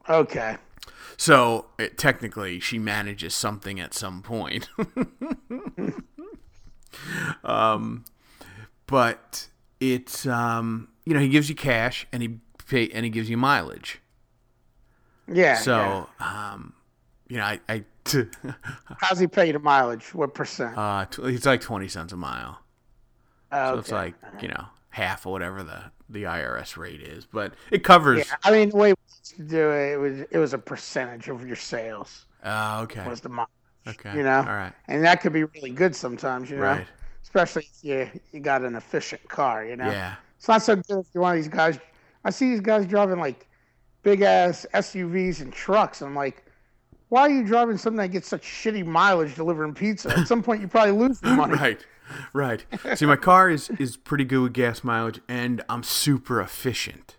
Okay. 0.08 0.56
So 1.16 1.66
it, 1.78 1.96
technically, 1.96 2.58
she 2.60 2.78
manages 2.78 3.34
something 3.34 3.78
at 3.80 3.94
some 3.94 4.20
point. 4.20 4.68
um, 7.44 8.04
but 8.86 9.48
it's 9.80 10.26
um, 10.26 10.88
you 11.04 11.14
know 11.14 11.20
he 11.20 11.28
gives 11.28 11.48
you 11.48 11.54
cash 11.54 12.06
and 12.12 12.22
he 12.22 12.38
pay 12.68 12.88
and 12.88 13.04
he 13.04 13.10
gives 13.10 13.30
you 13.30 13.36
mileage. 13.36 14.00
Yeah. 15.32 15.56
So 15.56 16.08
um, 16.20 16.74
you 17.28 17.36
know 17.36 17.44
I, 17.44 17.60
I 17.68 17.84
t- 18.04 18.24
yeah. 18.44 18.52
how's 18.98 19.18
he 19.20 19.26
pay 19.28 19.46
you 19.46 19.52
the 19.52 19.58
mileage? 19.60 20.12
What 20.14 20.34
percent? 20.34 20.76
uh, 20.76 21.04
t- 21.06 21.22
it's 21.22 21.46
like 21.46 21.60
twenty 21.60 21.86
cents 21.88 22.12
a 22.12 22.16
mile. 22.16 22.58
Oh, 23.52 23.74
So 23.74 23.78
it's 23.78 23.92
like 23.92 24.14
you 24.40 24.48
know 24.48 24.66
half 24.96 25.26
or 25.26 25.32
whatever 25.32 25.62
the 25.62 25.82
the 26.08 26.22
IRS 26.22 26.76
rate 26.78 27.02
is, 27.02 27.26
but 27.26 27.52
it 27.70 27.84
covers. 27.84 28.18
yeah. 28.26 28.36
I 28.44 28.50
mean, 28.50 28.70
the 28.70 28.76
way 28.76 28.94
to 29.36 29.42
do 29.42 29.70
it, 29.70 29.92
it 29.92 29.96
was 29.98 30.20
it 30.30 30.38
was 30.38 30.54
a 30.54 30.58
percentage 30.58 31.28
of 31.28 31.46
your 31.46 31.56
sales 31.56 32.24
Uh, 32.42 32.80
okay. 32.84 33.06
was 33.06 33.20
the 33.20 33.28
mileage. 33.28 33.50
Okay. 33.86 34.16
You 34.16 34.22
know, 34.22 34.38
All 34.38 34.44
right. 34.44 34.72
and 34.88 35.04
that 35.04 35.20
could 35.20 35.32
be 35.34 35.44
really 35.44 35.70
good 35.70 35.94
sometimes. 35.94 36.48
You 36.50 36.56
know, 36.56 36.62
Right. 36.62 36.86
especially 37.22 37.68
if 37.70 37.84
you 37.84 38.20
you 38.32 38.40
got 38.40 38.62
an 38.62 38.74
efficient 38.74 39.28
car. 39.28 39.64
You 39.66 39.76
know, 39.76 39.90
Yeah. 39.90 40.14
it's 40.38 40.48
not 40.48 40.62
so 40.62 40.76
good 40.76 41.00
if 41.00 41.06
you're 41.12 41.22
one 41.22 41.36
of 41.36 41.42
these 41.42 41.48
guys. 41.52 41.78
I 42.24 42.30
see 42.30 42.50
these 42.50 42.60
guys 42.62 42.86
driving 42.86 43.18
like 43.20 43.46
big 44.02 44.22
ass 44.22 44.64
SUVs 44.72 45.40
and 45.42 45.52
trucks. 45.52 46.00
And 46.00 46.08
I'm 46.08 46.16
like, 46.16 46.42
why 47.10 47.20
are 47.22 47.30
you 47.30 47.44
driving 47.44 47.76
something 47.76 47.98
that 47.98 48.08
gets 48.08 48.28
such 48.28 48.42
shitty 48.42 48.84
mileage 48.86 49.34
delivering 49.34 49.74
pizza? 49.74 50.08
At 50.18 50.26
some 50.26 50.42
point, 50.42 50.60
you 50.62 50.68
probably 50.68 50.92
lose 50.92 51.20
the 51.20 51.30
money. 51.42 51.54
Right. 51.54 51.84
Right. 52.32 52.64
See, 52.94 53.06
my 53.06 53.16
car 53.16 53.50
is 53.50 53.70
is 53.78 53.96
pretty 53.96 54.24
good 54.24 54.42
with 54.42 54.52
gas 54.52 54.84
mileage, 54.84 55.20
and 55.28 55.62
I'm 55.68 55.82
super 55.82 56.40
efficient. 56.40 57.16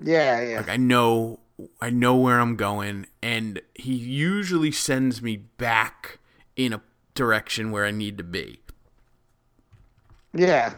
Yeah, 0.00 0.40
yeah. 0.42 0.56
Like 0.56 0.68
I 0.68 0.76
know 0.76 1.40
I 1.80 1.90
know 1.90 2.16
where 2.16 2.40
I'm 2.40 2.56
going, 2.56 3.06
and 3.22 3.60
he 3.74 3.94
usually 3.94 4.72
sends 4.72 5.22
me 5.22 5.36
back 5.36 6.18
in 6.56 6.72
a 6.72 6.82
direction 7.14 7.70
where 7.70 7.84
I 7.84 7.90
need 7.90 8.18
to 8.18 8.24
be. 8.24 8.60
Yeah, 10.34 10.74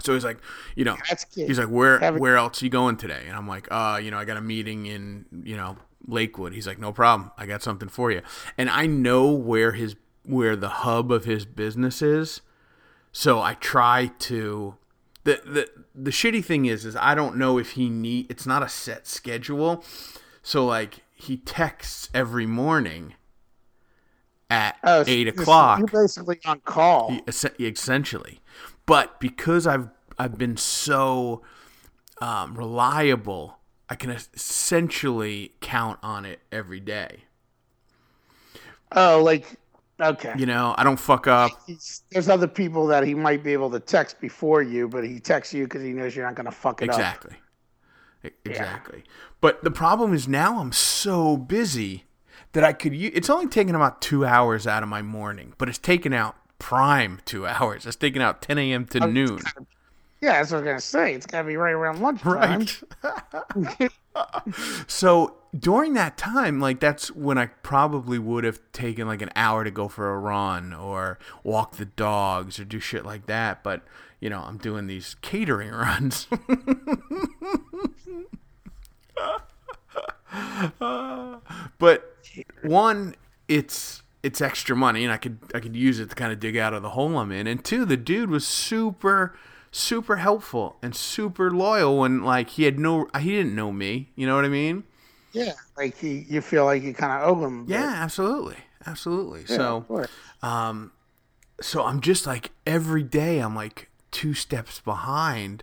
So 0.00 0.14
he's 0.14 0.24
like, 0.24 0.38
you 0.76 0.84
know, 0.84 0.96
he's 1.44 1.58
like, 1.58 1.68
where 1.68 1.98
Have 2.00 2.16
where 2.16 2.36
else 2.36 2.62
are 2.62 2.64
you 2.64 2.70
going 2.70 2.96
today? 2.96 3.24
And 3.26 3.36
I'm 3.36 3.48
like, 3.48 3.66
uh, 3.70 3.98
you 4.02 4.10
know, 4.10 4.18
I 4.18 4.24
got 4.24 4.36
a 4.36 4.40
meeting 4.40 4.86
in 4.86 5.26
you 5.42 5.56
know 5.56 5.76
Lakewood. 6.06 6.52
He's 6.52 6.66
like, 6.66 6.78
no 6.78 6.92
problem, 6.92 7.32
I 7.36 7.46
got 7.46 7.62
something 7.62 7.88
for 7.88 8.10
you. 8.10 8.22
And 8.56 8.70
I 8.70 8.86
know 8.86 9.30
where 9.32 9.72
his 9.72 9.96
where 10.28 10.56
the 10.56 10.68
hub 10.68 11.10
of 11.10 11.24
his 11.24 11.44
business 11.44 12.02
is, 12.02 12.40
so 13.12 13.40
I 13.40 13.54
try 13.54 14.12
to. 14.20 14.76
The, 15.24 15.40
the 15.44 15.68
the 15.94 16.10
shitty 16.10 16.44
thing 16.44 16.66
is 16.66 16.84
is 16.84 16.96
I 16.96 17.14
don't 17.14 17.36
know 17.36 17.58
if 17.58 17.72
he 17.72 17.90
need 17.90 18.30
it's 18.30 18.46
not 18.46 18.62
a 18.62 18.68
set 18.68 19.06
schedule, 19.06 19.84
so 20.42 20.64
like 20.64 21.00
he 21.14 21.36
texts 21.36 22.08
every 22.14 22.46
morning 22.46 23.14
at 24.48 24.76
Oh, 24.84 25.04
eight 25.06 25.28
o'clock 25.28 25.80
You're 25.80 25.88
basically 25.88 26.38
on 26.46 26.60
call. 26.60 27.18
Es- 27.26 27.44
essentially. 27.58 28.40
But 28.86 29.20
because 29.20 29.66
I've 29.66 29.90
I've 30.18 30.38
been 30.38 30.56
so 30.56 31.42
um, 32.20 32.56
reliable, 32.56 33.58
I 33.88 33.94
can 33.94 34.10
essentially 34.10 35.52
count 35.60 35.98
on 36.02 36.24
it 36.24 36.40
every 36.50 36.80
day. 36.80 37.24
Oh, 38.92 39.22
like 39.22 39.58
okay. 40.00 40.34
You 40.36 40.46
know, 40.46 40.74
I 40.76 40.84
don't 40.84 40.98
fuck 40.98 41.26
up. 41.26 41.50
He's, 41.66 42.02
there's 42.10 42.28
other 42.28 42.48
people 42.48 42.86
that 42.88 43.04
he 43.04 43.14
might 43.14 43.42
be 43.42 43.52
able 43.52 43.70
to 43.70 43.80
text 43.80 44.20
before 44.20 44.62
you, 44.62 44.88
but 44.88 45.04
he 45.04 45.20
texts 45.20 45.54
you 45.54 45.64
because 45.64 45.82
he 45.82 45.92
knows 45.92 46.14
you're 46.14 46.26
not 46.26 46.34
going 46.34 46.46
to 46.46 46.52
fuck 46.52 46.82
it 46.82 46.90
up. 46.90 46.96
Exactly. 46.96 47.36
Exactly. 48.44 49.04
But 49.40 49.62
the 49.62 49.70
problem 49.70 50.12
is 50.12 50.26
now 50.26 50.58
I'm 50.58 50.72
so 50.72 51.36
busy 51.36 52.04
that 52.52 52.64
I 52.64 52.72
could 52.72 52.94
use. 52.94 53.12
It's 53.14 53.30
only 53.30 53.46
taken 53.46 53.74
about 53.74 54.00
two 54.00 54.24
hours 54.24 54.66
out 54.66 54.82
of 54.82 54.88
my 54.88 55.02
morning, 55.02 55.54
but 55.58 55.68
it's 55.68 55.78
taken 55.78 56.12
out 56.12 56.36
prime 56.58 57.20
two 57.24 57.46
hours. 57.46 57.86
It's 57.86 57.96
taken 57.96 58.20
out 58.22 58.42
10 58.42 58.58
a.m. 58.58 58.86
to 58.86 59.04
oh, 59.04 59.06
noon. 59.06 59.40
Yeah, 60.20 60.32
that's 60.32 60.50
what 60.50 60.66
I 60.66 60.74
was 60.74 60.82
to 60.82 60.88
say. 60.88 61.14
It's 61.14 61.26
got 61.26 61.42
to 61.42 61.48
be 61.48 61.56
right 61.56 61.72
around 61.72 62.00
lunchtime. 62.00 62.66
Right. 63.54 63.92
so 64.88 65.36
during 65.56 65.94
that 65.94 66.16
time, 66.16 66.60
like 66.60 66.80
that's 66.80 67.12
when 67.12 67.38
I 67.38 67.46
probably 67.46 68.18
would 68.18 68.42
have 68.44 68.60
taken 68.72 69.06
like 69.06 69.22
an 69.22 69.30
hour 69.36 69.62
to 69.62 69.70
go 69.70 69.86
for 69.88 70.12
a 70.12 70.18
run 70.18 70.72
or 70.72 71.20
walk 71.44 71.76
the 71.76 71.84
dogs 71.84 72.58
or 72.58 72.64
do 72.64 72.80
shit 72.80 73.06
like 73.06 73.26
that. 73.26 73.62
But 73.62 73.82
you 74.18 74.28
know, 74.28 74.40
I'm 74.40 74.58
doing 74.58 74.88
these 74.88 75.14
catering 75.22 75.70
runs. 75.74 76.26
but 81.78 82.16
one, 82.62 83.14
it's 83.46 84.02
it's 84.22 84.40
extra 84.40 84.74
money, 84.74 85.04
and 85.04 85.12
I 85.12 85.16
could 85.16 85.38
I 85.54 85.60
could 85.60 85.76
use 85.76 86.00
it 86.00 86.10
to 86.10 86.16
kind 86.16 86.32
of 86.32 86.40
dig 86.40 86.56
out 86.56 86.74
of 86.74 86.82
the 86.82 86.90
hole 86.90 87.16
I'm 87.18 87.30
in. 87.30 87.46
And 87.46 87.64
two, 87.64 87.84
the 87.84 87.96
dude 87.96 88.30
was 88.30 88.44
super 88.46 89.36
super 89.70 90.16
helpful 90.16 90.76
and 90.82 90.94
super 90.94 91.50
loyal 91.50 91.98
when 91.98 92.22
like 92.22 92.50
he 92.50 92.64
had 92.64 92.78
no 92.78 93.08
he 93.18 93.30
didn't 93.30 93.54
know 93.54 93.72
me. 93.72 94.10
You 94.14 94.26
know 94.26 94.36
what 94.36 94.44
I 94.44 94.48
mean? 94.48 94.84
Yeah, 95.32 95.52
like 95.76 95.96
he, 95.98 96.24
you 96.28 96.40
feel 96.40 96.64
like 96.64 96.82
you 96.82 96.94
kind 96.94 97.12
of 97.12 97.28
owe 97.28 97.44
him. 97.44 97.60
a 97.60 97.64
bit. 97.64 97.72
Yeah, 97.72 97.92
absolutely, 97.96 98.56
absolutely. 98.86 99.40
Yeah, 99.48 99.56
so 99.56 100.06
um, 100.42 100.92
so 101.60 101.84
I'm 101.84 102.00
just 102.00 102.26
like 102.26 102.50
every 102.66 103.02
day 103.02 103.40
I'm 103.40 103.54
like 103.54 103.90
two 104.10 104.34
steps 104.34 104.80
behind 104.80 105.62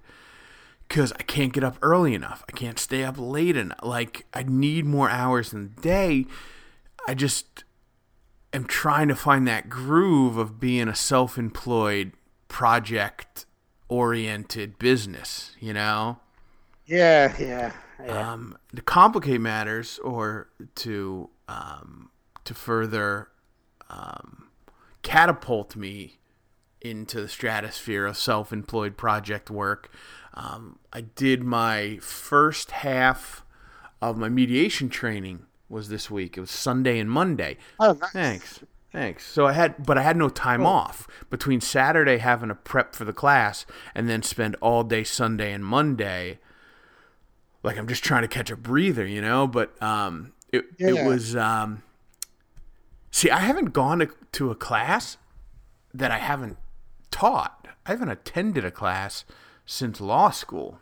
because 0.88 1.12
I 1.14 1.24
can't 1.24 1.52
get 1.52 1.64
up 1.64 1.78
early 1.82 2.14
enough. 2.14 2.44
I 2.48 2.52
can't 2.52 2.78
stay 2.78 3.04
up 3.04 3.16
late 3.18 3.58
enough. 3.58 3.80
Like 3.84 4.26
I 4.34 4.44
need 4.44 4.86
more 4.86 5.10
hours 5.10 5.52
in 5.52 5.74
the 5.76 5.82
day. 5.82 6.26
I 7.08 7.14
just 7.14 7.64
am 8.54 8.66
trying 8.66 9.08
to 9.08 9.16
find 9.16 9.48
that 9.48 9.70
groove 9.70 10.38
of 10.38 10.60
being 10.60 10.88
a 10.88 10.96
self-employed 10.96 12.14
project 12.48 13.45
oriented 13.88 14.80
business, 14.80 15.56
you 15.60 15.74
know? 15.74 16.20
yeah, 16.86 17.36
yeah, 17.40 17.72
yeah. 18.04 18.32
um, 18.32 18.58
to 18.76 18.82
complicate 18.82 19.42
matters 19.42 20.00
or 20.00 20.50
to 20.76 21.30
um, 21.48 22.10
to 22.44 22.54
further 22.54 23.30
um, 23.90 24.50
catapult 25.02 25.76
me 25.76 26.20
into 26.82 27.22
the 27.22 27.28
stratosphere 27.28 28.06
of 28.06 28.18
self-employed 28.18 28.98
project 28.98 29.50
work. 29.50 29.90
Um, 30.36 30.78
I 30.94 31.02
did 31.02 31.44
my 31.44 31.98
first 32.02 32.72
half 32.72 33.44
of 34.02 34.18
my 34.18 34.30
mediation 34.30 34.90
training 34.90 35.46
was 35.70 35.90
this 35.90 36.12
week. 36.12 36.38
It 36.38 36.42
was 36.42 36.52
Sunday 36.52 37.00
and 37.00 37.10
Monday. 37.10 37.58
oh, 37.80 37.94
nice. 37.94 38.12
Thanks. 38.12 38.60
Thanks. 38.96 39.28
So 39.30 39.46
I 39.46 39.52
had, 39.52 39.86
but 39.86 39.98
I 39.98 40.04
had 40.04 40.16
no 40.16 40.30
time 40.30 40.66
off 40.66 41.06
between 41.30 41.60
Saturday 41.60 42.18
having 42.18 42.48
to 42.48 42.56
prep 42.56 42.96
for 42.96 43.04
the 43.04 43.12
class 43.12 43.66
and 43.94 44.08
then 44.08 44.24
spend 44.24 44.56
all 44.62 44.86
day 44.86 45.04
Sunday 45.04 45.52
and 45.52 45.66
Monday. 45.66 46.40
Like 47.62 47.78
I'm 47.78 47.90
just 47.90 48.06
trying 48.06 48.22
to 48.22 48.30
catch 48.30 48.50
a 48.50 48.56
breather, 48.56 49.06
you 49.06 49.22
know. 49.22 49.48
But 49.48 49.82
um, 49.84 50.32
it 50.54 50.64
Yeah. 50.80 50.92
it 50.92 51.06
was 51.06 51.36
um. 51.36 51.84
See, 53.12 53.30
I 53.30 53.40
haven't 53.40 53.74
gone 53.74 54.00
to, 54.00 54.10
to 54.32 54.50
a 54.52 54.56
class 54.56 55.18
that 55.94 56.12
I 56.12 56.18
haven't 56.20 56.58
taught. 57.12 57.68
I 57.86 57.92
haven't 57.92 58.10
attended 58.10 58.64
a 58.64 58.72
class 58.72 59.26
since 59.66 60.00
law 60.00 60.30
school. 60.30 60.80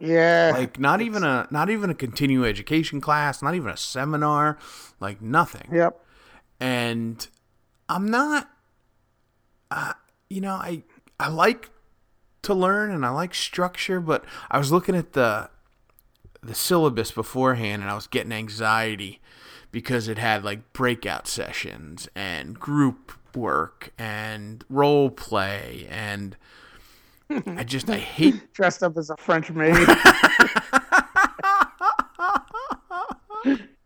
Yeah. 0.00 0.50
Like 0.54 0.80
not 0.80 1.00
even 1.00 1.22
a 1.22 1.46
not 1.52 1.70
even 1.70 1.88
a 1.88 1.94
continuing 1.94 2.48
education 2.48 3.00
class, 3.00 3.42
not 3.42 3.54
even 3.54 3.70
a 3.70 3.76
seminar, 3.76 4.58
like 4.98 5.22
nothing 5.22 5.68
yep. 5.72 6.00
And 6.62 7.26
I'm 7.88 8.08
not. 8.08 8.48
Uh, 9.70 9.94
you 10.30 10.40
know, 10.40 10.54
I 10.54 10.84
I 11.18 11.28
like 11.28 11.70
to 12.42 12.54
learn 12.54 12.92
and 12.92 13.04
I 13.04 13.10
like 13.10 13.34
structure, 13.34 14.00
but 14.00 14.24
I 14.50 14.58
was 14.58 14.70
looking 14.70 14.94
at 14.94 15.12
the 15.12 15.50
the 16.40 16.54
syllabus 16.54 17.10
beforehand 17.10 17.82
and 17.82 17.90
I 17.90 17.94
was 17.94 18.06
getting 18.06 18.32
anxiety 18.32 19.20
because 19.72 20.06
it 20.06 20.18
had 20.18 20.44
like 20.44 20.72
breakout 20.72 21.26
sessions 21.26 22.08
and 22.14 22.58
group 22.58 23.12
work 23.34 23.92
and 23.98 24.64
role 24.68 25.10
play 25.10 25.86
and 25.88 26.36
I 27.30 27.64
just 27.64 27.88
I 27.88 27.98
hate 27.98 28.52
Dressed 28.54 28.82
up 28.82 28.96
as 28.96 29.10
a 29.10 29.16
French 29.16 29.50
maid. 29.50 29.74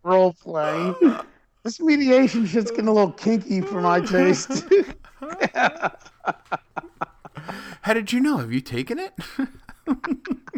Role 0.02 0.34
play. 0.34 0.94
This 1.66 1.80
mediation 1.80 2.46
shit's 2.46 2.70
getting 2.70 2.86
a 2.86 2.92
little 2.92 3.10
kinky 3.10 3.60
for 3.60 3.80
my 3.80 4.00
taste. 4.00 4.66
How 7.82 7.92
did 7.92 8.12
you 8.12 8.20
know? 8.20 8.36
Have 8.36 8.52
you 8.52 8.60
taken 8.60 9.00
it? 9.00 9.12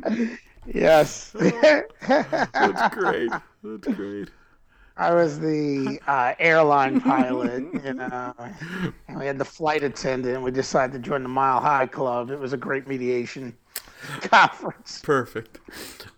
yes. 0.67 1.31
That's 1.33 2.95
great. 2.95 3.31
That's 3.65 3.89
great. 3.97 4.29
I 4.99 5.15
was 5.15 5.41
the 5.41 5.99
uh, 6.07 6.35
airline 6.39 7.01
pilot, 7.01 7.65
you 7.83 7.95
know. 7.95 8.35
And 9.09 9.19
we 9.19 9.25
had 9.25 9.39
the 9.39 9.47
flight 9.47 9.83
attendant. 9.83 10.43
We 10.43 10.51
decided 10.51 10.93
to 10.93 10.99
join 10.99 11.23
the 11.23 11.31
Mile 11.31 11.61
High 11.61 11.87
Club. 11.87 12.31
It 12.31 12.39
was 12.39 12.53
a 12.53 12.59
great 12.59 12.87
mediation 12.87 13.57
conference. 14.21 15.01
Perfect. 15.03 15.59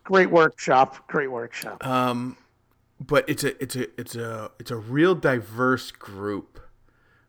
Great 0.03 0.33
workshop. 0.33 1.07
Great 1.07 1.31
workshop. 1.31 1.87
Um, 1.87 2.37
but 3.01 3.27
it's 3.29 3.43
a 3.43 3.61
it's 3.63 3.75
a 3.75 3.87
it's 3.99 4.15
a 4.15 4.51
it's 4.59 4.71
a 4.71 4.77
real 4.77 5.15
diverse 5.15 5.91
group. 5.91 6.61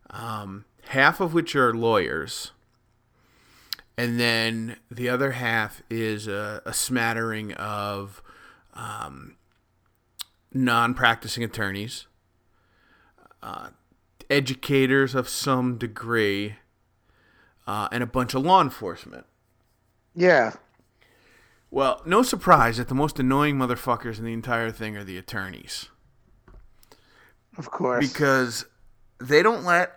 Um, 0.09 0.65
half 0.89 1.21
of 1.21 1.33
which 1.33 1.55
are 1.55 1.73
lawyers, 1.73 2.51
and 3.97 4.19
then 4.19 4.75
the 4.89 5.07
other 5.07 5.31
half 5.31 5.81
is 5.89 6.27
a, 6.27 6.61
a 6.65 6.73
smattering 6.73 7.53
of 7.53 8.21
um, 8.73 9.37
non-practicing 10.53 11.45
attorneys, 11.45 12.07
uh, 13.41 13.69
educators 14.29 15.15
of 15.15 15.29
some 15.29 15.77
degree, 15.77 16.55
uh, 17.65 17.87
and 17.93 18.03
a 18.03 18.07
bunch 18.07 18.33
of 18.33 18.43
law 18.43 18.61
enforcement. 18.61 19.25
Yeah. 20.13 20.55
Well, 21.73 22.01
no 22.05 22.21
surprise 22.21 22.77
that 22.77 22.89
the 22.89 22.95
most 22.95 23.17
annoying 23.19 23.55
motherfuckers 23.57 24.19
in 24.19 24.25
the 24.25 24.33
entire 24.33 24.71
thing 24.71 24.97
are 24.97 25.03
the 25.05 25.17
attorneys 25.17 25.87
Of 27.57 27.71
course. 27.71 28.11
because 28.11 28.65
they 29.19 29.41
don't 29.41 29.63
let 29.63 29.93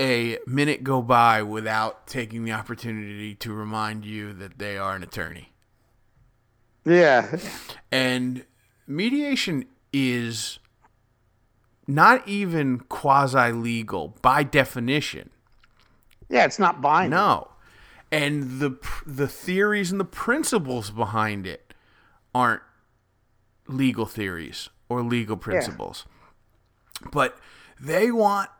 a- 0.00 0.38
minute 0.46 0.84
go 0.84 1.02
by 1.02 1.42
without 1.42 2.06
taking 2.06 2.44
the 2.44 2.52
opportunity 2.52 3.34
to 3.34 3.52
remind 3.52 4.04
you 4.04 4.32
that 4.34 4.58
they 4.58 4.78
are 4.78 4.94
an 4.94 5.02
attorney. 5.02 5.52
yeah. 6.84 7.36
And 7.90 8.46
mediation 8.86 9.66
is 9.92 10.58
not 11.86 12.26
even 12.28 12.78
quasi 12.80 13.50
legal 13.52 14.16
by 14.22 14.44
definition. 14.44 15.30
Yeah, 16.28 16.44
it's 16.44 16.60
not 16.60 16.80
binding. 16.80 17.10
No. 17.10 17.48
And 18.12 18.60
the 18.60 18.76
the 19.06 19.28
theories 19.28 19.90
and 19.90 20.00
the 20.00 20.04
principles 20.04 20.90
behind 20.90 21.46
it 21.46 21.74
aren't 22.34 22.62
legal 23.68 24.06
theories 24.06 24.68
or 24.88 25.02
legal 25.02 25.36
principles. 25.36 26.06
But 27.12 27.38
they 27.80 28.10
want 28.10 28.50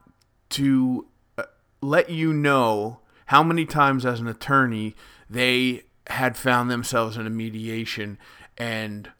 to 0.50 1.06
uh, 1.36 1.44
let 1.80 2.10
you 2.10 2.32
know 2.32 3.00
how 3.26 3.42
many 3.42 3.66
times 3.66 4.06
as 4.06 4.20
an 4.20 4.26
attorney 4.26 4.94
they 5.28 5.82
had 6.06 6.36
found 6.36 6.70
themselves 6.70 7.16
in 7.16 7.26
a 7.26 7.30
mediation 7.30 8.18
and 8.56 9.10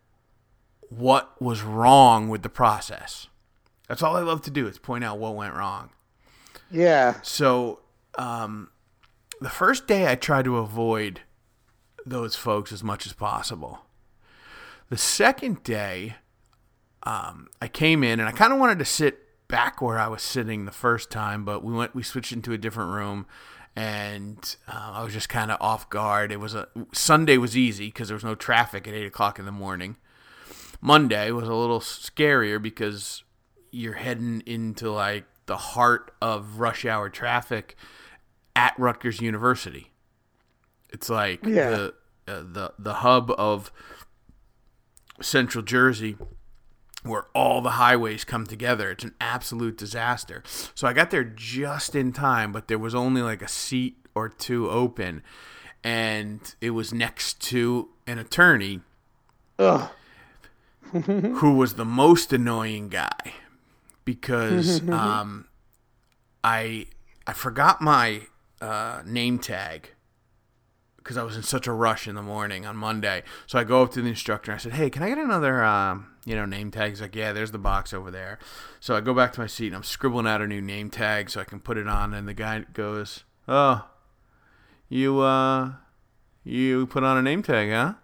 what 0.89 1.41
was 1.41 1.62
wrong 1.62 2.28
with 2.28 2.43
the 2.43 2.49
process. 2.49 3.28
That's 3.89 4.03
all 4.03 4.16
I 4.16 4.20
love 4.22 4.43
to 4.43 4.51
do 4.51 4.66
is 4.66 4.78
point 4.78 5.05
out 5.05 5.18
what 5.18 5.35
went 5.35 5.55
wrong. 5.55 5.91
Yeah. 6.70 7.20
So, 7.22 7.81
um, 8.16 8.70
the 9.41 9.51
first 9.51 9.86
day 9.86 10.11
I 10.11 10.14
tried 10.14 10.45
to 10.45 10.59
avoid 10.59 11.20
those 12.05 12.36
folks 12.36 12.72
as 12.72 12.82
much 12.82 13.07
as 13.07 13.12
possible. 13.12 13.80
The 14.88 14.99
second 14.99 15.62
day, 15.62 16.16
um, 17.05 17.49
I 17.61 17.68
came 17.68 18.03
in 18.03 18.20
and 18.20 18.28
I 18.28 18.32
kind 18.32 18.53
of 18.53 18.59
wanted 18.59 18.78
to 18.80 18.84
sit 18.84 19.18
back 19.49 19.80
where 19.80 19.99
I 19.99 20.09
was 20.09 20.22
sitting 20.22 20.64
the 20.64 20.72
first 20.72 21.11
time, 21.11 21.45
but 21.45 21.64
we 21.64 21.72
went, 21.72 21.95
we 21.95 22.03
switched 22.03 22.32
into 22.32 22.53
a 22.53 22.59
different 22.59 22.93
room, 22.93 23.26
and 23.74 24.57
uh, 24.68 24.93
I 24.95 25.05
was 25.05 25.12
just 25.12 25.28
kind 25.28 25.51
of 25.51 25.59
off 25.61 25.88
guard. 25.91 26.32
It 26.32 26.41
was 26.41 26.55
a 26.55 26.68
Sunday 26.93 27.36
was 27.36 27.57
easy 27.57 27.86
because 27.86 28.09
there 28.09 28.16
was 28.16 28.24
no 28.24 28.34
traffic 28.34 28.86
at 28.86 28.95
eight 28.95 29.07
o'clock 29.07 29.38
in 29.38 29.45
the 29.45 29.53
morning. 29.53 29.97
Monday 30.80 31.30
was 31.30 31.49
a 31.49 31.55
little 31.55 31.80
scarier 31.80 32.61
because 32.61 33.22
you're 33.70 33.95
heading 33.95 34.43
into 34.47 34.91
like 34.91 35.24
the 35.47 35.57
heart 35.57 36.12
of 36.20 36.59
rush 36.59 36.84
hour 36.84 37.09
traffic 37.09 37.76
at 38.57 38.75
Rutgers 38.79 39.21
University. 39.21 39.91
It's 40.91 41.09
like 41.09 41.45
Yeah. 41.45 41.71
the 41.71 41.95
uh, 42.29 42.43
the 42.43 42.73
the 42.79 42.95
hub 42.95 43.31
of 43.39 43.73
Central 45.21 45.63
Jersey 45.63 46.17
where 47.03 47.27
all 47.35 47.63
the 47.63 47.71
highways 47.71 48.25
come 48.25 48.47
together. 48.47 48.91
It's 48.91 49.05
an 49.05 49.15
absolute 49.21 49.79
disaster. 49.79 50.43
So 50.75 50.87
I 50.87 50.93
got 50.93 51.11
there 51.11 51.25
just 51.25 51.95
in 51.95 52.13
time, 52.13 52.53
but 52.53 52.69
there 52.69 52.79
was 52.79 52.95
only 52.95 53.23
like 53.23 53.41
a 53.41 53.49
seat 53.49 53.97
or 54.15 54.29
two 54.29 54.69
open 54.69 55.23
and 55.83 56.55
it 56.61 56.71
was 56.71 56.93
next 56.93 57.41
to 57.41 57.89
an 58.07 58.19
attorney 58.19 58.81
who 60.93 61.55
was 61.55 61.75
the 61.75 61.85
most 61.85 62.33
annoying 62.33 62.89
guy 62.89 63.33
because 64.05 64.87
um, 64.91 65.47
I 66.43 66.87
I 67.27 67.33
forgot 67.33 67.81
my 67.81 68.23
uh, 68.61 69.03
name 69.05 69.39
tag 69.39 69.91
because 70.97 71.17
I 71.17 71.23
was 71.23 71.35
in 71.37 71.43
such 71.43 71.67
a 71.67 71.73
rush 71.73 72.07
in 72.07 72.15
the 72.15 72.23
morning 72.23 72.67
on 72.67 72.77
Monday. 72.77 73.23
So 73.47 73.59
I 73.59 73.65
go 73.65 73.83
up 73.83 73.91
to 73.93 74.03
the 74.03 74.09
instructor 74.09 74.51
and 74.53 74.59
I 74.59 74.63
said, 74.63 74.73
"Hey, 74.73 74.91
can 74.91 75.03
I 75.03 75.09
get 75.09 75.19
another 75.19 75.65
um, 75.65 76.09
you 76.25 76.37
know 76.37 76.45
name 76.45 76.71
tag?" 76.71 76.91
He's 76.91 77.01
like, 77.01 77.15
"Yeah, 77.17 77.33
there's 77.33 77.53
the 77.53 77.59
box 77.59 77.93
over 77.95 78.11
there." 78.11 78.39
So 78.81 78.95
I 78.95 79.01
go 79.01 79.15
back 79.15 79.33
to 79.35 79.41
my 79.41 79.47
seat 79.47 79.69
and 79.69 79.77
I'm 79.77 79.83
scribbling 79.83 80.27
out 80.27 80.43
a 80.43 80.47
new 80.47 80.61
name 80.61 80.91
tag 80.91 81.31
so 81.31 81.41
I 81.41 81.45
can 81.45 81.61
put 81.61 81.79
it 81.79 81.89
on. 81.89 82.13
And 82.15 82.29
the 82.29 82.35
guy 82.35 82.65
goes, 82.75 83.25
"Oh, 83.49 83.87
you 84.89 85.21
uh, 85.21 85.73
you 86.45 86.87
put 86.87 87.03
on 87.03 87.17
a 87.17 87.23
name 87.23 87.43
tag, 87.43 87.71
huh?" 87.71 87.95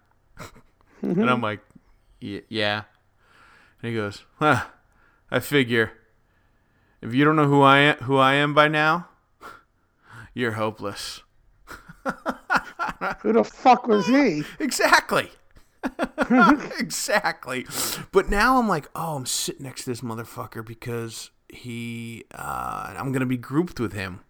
and 1.02 1.30
I'm 1.30 1.40
like, 1.42 1.60
"Y- 2.22 2.42
"Yeah." 2.48 2.84
And 3.82 3.90
he 3.92 3.94
goes, 3.96 4.24
huh, 4.40 4.64
I 5.30 5.38
figure 5.38 5.92
if 7.02 7.14
you 7.14 7.24
don't 7.26 7.36
know 7.36 7.46
who 7.46 7.60
I 7.60 7.78
am, 7.78 7.96
who 7.98 8.16
I 8.16 8.34
am 8.34 8.54
by 8.54 8.68
now, 8.68 9.08
you're 10.36 10.52
hopeless. 10.52 11.22
Who 13.22 13.32
the 13.32 13.42
fuck 13.42 13.88
was 13.88 14.06
he? 14.06 14.44
Exactly. 14.60 15.30
exactly. 16.78 17.66
But 18.12 18.28
now 18.28 18.58
I'm 18.58 18.68
like, 18.68 18.88
oh, 18.94 19.16
I'm 19.16 19.24
sitting 19.24 19.64
next 19.64 19.84
to 19.84 19.90
this 19.90 20.02
motherfucker 20.02 20.64
because 20.66 21.30
he, 21.48 22.24
uh, 22.34 22.94
I'm 22.98 23.12
gonna 23.12 23.24
be 23.24 23.38
grouped 23.38 23.80
with 23.80 23.94
him. 23.94 24.20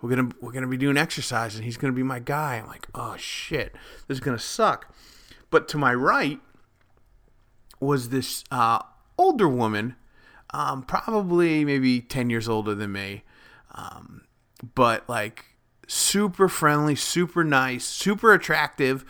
We're 0.00 0.08
gonna 0.08 0.30
we're 0.40 0.52
gonna 0.52 0.66
be 0.66 0.78
doing 0.78 0.96
exercise, 0.96 1.56
and 1.56 1.64
he's 1.64 1.76
gonna 1.76 1.92
be 1.92 2.02
my 2.02 2.20
guy. 2.20 2.56
I'm 2.56 2.66
like, 2.66 2.86
oh 2.94 3.16
shit, 3.18 3.74
this 4.08 4.16
is 4.16 4.20
gonna 4.20 4.38
suck. 4.38 4.94
But 5.50 5.68
to 5.68 5.78
my 5.78 5.92
right 5.92 6.40
was 7.80 8.08
this 8.08 8.44
uh, 8.50 8.78
older 9.18 9.48
woman, 9.48 9.96
um, 10.54 10.84
probably 10.84 11.64
maybe 11.64 12.00
ten 12.00 12.30
years 12.30 12.48
older 12.48 12.74
than 12.74 12.92
me, 12.92 13.24
um, 13.74 14.22
but 14.74 15.08
like 15.08 15.49
super 15.92 16.48
friendly, 16.48 16.94
super 16.94 17.42
nice, 17.42 17.84
super 17.84 18.32
attractive, 18.32 19.04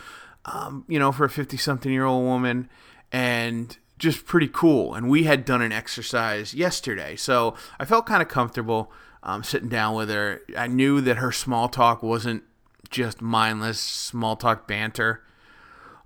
um, 0.47 0.85
you 0.89 0.99
know, 0.99 1.12
for 1.12 1.26
a 1.26 1.31
50 1.31 1.59
something 1.59 1.93
year 1.93 2.07
old 2.07 2.24
woman, 2.24 2.70
and 3.12 3.76
just 3.99 4.24
pretty 4.24 4.49
cool. 4.49 4.95
And 4.95 5.11
we 5.11 5.24
had 5.24 5.45
done 5.45 5.61
an 5.61 5.72
exercise 5.72 6.55
yesterday, 6.55 7.16
so 7.16 7.55
I 7.78 7.85
felt 7.85 8.07
kind 8.07 8.22
of 8.22 8.28
comfortable 8.28 8.91
um, 9.22 9.45
sitting 9.45 9.68
down 9.68 9.95
with 9.95 10.09
her. 10.09 10.41
I 10.57 10.68
knew 10.68 11.03
that 11.03 11.18
her 11.18 11.33
small 11.33 11.68
talk 11.68 12.03
wasn't 12.03 12.45
just 12.89 13.20
mindless 13.20 13.78
small 13.78 14.37
talk 14.37 14.66
banter. 14.66 15.22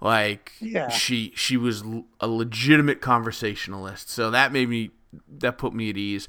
Like 0.01 0.53
Yeah. 0.61 0.89
she 0.89 1.33
she 1.37 1.57
was 1.57 1.85
a 2.20 2.27
legitimate 2.27 3.01
conversationalist, 3.01 4.11
so 4.11 4.29
that 4.33 4.53
made 4.53 4.68
me 4.68 4.91
that 5.39 5.57
put 5.57 5.72
me 5.72 5.89
at 5.91 5.97
ease. 5.97 6.27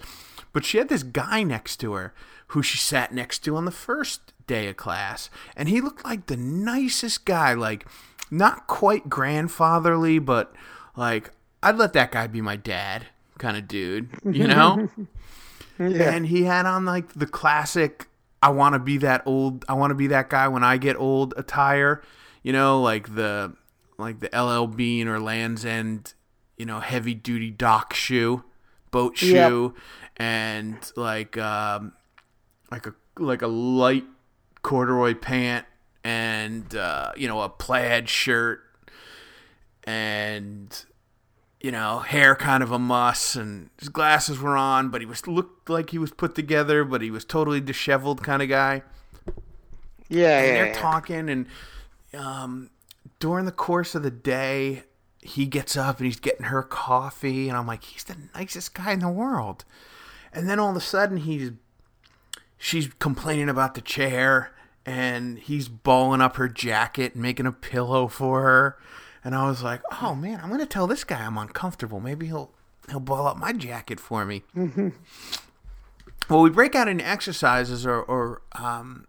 But 0.54 0.64
she 0.64 0.78
had 0.78 0.88
this 0.88 1.02
guy 1.02 1.42
next 1.42 1.78
to 1.78 1.94
her 1.94 2.14
who 2.48 2.62
she 2.64 2.78
sat 2.78 3.14
next 3.14 3.40
to 3.40 3.56
on 3.56 3.66
the 3.66 3.72
first 3.72 4.34
day 4.48 4.68
of 4.68 4.78
class, 4.78 5.30
and 5.56 5.68
he 5.70 5.82
looked 5.82 6.06
like 6.06 6.28
the 6.28 6.38
nicest 6.38 7.26
guy, 7.26 7.54
like 7.54 7.86
not 8.32 8.68
quite 8.68 9.10
grandfatherly, 9.10 10.20
but 10.20 10.54
like 10.96 11.32
I'd 11.64 11.78
let 11.78 11.94
that 11.94 12.12
guy 12.12 12.28
be 12.28 12.42
my 12.42 12.56
dad 12.56 13.08
kind 13.38 13.58
of 13.58 13.68
dude, 13.68 14.10
you 14.24 14.48
know? 14.48 14.90
Yeah. 15.78 16.12
And 16.16 16.28
he 16.28 16.44
had 16.44 16.66
on 16.66 16.86
like 16.86 17.14
the 17.16 17.26
classic 17.26 18.08
I 18.42 18.48
want 18.50 18.74
to 18.76 18.80
be 18.80 18.98
that 19.00 19.24
old 19.26 19.66
I 19.68 19.74
want 19.74 19.92
to 19.92 19.96
be 19.96 20.08
that 20.08 20.30
guy 20.30 20.48
when 20.48 20.64
I 20.64 20.78
get 20.78 20.96
old 20.96 21.34
attire, 21.36 22.02
you 22.44 22.54
know, 22.54 22.82
like 22.82 23.14
the 23.16 23.54
like 23.98 24.22
the 24.22 24.30
LL 24.34 24.68
Bean 24.68 25.10
or 25.10 25.20
Land's 25.20 25.66
End, 25.66 26.14
you 26.56 26.66
know, 26.66 26.80
heavy 26.80 27.14
duty 27.14 27.52
dock 27.52 27.94
shoe, 27.94 28.46
boat 28.90 29.22
Yep. 29.22 29.50
shoe 29.50 29.74
and 30.16 30.78
like 30.96 31.38
um 31.38 31.92
like 32.76 32.88
a 32.88 32.94
like 33.18 33.42
a 33.42 33.48
light 33.48 34.04
corduroy 34.62 35.14
pant 35.16 35.66
and 36.04 36.76
uh, 36.76 37.14
you 37.16 37.28
know, 37.28 37.42
a 37.42 37.48
plaid 37.50 38.10
shirt 38.10 38.62
and 39.86 40.86
you 41.62 41.72
know, 41.72 42.00
hair 42.00 42.36
kind 42.36 42.62
of 42.62 42.72
a 42.72 42.78
muss, 42.78 43.36
and 43.36 43.70
his 43.80 43.90
glasses 43.90 44.40
were 44.40 44.58
on, 44.58 44.90
but 44.90 45.02
he 45.02 45.08
was 45.08 45.26
looked 45.26 45.70
like 45.70 45.90
he 45.92 45.98
was 45.98 46.12
put 46.12 46.36
together, 46.36 46.84
but 46.84 47.02
he 47.02 47.10
was 47.10 47.26
totally 47.26 47.62
disheveled 47.62 48.22
kind 48.22 48.42
of 48.44 48.50
guy. 48.50 48.84
yeah, 50.10 50.42
And 50.42 50.48
yeah, 50.48 50.54
they're 50.54 50.68
yeah. 50.68 50.74
talking, 50.74 51.30
and 51.30 51.48
um, 52.14 52.70
during 53.20 53.46
the 53.46 53.52
course 53.52 53.96
of 53.96 54.04
the 54.04 54.12
day, 54.12 54.84
he 55.22 55.48
gets 55.48 55.76
up 55.76 55.98
and 55.98 56.06
he's 56.06 56.20
getting 56.20 56.48
her 56.48 56.62
coffee, 56.62 57.48
and 57.48 57.58
I'm 57.58 57.66
like, 57.66 57.84
he's 57.86 58.04
the 58.04 58.18
nicest 58.36 58.76
guy 58.76 58.92
in 58.92 59.00
the 59.00 59.10
world. 59.10 59.66
And 60.34 60.50
then 60.50 60.60
all 60.60 60.70
of 60.70 60.76
a 60.76 60.82
sudden, 60.82 61.18
he's 61.18 61.52
she's 62.58 62.90
complaining 63.00 63.50
about 63.50 63.76
the 63.76 63.82
chair, 63.82 64.52
and 64.86 65.40
he's 65.40 65.68
balling 65.68 66.22
up 66.22 66.36
her 66.38 66.48
jacket 66.48 67.14
and 67.14 67.22
making 67.22 67.46
a 67.46 67.52
pillow 67.52 68.08
for 68.08 68.42
her. 68.44 68.78
And 69.24 69.34
I 69.36 69.48
was 69.48 69.64
like, 69.64 69.82
oh 70.02 70.14
man, 70.16 70.40
I'm 70.44 70.50
gonna 70.50 70.66
tell 70.66 70.86
this 70.88 71.04
guy 71.04 71.26
I'm 71.26 71.38
uncomfortable. 71.38 72.00
Maybe 72.00 72.28
he'll 72.28 72.52
he'll 72.90 73.00
ball 73.00 73.26
up 73.28 73.38
my 73.38 73.52
jacket 73.54 74.00
for 74.00 74.24
me. 74.26 74.44
Well, 76.30 76.42
we 76.42 76.50
break 76.50 76.76
out 76.76 76.88
into 76.88 77.06
exercises 77.08 77.86
or, 77.86 78.02
or 78.02 78.42
um, 78.54 79.06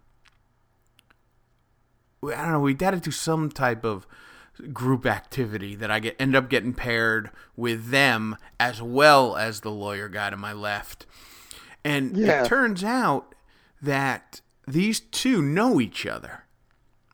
I 2.23 2.35
don't 2.43 2.51
know. 2.51 2.59
We 2.59 2.75
had 2.79 2.91
to 2.91 2.99
do 2.99 3.11
some 3.11 3.49
type 3.49 3.83
of 3.85 4.07
group 4.73 5.05
activity 5.05 5.75
that 5.75 5.91
I 5.91 5.99
get 5.99 6.15
end 6.19 6.35
up 6.35 6.49
getting 6.49 6.73
paired 6.73 7.29
with 7.55 7.89
them 7.89 8.35
as 8.59 8.81
well 8.81 9.35
as 9.35 9.61
the 9.61 9.69
lawyer 9.71 10.09
guy 10.09 10.31
to 10.31 10.37
my 10.37 10.53
left. 10.53 11.05
And 11.83 12.17
Yeah. 12.17 12.43
it 12.43 12.47
turns 12.47 12.83
out 12.83 13.33
that 13.81 14.41
these 14.67 14.99
two 14.99 15.41
know 15.41 15.79
each 15.79 16.05
other. 16.05 16.43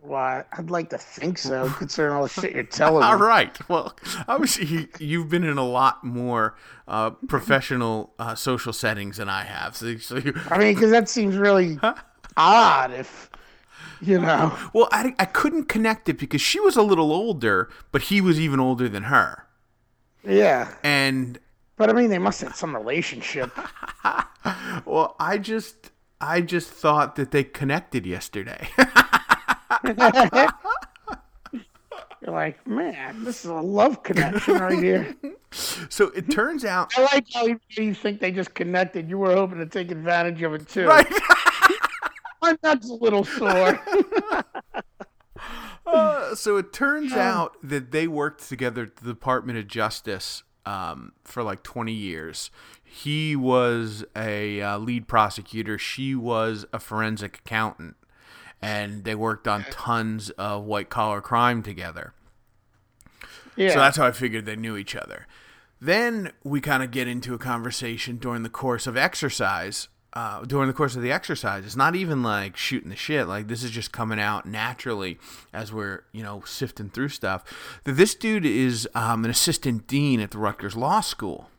Well, 0.01 0.43
I'd 0.51 0.69
like 0.69 0.89
to 0.89 0.97
think 0.97 1.37
so, 1.37 1.69
considering 1.77 2.13
all 2.15 2.23
the 2.23 2.29
shit 2.29 2.53
you're 2.53 2.63
telling 2.63 3.03
All 3.03 3.17
me. 3.17 3.25
right. 3.25 3.57
Well, 3.69 3.95
obviously 4.27 4.65
you, 4.65 4.87
you've 4.99 5.29
been 5.29 5.45
in 5.45 5.57
a 5.57 5.65
lot 5.65 6.03
more 6.03 6.55
uh, 6.89 7.11
professional 7.11 8.13
uh, 8.19 8.35
social 8.35 8.73
settings 8.73 9.17
than 9.17 9.29
I 9.29 9.43
have. 9.45 9.77
So, 9.77 9.95
so 9.97 10.17
you, 10.17 10.33
I 10.49 10.57
mean, 10.57 10.73
because 10.73 10.91
that 10.91 11.07
seems 11.07 11.37
really 11.37 11.79
odd 12.37 12.91
if, 12.91 13.29
you 14.01 14.19
know. 14.19 14.57
well, 14.73 14.89
I, 14.91 15.15
I 15.19 15.25
couldn't 15.25 15.65
connect 15.69 16.09
it 16.09 16.17
because 16.19 16.41
she 16.41 16.59
was 16.59 16.75
a 16.75 16.81
little 16.83 17.13
older, 17.13 17.69
but 17.93 18.03
he 18.03 18.19
was 18.19 18.37
even 18.41 18.59
older 18.59 18.89
than 18.89 19.03
her. 19.03 19.47
Yeah. 20.27 20.73
And 20.83 21.39
But 21.77 21.89
I 21.89 21.93
mean, 21.93 22.09
they 22.09 22.19
must 22.19 22.41
have 22.41 22.55
some 22.57 22.75
relationship. 22.75 23.51
well, 24.85 25.15
I 25.17 25.37
just 25.37 25.91
I 26.21 26.41
just 26.41 26.69
thought 26.69 27.15
that 27.15 27.31
they 27.31 27.43
connected 27.43 28.05
yesterday. 28.05 28.69
You're 32.25 32.33
like, 32.33 32.65
man, 32.65 33.23
this 33.25 33.43
is 33.43 33.51
a 33.51 33.53
love 33.53 34.01
connection 34.03 34.53
right 34.55 34.81
here. 34.81 35.15
so 35.89 36.07
it 36.15 36.31
turns 36.31 36.63
out 36.63 36.93
I 36.97 37.01
like 37.13 37.27
how 37.33 37.45
you, 37.45 37.93
think 37.93 38.21
they 38.21 38.31
just 38.31 38.53
connected. 38.53 39.09
You 39.09 39.17
were 39.17 39.33
hoping 39.33 39.57
to 39.57 39.65
take 39.65 39.91
advantage 39.91 40.41
of 40.41 40.53
it 40.53 40.69
too. 40.69 40.87
right. 40.87 41.05
My 42.41 42.55
nuts 42.63 42.89
a 42.89 42.93
little 42.93 43.25
sore. 43.25 43.79
Uh, 45.85 46.33
so 46.33 46.57
it 46.57 46.71
turns 46.73 47.13
out 47.13 47.55
that 47.61 47.91
they 47.91 48.07
worked 48.07 48.47
together 48.47 48.83
at 48.83 48.95
the 48.97 49.05
Department 49.05 49.59
of 49.59 49.67
Justice 49.67 50.43
um, 50.65 51.13
for 51.23 51.43
like 51.43 51.63
20 51.63 51.91
years. 51.91 52.51
He 52.83 53.35
was 53.35 54.05
a 54.15 54.61
uh, 54.61 54.77
lead 54.77 55.07
prosecutor. 55.07 55.77
She 55.77 56.15
was 56.15 56.65
a 56.71 56.79
forensic 56.79 57.39
accountant, 57.39 57.95
and 58.61 59.03
they 59.03 59.15
worked 59.15 59.47
on 59.47 59.65
tons 59.71 60.29
of 60.31 60.63
white 60.63 60.89
collar 60.89 61.21
crime 61.21 61.63
together. 61.63 62.13
yeah. 63.55 63.69
So 63.73 63.79
that's 63.79 63.97
how 63.97 64.05
I 64.05 64.11
figured 64.11 64.45
they 64.45 64.55
knew 64.55 64.77
each 64.77 64.95
other. 64.95 65.27
Then 65.81 66.31
we 66.43 66.61
kind 66.61 66.81
of 66.81 66.91
get 66.91 67.07
into 67.07 67.33
a 67.33 67.37
conversation 67.37 68.17
during 68.17 68.43
the 68.43 68.49
course 68.49 68.87
of 68.87 68.95
exercise. 68.95 69.89
Uh, 70.15 70.45
during 70.45 70.67
the 70.67 70.73
course 70.73 70.95
of 70.95 71.01
the 71.01 71.11
exercise, 71.11 71.65
it's 71.65 71.75
not 71.75 71.95
even 71.95 72.21
like 72.21 72.55
shooting 72.55 72.89
the 72.89 72.95
shit. 72.95 73.27
Like 73.27 73.47
this 73.47 73.63
is 73.63 73.71
just 73.71 73.91
coming 73.91 74.19
out 74.19 74.45
naturally 74.45 75.17
as 75.51 75.73
we're 75.73 76.03
you 76.11 76.21
know 76.21 76.43
sifting 76.45 76.89
through 76.89 77.09
stuff. 77.09 77.43
That 77.83 77.93
this 77.93 78.13
dude 78.13 78.45
is 78.45 78.87
um, 78.93 79.25
an 79.25 79.31
assistant 79.31 79.87
dean 79.87 80.19
at 80.19 80.29
the 80.29 80.37
Rutgers 80.37 80.75
Law 80.75 81.01
School, 81.01 81.49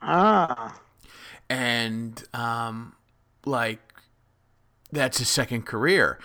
ah. 0.00 0.80
and 1.50 2.24
um, 2.32 2.94
like 3.44 3.80
that's 4.90 5.18
his 5.18 5.28
second 5.28 5.66
career. 5.66 6.18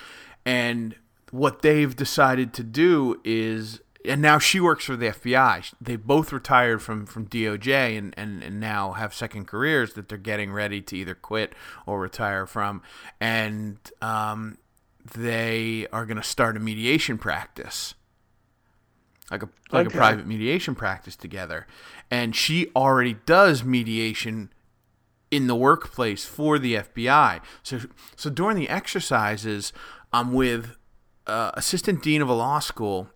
And 0.46 0.96
what 1.32 1.62
they've 1.62 1.96
decided 1.96 2.54
to 2.54 2.64
do 2.64 3.20
is, 3.24 3.82
and 4.08 4.22
now 4.22 4.39
she 4.39 4.60
works 4.60 4.86
for 4.86 4.95
the 4.95 5.08
FBI. 5.08 5.74
They 5.82 5.95
both 5.95 6.32
retired 6.32 6.82
from, 6.82 7.06
from 7.06 7.28
DOJ 7.28 7.97
and, 7.97 8.14
and, 8.18 8.43
and 8.43 8.60
now 8.60 8.93
have 8.93 9.14
second 9.14 9.45
careers 9.47 9.93
that 9.93 10.10
they're 10.10 10.18
getting 10.18 10.51
ready 10.51 10.82
to 10.82 10.97
either 10.97 11.16
quit 11.16 11.53
or 11.86 11.99
retire 11.99 12.45
from. 12.45 12.82
And 13.20 13.78
um, 14.01 14.58
they 15.14 15.88
are 15.91 16.06
going 16.06 16.18
to 16.18 16.24
start 16.24 16.58
a 16.58 16.60
mediation 16.60 17.18
practice 17.18 17.93
like 19.32 19.41
a 19.41 19.49
like 19.72 19.88
Okay. 19.88 19.95
a 19.95 19.99
private 19.99 20.28
mediation 20.28 20.76
practice 20.76 21.16
together 21.16 21.66
and 22.12 22.36
she 22.36 22.70
already 22.76 23.16
does 23.26 23.64
mediation 23.64 24.51
in 25.32 25.47
the 25.47 25.56
workplace 25.56 26.26
for 26.26 26.60
the 26.60 26.76
FBI. 26.76 27.41
So 27.64 27.80
so 28.16 28.30
during 28.30 28.56
the 28.58 28.70
exercises, 28.70 29.74
I'm 30.14 30.32
with 30.34 30.76
uh, 31.26 31.51
assistant 31.56 32.03
dean 32.03 32.22
of 32.22 32.30
a 32.30 32.34
law 32.34 32.60
school 32.60 33.10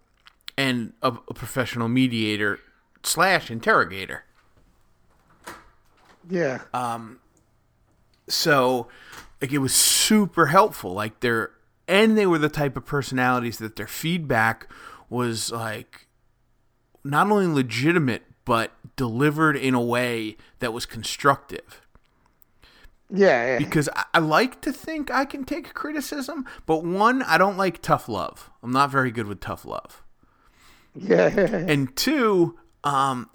and 0.60 0.92
a, 1.02 1.08
a 1.08 1.34
professional 1.34 1.88
mediator 1.88 2.60
slash 3.02 3.50
interrogator. 3.50 4.26
Yeah. 6.30 6.60
Um. 6.74 7.20
So 8.28 8.90
like 9.42 9.54
it 9.54 9.60
was 9.60 9.74
super 9.74 10.48
helpful. 10.48 10.92
Like 10.94 11.22
they're 11.22 11.52
and 11.88 12.18
they 12.18 12.28
were 12.28 12.38
the 12.38 12.50
type 12.50 12.76
of 12.76 12.86
personalities 12.86 13.58
that 13.60 13.78
their 13.78 13.88
feedback 13.88 14.70
was 15.10 15.50
like 15.50 16.08
not 17.06 17.32
only 17.32 17.48
legitimate 17.48 18.24
but 18.44 18.74
delivered 18.98 19.56
in 19.56 19.74
a 19.74 19.82
way 19.82 20.36
that 20.60 20.74
was 20.74 20.86
constructive. 20.86 21.82
yeah. 23.10 23.54
Yeah. 23.54 23.58
because 23.60 23.88
I, 23.96 24.04
I 24.16 24.20
like 24.20 24.60
to 24.62 24.74
think 24.74 25.10
I 25.10 25.24
can 25.24 25.46
take 25.46 25.74
criticism, 25.74 26.46
but 26.66 26.84
one, 26.84 27.24
I 27.24 27.38
don't 27.38 27.58
like 27.58 27.82
tough 27.82 28.10
love. 28.10 28.50
I'm 28.62 28.72
not 28.72 28.92
very 28.92 29.10
good 29.10 29.26
with 29.26 29.40
tough 29.40 29.64
love. 29.64 30.04
Yeah. 30.96 31.28
And 31.28 31.96
two, 31.96 32.58
um, 32.84 33.30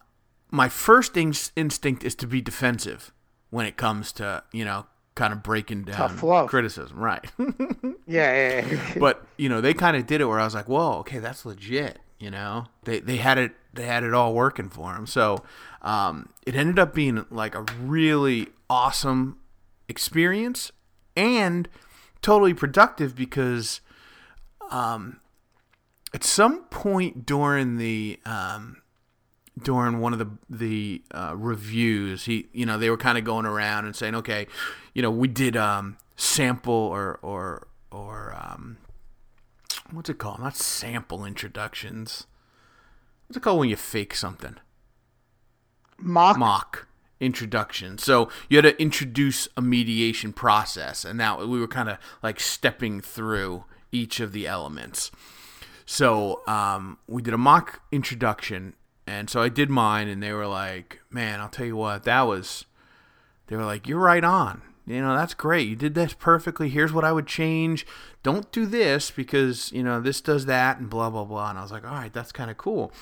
my 0.51 0.69
first 0.69 1.17
in- 1.17 1.35
instinct 1.57 2.05
is 2.05 2.15
to 2.17 2.27
be 2.27 2.41
defensive 2.41 3.13
when 3.51 3.67
it 3.67 3.77
comes 3.77 4.13
to 4.13 4.43
you 4.53 4.65
know 4.65 4.87
kind 5.15 5.33
of 5.33 5.43
breaking 5.43 5.85
down 5.85 5.97
criticism, 6.49 6.99
right? 6.99 7.25
Yeah. 8.07 8.67
Yeah. 8.67 8.95
but 8.99 9.27
you 9.39 9.49
know 9.49 9.61
they 9.63 9.73
kind 9.73 9.97
of 9.97 10.07
did 10.07 10.21
it 10.21 10.27
where 10.27 10.39
I 10.39 10.45
was 10.45 10.55
like, 10.55 10.69
whoa, 10.69 10.99
okay, 10.99 11.19
that's 11.19 11.47
legit. 11.47 11.99
You 12.19 12.31
know, 12.31 12.67
they 12.85 13.01
they 13.01 13.17
had 13.17 13.39
it 13.39 13.53
they 13.73 13.87
had 13.87 14.05
it 14.05 14.13
all 14.15 14.35
working 14.35 14.69
for 14.69 14.93
them. 14.93 15.07
So 15.07 15.43
um, 15.83 16.29
it 16.47 16.55
ended 16.55 16.79
up 16.79 16.95
being 16.95 17.25
like 17.31 17.55
a 17.55 17.65
really 17.81 18.49
awesome 18.71 19.39
experience 19.89 20.71
and 21.17 21.69
totally 22.23 22.55
productive 22.55 23.15
because 23.15 23.81
um, 24.71 25.21
at 26.15 26.23
some 26.23 26.65
point 26.67 27.27
during 27.27 27.77
the 27.77 28.21
um, 28.25 28.81
during 29.61 29.99
one 29.99 30.13
of 30.13 30.21
the 30.21 30.31
the 30.49 31.03
uh, 31.11 31.35
reviews. 31.37 32.25
He, 32.25 32.49
you 32.53 32.65
know, 32.65 32.79
they 32.79 32.89
were 32.89 32.97
kind 32.97 33.19
of 33.19 33.25
going 33.25 33.45
around 33.45 33.85
and 33.85 33.95
saying, 33.95 34.15
okay, 34.15 34.47
you 34.95 35.03
know, 35.03 35.11
we 35.11 35.29
did 35.29 35.57
um, 35.57 35.99
sample 36.17 36.73
or 36.73 37.19
or 37.21 37.67
or 37.91 38.35
um, 38.41 38.79
what's 39.91 40.09
it 40.09 40.19
called? 40.19 40.39
Not 40.39 40.57
sample 40.57 41.25
introductions. 41.25 42.27
What's 43.27 43.39
it 43.39 43.41
called 43.41 43.59
when 43.59 43.69
you 43.69 43.77
fake 43.77 44.15
something? 44.15 44.57
Mock. 45.99 46.39
Mock 46.39 46.87
introduction. 47.21 47.97
So 47.99 48.29
you 48.49 48.59
had 48.59 48.65
to 48.65 48.81
introduce 48.81 49.49
a 49.57 49.63
mediation 49.63 50.33
process, 50.33 51.05
and 51.05 51.19
now 51.19 51.45
we 51.45 51.59
were 51.59 51.69
kind 51.69 51.89
of 51.89 51.99
like 52.23 52.39
stepping 52.39 53.01
through 53.01 53.65
each 53.91 54.21
of 54.21 54.33
the 54.33 54.47
elements. 54.47 55.11
So 55.87 56.43
um, 56.47 56.99
we 57.07 57.23
did 57.23 57.35
a 57.35 57.39
mock 57.39 57.83
introduction, 57.93 58.75
and 59.07 59.29
so 59.29 59.43
I 59.43 59.49
did 59.49 59.71
mine, 59.71 60.09
and 60.09 60.23
they 60.23 60.33
were 60.33 60.47
like, 60.47 61.01
"Man, 61.11 61.41
I'll 61.41 61.49
tell 61.49 61.67
you 61.67 61.77
what, 61.77 62.05
that 62.05 62.23
was." 62.23 62.65
They 63.47 63.57
were 63.57 63.65
like, 63.65 63.87
"You're 63.87 64.01
right 64.01 64.25
on. 64.25 64.63
You 64.87 65.01
know, 65.01 65.15
that's 65.15 65.35
great. 65.35 65.69
You 65.69 65.77
did 65.77 65.95
this 65.95 66.13
perfectly. 66.13 66.69
Here's 66.69 66.93
what 66.93 67.05
I 67.05 67.13
would 67.13 67.27
change. 67.27 67.87
Don't 68.23 68.51
do 68.53 68.67
this 68.67 69.11
because 69.11 69.73
you 69.73 69.83
know 69.83 70.01
this 70.01 70.21
does 70.21 70.47
that, 70.47 70.79
and 70.79 70.89
blah 70.89 71.11
blah 71.11 71.25
blah." 71.25 71.51
And 71.51 71.59
I 71.59 71.63
was 71.63 71.73
like, 71.73 71.85
"All 71.85 71.95
right, 71.95 72.13
that's 72.13 72.33
kind 72.33 72.51
of 72.51 72.57
cool." 72.57 72.93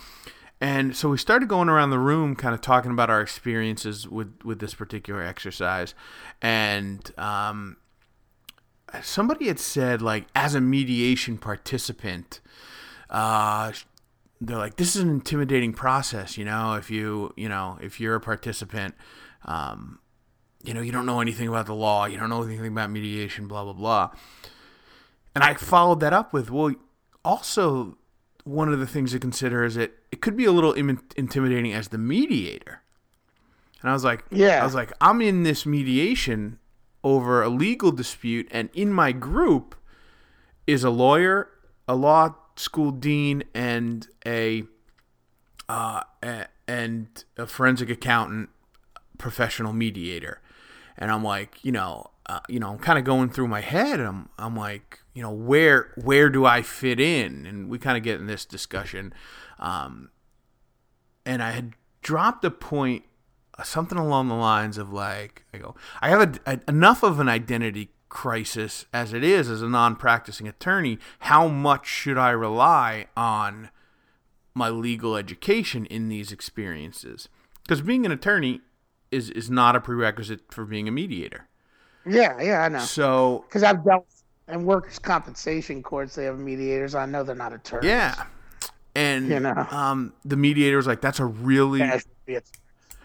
And 0.60 0.94
so 0.96 1.08
we 1.08 1.18
started 1.18 1.48
going 1.48 1.68
around 1.68 1.90
the 1.90 1.98
room, 1.98 2.36
kind 2.36 2.54
of 2.54 2.60
talking 2.60 2.92
about 2.92 3.10
our 3.10 3.20
experiences 3.20 4.08
with 4.08 4.32
with 4.44 4.60
this 4.60 4.74
particular 4.74 5.22
exercise, 5.22 5.94
and 6.40 7.10
um, 7.18 7.78
somebody 9.02 9.46
had 9.48 9.58
said 9.58 10.02
like 10.02 10.26
as 10.34 10.54
a 10.54 10.60
mediation 10.60 11.38
participant 11.38 12.40
uh, 13.10 13.72
they're 14.40 14.58
like 14.58 14.76
this 14.76 14.94
is 14.96 15.02
an 15.02 15.08
intimidating 15.10 15.72
process 15.72 16.36
you 16.36 16.44
know 16.44 16.74
if 16.74 16.90
you 16.90 17.32
you 17.36 17.48
know 17.48 17.78
if 17.80 18.00
you're 18.00 18.14
a 18.16 18.20
participant 18.20 18.94
um, 19.44 19.98
you 20.64 20.74
know 20.74 20.80
you 20.80 20.92
don't 20.92 21.06
know 21.06 21.20
anything 21.20 21.48
about 21.48 21.66
the 21.66 21.74
law 21.74 22.04
you 22.06 22.18
don't 22.18 22.28
know 22.30 22.42
anything 22.42 22.66
about 22.66 22.90
mediation 22.90 23.46
blah 23.48 23.64
blah 23.64 23.72
blah 23.72 24.10
and 25.34 25.42
i 25.44 25.54
followed 25.54 26.00
that 26.00 26.12
up 26.12 26.32
with 26.32 26.50
well 26.50 26.72
also 27.24 27.96
one 28.44 28.72
of 28.72 28.78
the 28.80 28.86
things 28.86 29.12
to 29.12 29.18
consider 29.18 29.64
is 29.64 29.76
that 29.76 29.92
it 30.10 30.20
could 30.20 30.36
be 30.36 30.44
a 30.44 30.52
little 30.52 30.72
Im- 30.74 31.00
intimidating 31.16 31.72
as 31.72 31.88
the 31.88 31.98
mediator 31.98 32.82
and 33.80 33.90
i 33.90 33.92
was 33.92 34.04
like 34.04 34.24
Yeah. 34.30 34.60
i 34.60 34.64
was 34.64 34.74
like 34.74 34.92
i'm 35.00 35.20
in 35.22 35.42
this 35.44 35.64
mediation 35.66 36.58
over 37.04 37.42
a 37.42 37.48
legal 37.48 37.92
dispute 37.92 38.48
and 38.50 38.70
in 38.74 38.92
my 38.92 39.12
group 39.12 39.74
is 40.66 40.84
a 40.84 40.90
lawyer 40.90 41.48
a 41.88 41.94
law 41.94 42.34
school 42.56 42.90
dean 42.90 43.42
and 43.54 44.08
a 44.26 44.64
uh, 45.68 46.02
a- 46.22 46.46
and 46.68 47.24
a 47.36 47.46
forensic 47.46 47.90
accountant, 47.90 48.48
professional 49.18 49.72
mediator, 49.72 50.40
and 50.96 51.10
I'm 51.10 51.24
like, 51.24 51.64
you 51.64 51.72
know, 51.72 52.10
uh, 52.26 52.40
you 52.48 52.60
know, 52.60 52.70
I'm 52.70 52.78
kind 52.78 52.98
of 52.98 53.04
going 53.04 53.30
through 53.30 53.48
my 53.48 53.60
head. 53.60 53.98
And 53.98 54.08
I'm, 54.08 54.28
I'm 54.38 54.56
like, 54.56 55.00
you 55.14 55.22
know, 55.22 55.30
where 55.30 55.92
where 55.96 56.30
do 56.30 56.44
I 56.46 56.62
fit 56.62 57.00
in? 57.00 57.46
And 57.46 57.68
we 57.68 57.78
kind 57.78 57.96
of 57.96 58.02
get 58.02 58.20
in 58.20 58.26
this 58.26 58.44
discussion, 58.44 59.12
um, 59.58 60.10
and 61.24 61.42
I 61.42 61.50
had 61.52 61.72
dropped 62.02 62.44
a 62.44 62.50
point, 62.50 63.04
something 63.64 63.98
along 63.98 64.28
the 64.28 64.34
lines 64.34 64.78
of 64.78 64.92
like, 64.92 65.44
I 65.52 65.58
go, 65.58 65.74
I 66.00 66.08
have 66.10 66.20
a, 66.46 66.52
a, 66.52 66.60
enough 66.68 67.02
of 67.02 67.20
an 67.20 67.28
identity 67.28 67.90
crisis 68.08 68.86
as 68.92 69.12
it 69.12 69.24
is 69.24 69.48
as 69.48 69.62
a 69.62 69.68
non-practicing 69.68 70.46
attorney. 70.48 70.98
How 71.20 71.48
much 71.48 71.86
should 71.86 72.18
I 72.18 72.30
rely 72.30 73.06
on? 73.16 73.70
my 74.54 74.68
legal 74.68 75.16
education 75.16 75.86
in 75.86 76.10
these 76.10 76.30
experiences 76.30 77.26
because 77.62 77.80
being 77.80 78.04
an 78.04 78.12
attorney 78.12 78.60
is 79.10 79.30
is 79.30 79.48
not 79.48 79.74
a 79.74 79.80
prerequisite 79.80 80.40
for 80.52 80.66
being 80.66 80.86
a 80.86 80.90
mediator 80.90 81.48
Yeah, 82.04 82.38
yeah, 82.38 82.60
I 82.60 82.68
know. 82.68 82.80
so 82.80 83.46
Because 83.48 83.62
I've 83.62 83.82
dealt 83.82 84.06
in 84.48 84.66
workers' 84.66 84.98
compensation 84.98 85.82
courts. 85.82 86.16
They 86.16 86.24
have 86.26 86.38
mediators. 86.38 86.94
I 86.94 87.06
know 87.06 87.22
they're 87.24 87.34
not 87.34 87.54
attorneys. 87.54 87.88
yeah 87.88 88.24
and 88.94 89.28
You 89.28 89.40
know. 89.40 89.66
um 89.70 90.12
the 90.22 90.36
mediator 90.36 90.76
was 90.76 90.86
like 90.86 91.00
that's 91.00 91.18
a 91.18 91.24
really 91.24 91.78
Casual 91.78 92.00
to 92.02 92.08
be 92.26 92.34
att- 92.34 92.50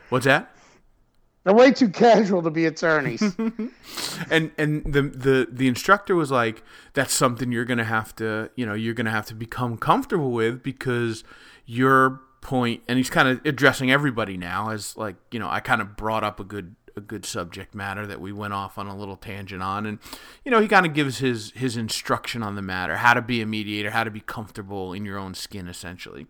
what's 0.10 0.26
that 0.26 0.52
They're 1.44 1.54
way 1.54 1.72
too 1.72 1.90
casual 1.90 2.42
to 2.44 2.50
be 2.50 2.66
attorneys. 2.66 3.22
and 4.30 4.52
and 4.58 4.84
the 4.86 5.02
the 5.04 5.48
the 5.52 5.68
instructor 5.68 6.16
was 6.16 6.32
like 6.32 6.64
that's 6.94 7.14
something 7.14 7.52
you're 7.52 7.66
gonna 7.66 7.84
have 7.84 8.16
to 8.18 8.50
you 8.56 8.66
know 8.66 8.74
you're 8.74 8.94
gonna 8.94 9.12
have 9.12 9.26
to 9.28 9.36
become 9.36 9.78
comfortable 9.78 10.32
with 10.32 10.64
because 10.64 11.24
your 11.66 12.22
point." 12.42 12.82
and 12.88 12.98
he's 12.98 13.10
kind 13.10 13.28
of 13.28 13.46
addressing 13.46 13.92
everybody 13.92 14.38
now 14.38 14.70
as 14.70 14.96
like 14.96 15.16
you 15.32 15.40
know 15.40 15.50
i 15.50 15.60
kind 15.60 15.82
of 15.82 15.98
brought 15.98 16.24
up 16.24 16.40
a 16.40 16.44
good 16.44 16.76
a 16.96 17.02
good 17.02 17.26
subject 17.26 17.76
matter 17.76 18.08
that 18.08 18.20
we 18.20 18.32
went 18.32 18.54
off 18.54 18.78
on 18.78 18.88
a 18.88 18.96
little 18.98 19.16
tangent 19.16 19.62
on 19.62 19.86
and 19.86 20.00
you 20.44 20.52
know 20.52 20.60
he 20.60 20.68
kind 20.68 20.86
of 20.86 20.94
gives 20.94 21.20
his 21.20 21.52
his 21.52 21.78
instruction 21.78 22.42
on 22.42 22.56
the 22.56 22.62
matter 22.62 22.98
how 22.98 23.14
to 23.14 23.22
be 23.22 23.42
a 23.42 23.46
mediator 23.46 23.92
how 23.92 24.04
to 24.04 24.12
be 24.12 24.20
comfortable 24.20 24.94
in 24.94 25.06
your 25.06 25.18
own 25.18 25.34
skin 25.34 25.68
essentially 25.68 26.26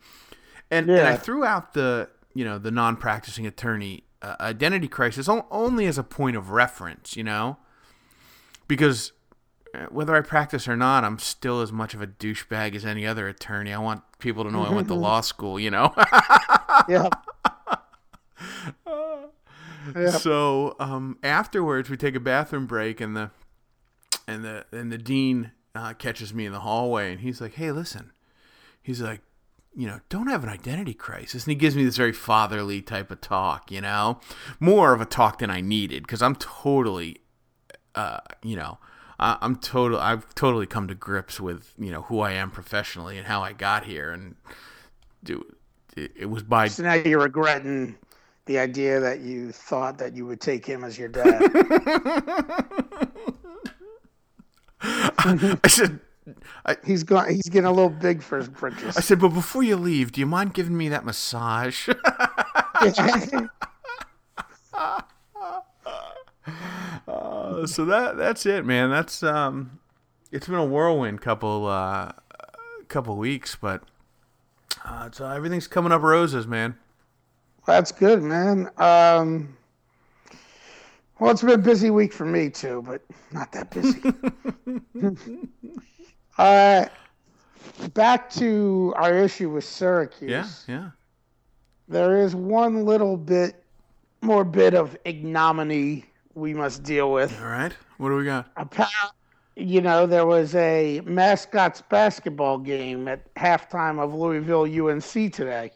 and, 0.69 0.89
and 0.89 1.07
i 1.07 1.15
threw 1.15 1.45
out 1.45 1.73
the 1.73 2.09
you 2.37 2.45
know 2.45 2.57
the 2.57 2.71
non-practicing 2.71 3.47
attorney 3.47 4.03
uh, 4.21 4.35
identity 4.39 4.87
crisis 4.87 5.27
only 5.29 5.85
as 5.85 5.97
a 5.97 6.03
point 6.03 6.35
of 6.35 6.51
reference 6.51 7.15
you 7.15 7.23
know 7.23 7.57
because 8.67 9.13
uh, 9.73 9.85
whether 9.89 10.15
I 10.15 10.21
practice 10.21 10.67
or 10.67 10.77
not, 10.77 11.03
I'm 11.03 11.19
still 11.19 11.61
as 11.61 11.71
much 11.71 11.93
of 11.93 12.01
a 12.01 12.07
douchebag 12.07 12.75
as 12.75 12.85
any 12.85 13.05
other 13.05 13.27
attorney. 13.27 13.73
I 13.73 13.79
want 13.79 14.01
people 14.19 14.43
to 14.43 14.51
know 14.51 14.63
I 14.63 14.73
went 14.73 14.87
to 14.87 14.93
law 15.07 15.21
school, 15.21 15.59
you 15.59 15.71
know. 15.71 15.93
yeah. 16.89 17.09
Yeah. 19.95 20.09
So 20.09 20.75
um, 20.81 21.17
afterwards, 21.23 21.89
we 21.89 21.95
take 21.95 22.13
a 22.13 22.19
bathroom 22.19 22.65
break, 22.65 22.99
and 22.99 23.15
the 23.15 23.31
and 24.27 24.43
the 24.43 24.65
and 24.73 24.91
the 24.91 24.97
dean 24.97 25.51
uh, 25.73 25.93
catches 25.93 26.33
me 26.33 26.45
in 26.45 26.51
the 26.51 26.59
hallway, 26.59 27.13
and 27.13 27.21
he's 27.21 27.39
like, 27.39 27.53
"Hey, 27.53 27.71
listen," 27.71 28.11
he's 28.81 29.01
like, 29.01 29.21
"You 29.77 29.87
know, 29.87 30.01
don't 30.09 30.27
have 30.27 30.43
an 30.43 30.49
identity 30.49 30.93
crisis," 30.93 31.45
and 31.45 31.51
he 31.51 31.55
gives 31.55 31.73
me 31.75 31.85
this 31.85 31.95
very 31.95 32.11
fatherly 32.11 32.81
type 32.81 33.11
of 33.11 33.21
talk, 33.21 33.71
you 33.71 33.79
know, 33.79 34.19
more 34.59 34.91
of 34.93 34.99
a 34.99 35.05
talk 35.05 35.39
than 35.39 35.49
I 35.49 35.61
needed 35.61 36.03
because 36.03 36.21
I'm 36.21 36.35
totally, 36.35 37.21
uh, 37.95 38.19
you 38.43 38.57
know. 38.57 38.79
I- 39.19 39.37
I'm 39.41 39.55
total. 39.55 39.99
I've 39.99 40.35
totally 40.35 40.67
come 40.67 40.87
to 40.89 40.93
grips 40.93 41.39
with 41.39 41.73
you 41.79 41.91
know 41.91 42.03
who 42.03 42.19
I 42.19 42.33
am 42.33 42.51
professionally 42.51 43.17
and 43.17 43.25
how 43.25 43.41
I 43.41 43.53
got 43.53 43.85
here, 43.85 44.11
and 44.11 44.35
do 45.23 45.43
it, 45.95 46.11
it 46.15 46.25
was 46.27 46.43
by 46.43 46.67
So 46.67 46.83
now 46.83 46.93
you're 46.93 47.21
regretting 47.21 47.95
the 48.45 48.59
idea 48.59 48.99
that 48.99 49.21
you 49.21 49.51
thought 49.51 49.97
that 49.97 50.15
you 50.15 50.27
would 50.27 50.39
take 50.39 50.63
him 50.65 50.83
as 50.83 50.99
your 50.99 51.09
dad. 51.09 51.41
I 54.81 55.59
said 56.27 56.77
he's 56.85 57.03
going. 57.03 57.33
He's 57.33 57.49
getting 57.49 57.65
a 57.65 57.71
little 57.71 57.89
big 57.89 58.21
for 58.21 58.37
his 58.37 58.49
britches. 58.49 58.97
I 58.97 59.01
said, 59.01 59.19
but 59.19 59.29
before 59.29 59.63
you 59.63 59.75
leave, 59.75 60.11
do 60.11 60.19
you 60.19 60.25
mind 60.25 60.53
giving 60.53 60.77
me 60.77 60.89
that 60.89 61.05
massage? 61.05 61.87
uh, 61.89 61.95
so 67.65 67.85
that 67.85 68.17
that's 68.17 68.45
it, 68.45 68.65
man. 68.65 68.89
That's 68.89 69.23
um, 69.23 69.79
it's 70.31 70.47
been 70.47 70.55
a 70.55 70.65
whirlwind 70.65 71.21
couple 71.21 71.67
uh, 71.67 72.11
couple 72.87 73.15
weeks, 73.15 73.55
but 73.55 73.83
uh, 74.85 75.05
it's, 75.07 75.21
uh, 75.21 75.29
everything's 75.29 75.67
coming 75.67 75.91
up 75.91 76.01
roses, 76.01 76.47
man. 76.47 76.75
That's 77.65 77.91
good, 77.91 78.21
man. 78.23 78.69
Um, 78.77 79.57
well, 81.19 81.31
it's 81.31 81.41
been 81.41 81.51
a 81.51 81.57
busy 81.57 81.89
week 81.89 82.13
for 82.13 82.25
me 82.25 82.49
too, 82.49 82.83
but 82.85 83.01
not 83.31 83.51
that 83.51 83.71
busy. 83.71 84.01
uh, 86.37 86.85
back 87.93 88.29
to 88.31 88.93
our 88.97 89.13
issue 89.15 89.49
with 89.49 89.63
Syracuse. 89.63 90.29
Yeah, 90.29 90.47
yeah. 90.67 90.89
There 91.87 92.17
is 92.17 92.35
one 92.35 92.85
little 92.85 93.15
bit 93.17 93.63
more 94.21 94.43
bit 94.43 94.73
of 94.73 94.97
ignominy 95.05 96.05
we 96.33 96.53
must 96.53 96.83
deal 96.83 97.11
with. 97.11 97.39
All 97.41 97.47
right, 97.47 97.73
what 97.97 98.09
do 98.09 98.15
we 98.15 98.25
got? 98.25 98.51
Appa- 98.57 98.87
You 99.55 99.81
know, 99.81 100.05
there 100.05 100.25
was 100.25 100.53
a 100.55 101.01
mascots 101.05 101.81
basketball 101.89 102.57
game 102.59 103.07
at 103.07 103.33
halftime 103.35 103.99
of 103.99 104.13
Louisville 104.13 104.63
UNC 104.87 105.33
today. 105.33 105.71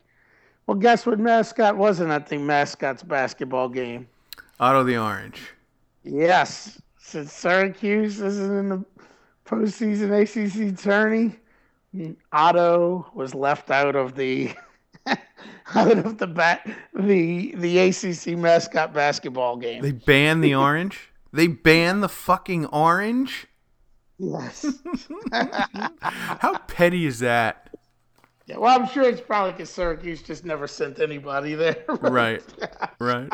Well, 0.68 0.78
guess 0.78 1.06
what 1.06 1.20
mascot 1.20 1.76
wasn't 1.78 2.12
at 2.12 2.28
the 2.28 2.38
mascots 2.38 3.04
basketball 3.04 3.70
game? 3.70 4.08
Otto 4.60 4.84
the 4.84 4.98
Orange. 4.98 5.42
Yes, 6.04 6.80
since 7.00 7.34
Syracuse 7.34 8.22
isn't 8.22 8.56
in 8.56 8.70
the 8.70 8.86
postseason 9.52 10.12
ACC 10.12 10.80
tourney, 10.80 11.36
Otto 12.32 13.06
was 13.14 13.36
left 13.36 13.70
out 13.70 13.96
of 13.96 14.16
the 14.16 14.54
out 15.76 15.98
of 15.98 16.18
the 16.18 16.28
bat 16.28 16.68
the 16.96 17.54
the 17.56 17.80
ACC 17.80 18.38
mascot 18.38 18.94
basketball 18.94 19.58
game. 19.58 19.82
They 19.82 19.92
banned 19.92 20.44
the 20.44 20.56
orange. 20.56 21.12
They 21.34 21.48
banned 21.48 22.02
the 22.02 22.10
fucking 22.10 22.68
orange. 22.68 23.48
yes, 24.18 24.66
How 26.02 26.58
petty 26.68 27.06
is 27.06 27.20
that? 27.20 27.74
Yeah, 28.48 28.58
well, 28.58 28.80
I'm 28.80 28.88
sure 28.88 29.04
it's 29.04 29.22
probably 29.22 29.52
because 29.54 29.70
Syracuse 29.70 30.22
just 30.22 30.46
never 30.46 30.68
sent 30.68 31.00
anybody 31.00 31.56
there. 31.56 31.84
right, 31.88 32.44
right. 33.00 33.30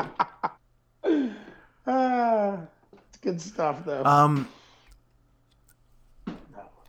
Ah, 1.87 2.59
it's 3.07 3.17
good 3.21 3.39
stuff, 3.39 3.85
though. 3.85 4.03
Um. 4.03 4.47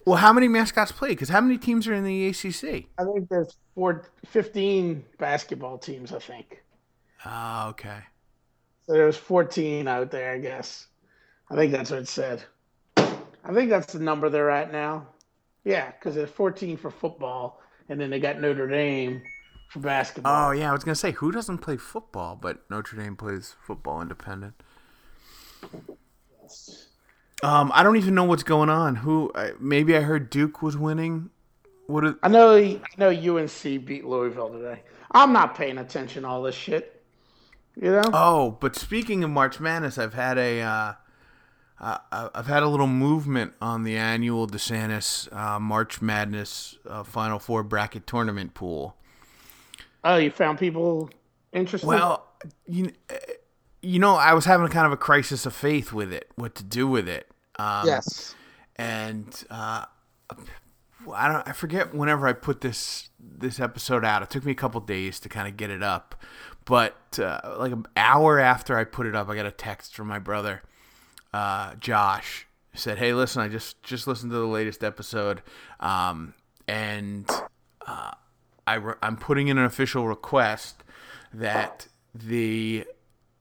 Well, 0.08 0.16
how 0.16 0.32
many 0.32 0.48
mascots 0.48 0.90
play? 0.90 1.10
Because 1.10 1.28
how 1.28 1.42
many 1.42 1.58
teams 1.58 1.86
are 1.86 1.92
in 1.92 2.02
the 2.02 2.28
ACC? 2.28 2.86
I 2.98 3.04
think 3.04 3.28
there's 3.28 3.58
four, 3.74 4.06
15 4.24 5.04
basketball 5.18 5.76
teams, 5.76 6.14
I 6.14 6.18
think. 6.18 6.62
Oh, 7.26 7.66
okay. 7.68 7.98
So 8.86 8.94
there's 8.94 9.18
14 9.18 9.86
out 9.86 10.10
there, 10.10 10.32
I 10.32 10.38
guess. 10.38 10.86
I 11.50 11.56
think 11.56 11.72
that's 11.72 11.90
what 11.90 12.00
it 12.00 12.08
said. 12.08 12.42
I 12.96 13.52
think 13.52 13.68
that's 13.68 13.92
the 13.92 13.98
number 13.98 14.30
they're 14.30 14.48
at 14.48 14.72
now. 14.72 15.08
Yeah, 15.64 15.90
because 15.90 16.14
there's 16.14 16.30
14 16.30 16.78
for 16.78 16.90
football, 16.90 17.60
and 17.90 18.00
then 18.00 18.08
they 18.08 18.18
got 18.18 18.40
Notre 18.40 18.66
Dame 18.66 19.20
for 19.68 19.80
basketball. 19.80 20.48
Oh 20.48 20.52
yeah, 20.52 20.70
I 20.70 20.72
was 20.72 20.84
gonna 20.84 20.94
say 20.94 21.12
who 21.12 21.30
doesn't 21.30 21.58
play 21.58 21.76
football, 21.76 22.34
but 22.34 22.62
Notre 22.70 22.96
Dame 22.96 23.14
plays 23.14 23.56
football 23.62 24.00
independent. 24.00 24.54
Um, 27.42 27.70
I 27.74 27.82
don't 27.82 27.96
even 27.96 28.14
know 28.14 28.24
what's 28.24 28.42
going 28.42 28.68
on. 28.68 28.96
Who? 28.96 29.30
I- 29.34 29.52
Maybe 29.60 29.96
I 29.96 30.00
heard 30.00 30.30
Duke 30.30 30.62
was 30.62 30.76
winning. 30.76 31.30
What? 31.86 32.04
Are, 32.04 32.18
I 32.22 32.28
know. 32.28 32.56
I 32.56 32.80
know 32.98 33.08
UNC 33.08 33.62
beat 33.84 34.04
Louisville 34.04 34.50
today. 34.50 34.82
I'm 35.12 35.32
not 35.32 35.54
paying 35.54 35.78
attention 35.78 36.22
to 36.22 36.28
all 36.28 36.42
this 36.42 36.54
shit. 36.54 37.02
You 37.80 37.92
know? 37.92 38.02
oh, 38.12 38.50
but 38.60 38.74
speaking 38.74 39.22
of 39.22 39.30
March 39.30 39.60
Madness, 39.60 39.98
I've 39.98 40.14
had 40.14 40.36
a. 40.36 40.60
Uh, 40.62 40.92
uh, 41.80 42.28
I've 42.34 42.48
had 42.48 42.64
a 42.64 42.68
little 42.68 42.88
movement 42.88 43.52
on 43.60 43.84
the 43.84 43.96
annual 43.96 44.48
DeSantis 44.48 45.32
uh, 45.32 45.60
March 45.60 46.02
Madness 46.02 46.76
uh, 46.88 47.04
Final 47.04 47.38
Four 47.38 47.62
bracket 47.62 48.04
tournament 48.04 48.52
pool. 48.54 48.96
Oh, 50.02 50.16
you 50.16 50.32
found 50.32 50.58
people 50.58 51.08
interested? 51.52 51.86
Well, 51.86 52.26
you, 52.66 52.90
you 53.82 53.98
know, 53.98 54.16
I 54.16 54.34
was 54.34 54.44
having 54.44 54.68
kind 54.68 54.86
of 54.86 54.92
a 54.92 54.96
crisis 54.96 55.46
of 55.46 55.54
faith 55.54 55.92
with 55.92 56.12
it, 56.12 56.30
what 56.36 56.54
to 56.56 56.64
do 56.64 56.86
with 56.86 57.08
it. 57.08 57.28
Um, 57.58 57.86
yes. 57.86 58.34
and 58.76 59.44
uh, 59.50 59.84
I 61.12 61.28
don't, 61.28 61.48
I 61.48 61.52
forget 61.52 61.94
whenever 61.94 62.26
I 62.26 62.32
put 62.32 62.60
this 62.60 63.10
this 63.20 63.60
episode 63.60 64.04
out. 64.04 64.22
It 64.22 64.30
took 64.30 64.44
me 64.44 64.52
a 64.52 64.56
couple 64.56 64.80
days 64.80 65.20
to 65.20 65.28
kind 65.28 65.48
of 65.48 65.56
get 65.56 65.70
it 65.70 65.82
up, 65.82 66.14
but 66.64 67.18
uh, 67.18 67.56
like 67.58 67.72
an 67.72 67.86
hour 67.96 68.38
after 68.38 68.76
I 68.78 68.84
put 68.84 69.06
it 69.06 69.14
up, 69.14 69.28
I 69.28 69.36
got 69.36 69.46
a 69.46 69.50
text 69.50 69.94
from 69.94 70.08
my 70.08 70.18
brother, 70.18 70.62
uh, 71.32 71.74
Josh. 71.76 72.46
Said, 72.74 72.98
"Hey, 72.98 73.12
listen, 73.12 73.42
I 73.42 73.48
just 73.48 73.82
just 73.82 74.06
listened 74.06 74.30
to 74.30 74.38
the 74.38 74.46
latest 74.46 74.84
episode, 74.84 75.42
um, 75.80 76.34
and 76.68 77.28
uh, 77.86 78.12
I 78.66 78.74
re- 78.74 78.94
I'm 79.02 79.16
putting 79.16 79.48
in 79.48 79.58
an 79.58 79.64
official 79.64 80.06
request 80.06 80.84
that 81.32 81.88
the 82.14 82.84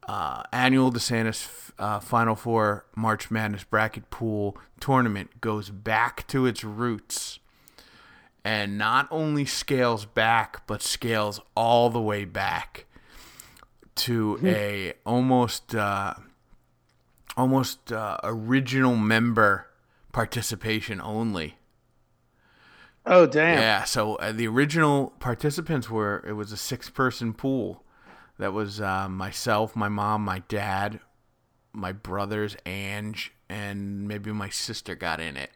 uh, 0.07 0.43
annual 0.51 0.91
DeSantis 0.91 1.71
uh, 1.77 1.99
Final 1.99 2.35
Four 2.35 2.85
March 2.95 3.29
Madness 3.29 3.63
bracket 3.63 4.09
pool 4.09 4.57
tournament 4.79 5.41
goes 5.41 5.69
back 5.69 6.25
to 6.27 6.45
its 6.45 6.63
roots 6.63 7.39
and 8.43 8.77
not 8.77 9.07
only 9.11 9.45
scales 9.45 10.05
back 10.05 10.65
but 10.67 10.81
scales 10.81 11.39
all 11.55 11.89
the 11.89 12.01
way 12.01 12.25
back 12.25 12.85
to 13.95 14.39
a 14.43 14.93
almost 15.05 15.75
uh, 15.75 16.13
almost 17.35 17.91
uh, 17.91 18.17
original 18.23 18.95
member 18.95 19.67
participation 20.11 21.01
only. 21.01 21.57
Oh, 23.05 23.25
damn. 23.25 23.59
Yeah, 23.59 23.83
so 23.85 24.15
uh, 24.15 24.33
the 24.33 24.47
original 24.47 25.13
participants 25.19 25.89
were 25.89 26.23
it 26.27 26.33
was 26.33 26.51
a 26.51 26.57
six 26.57 26.89
person 26.89 27.33
pool. 27.33 27.83
That 28.37 28.53
was 28.53 28.79
uh, 28.79 29.09
myself, 29.09 29.75
my 29.75 29.89
mom, 29.89 30.23
my 30.23 30.39
dad, 30.47 30.99
my 31.73 31.91
brothers, 31.91 32.55
Ange, 32.65 33.33
and 33.49 34.07
maybe 34.07 34.31
my 34.31 34.49
sister 34.49 34.95
got 34.95 35.19
in 35.19 35.37
it. 35.37 35.51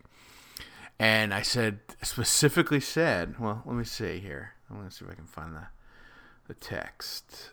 And 0.97 1.33
I 1.33 1.41
said 1.41 1.79
specifically 2.01 2.79
said, 2.79 3.39
well, 3.39 3.63
let 3.65 3.75
me 3.75 3.83
see 3.83 4.19
here. 4.19 4.53
I 4.69 4.75
want 4.75 4.89
to 4.89 4.95
see 4.95 5.05
if 5.05 5.11
I 5.11 5.15
can 5.15 5.25
find 5.25 5.55
the 5.55 5.67
the 6.47 6.53
text. 6.53 7.51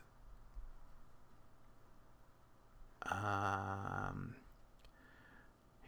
Um, 3.02 4.34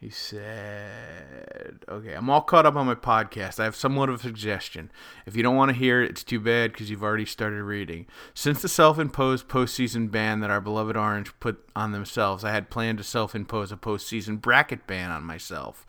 he 0.01 0.09
said, 0.09 1.85
okay, 1.87 2.13
I'm 2.13 2.27
all 2.27 2.41
caught 2.41 2.65
up 2.65 2.75
on 2.75 2.87
my 2.87 2.95
podcast. 2.95 3.59
I 3.59 3.65
have 3.65 3.75
somewhat 3.75 4.09
of 4.09 4.15
a 4.15 4.23
suggestion. 4.23 4.91
If 5.27 5.35
you 5.35 5.43
don't 5.43 5.55
want 5.55 5.69
to 5.69 5.77
hear 5.77 6.01
it, 6.01 6.09
it's 6.09 6.23
too 6.23 6.39
bad 6.39 6.73
because 6.73 6.89
you've 6.89 7.03
already 7.03 7.27
started 7.27 7.61
reading. 7.61 8.07
Since 8.33 8.63
the 8.63 8.67
self 8.67 8.97
imposed 8.97 9.47
postseason 9.47 10.09
ban 10.09 10.39
that 10.39 10.49
our 10.49 10.59
beloved 10.59 10.97
Orange 10.97 11.31
put 11.39 11.63
on 11.75 11.91
themselves, 11.91 12.43
I 12.43 12.49
had 12.49 12.71
planned 12.71 12.97
to 12.97 13.03
self 13.03 13.35
impose 13.35 13.71
a 13.71 13.77
postseason 13.77 14.41
bracket 14.41 14.87
ban 14.87 15.11
on 15.11 15.23
myself. 15.23 15.85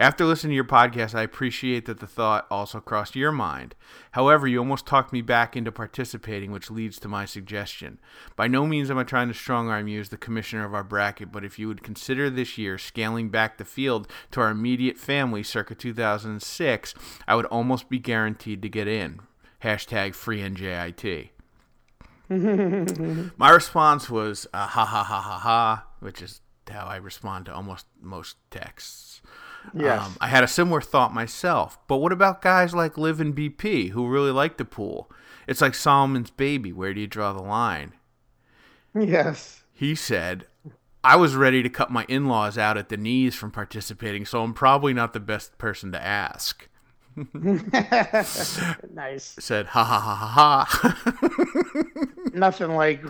After 0.00 0.24
listening 0.24 0.52
to 0.52 0.54
your 0.54 0.64
podcast, 0.64 1.14
I 1.14 1.20
appreciate 1.20 1.84
that 1.84 2.00
the 2.00 2.06
thought 2.06 2.46
also 2.50 2.80
crossed 2.80 3.14
your 3.14 3.32
mind. 3.32 3.74
However, 4.12 4.46
you 4.46 4.58
almost 4.58 4.86
talked 4.86 5.12
me 5.12 5.20
back 5.20 5.58
into 5.58 5.70
participating, 5.70 6.50
which 6.50 6.70
leads 6.70 6.98
to 7.00 7.08
my 7.08 7.26
suggestion. 7.26 7.98
By 8.34 8.48
no 8.48 8.66
means 8.66 8.90
am 8.90 8.96
I 8.96 9.04
trying 9.04 9.28
to 9.28 9.34
strong 9.34 9.68
arm 9.68 9.88
you 9.88 10.00
as 10.00 10.08
the 10.08 10.16
commissioner 10.16 10.64
of 10.64 10.72
our 10.72 10.82
bracket, 10.82 11.30
but 11.30 11.44
if 11.44 11.58
you 11.58 11.68
would 11.68 11.82
consider 11.82 12.30
this 12.30 12.56
year 12.56 12.78
scaling 12.78 13.28
back 13.28 13.58
the 13.58 13.66
field 13.66 14.08
to 14.30 14.40
our 14.40 14.48
immediate 14.48 14.96
family 14.96 15.42
circa 15.42 15.74
2006, 15.74 16.94
I 17.28 17.34
would 17.36 17.44
almost 17.46 17.90
be 17.90 17.98
guaranteed 17.98 18.62
to 18.62 18.70
get 18.70 18.88
in. 18.88 19.20
Hashtag 19.62 20.14
free 20.14 20.40
NJIT. 20.40 21.28
My 23.36 23.50
response 23.50 24.08
was 24.08 24.46
uh, 24.54 24.66
ha 24.66 24.86
ha 24.86 25.04
ha 25.04 25.20
ha 25.20 25.38
ha, 25.38 25.86
which 25.98 26.22
is 26.22 26.40
how 26.70 26.86
I 26.86 26.96
respond 26.96 27.44
to 27.46 27.54
almost 27.54 27.84
most 28.00 28.38
texts. 28.50 29.20
Yes. 29.74 30.04
Um, 30.04 30.16
I 30.20 30.28
had 30.28 30.44
a 30.44 30.48
similar 30.48 30.80
thought 30.80 31.14
myself. 31.14 31.78
But 31.86 31.98
what 31.98 32.12
about 32.12 32.42
guys 32.42 32.74
like 32.74 32.98
Liv 32.98 33.20
and 33.20 33.34
BP 33.34 33.90
who 33.90 34.08
really 34.08 34.30
like 34.30 34.56
the 34.56 34.64
pool? 34.64 35.10
It's 35.46 35.60
like 35.60 35.74
Solomon's 35.74 36.30
baby. 36.30 36.72
Where 36.72 36.94
do 36.94 37.00
you 37.00 37.06
draw 37.06 37.32
the 37.32 37.42
line? 37.42 37.92
yes. 38.94 39.64
He 39.72 39.94
said, 39.94 40.46
I 41.02 41.16
was 41.16 41.34
ready 41.34 41.62
to 41.62 41.70
cut 41.70 41.90
my 41.90 42.04
in 42.08 42.26
laws 42.26 42.58
out 42.58 42.76
at 42.76 42.88
the 42.88 42.96
knees 42.96 43.34
from 43.34 43.50
participating, 43.50 44.26
so 44.26 44.42
I'm 44.42 44.52
probably 44.52 44.92
not 44.92 45.12
the 45.12 45.20
best 45.20 45.56
person 45.56 45.92
to 45.92 46.02
ask. 46.02 46.68
nice. 47.32 49.36
Said, 49.38 49.66
ha 49.66 49.84
ha 49.84 49.98
ha 49.98 50.14
ha 50.14 50.66
ha. 50.66 51.84
Nothing 52.34 52.74
like 52.74 53.02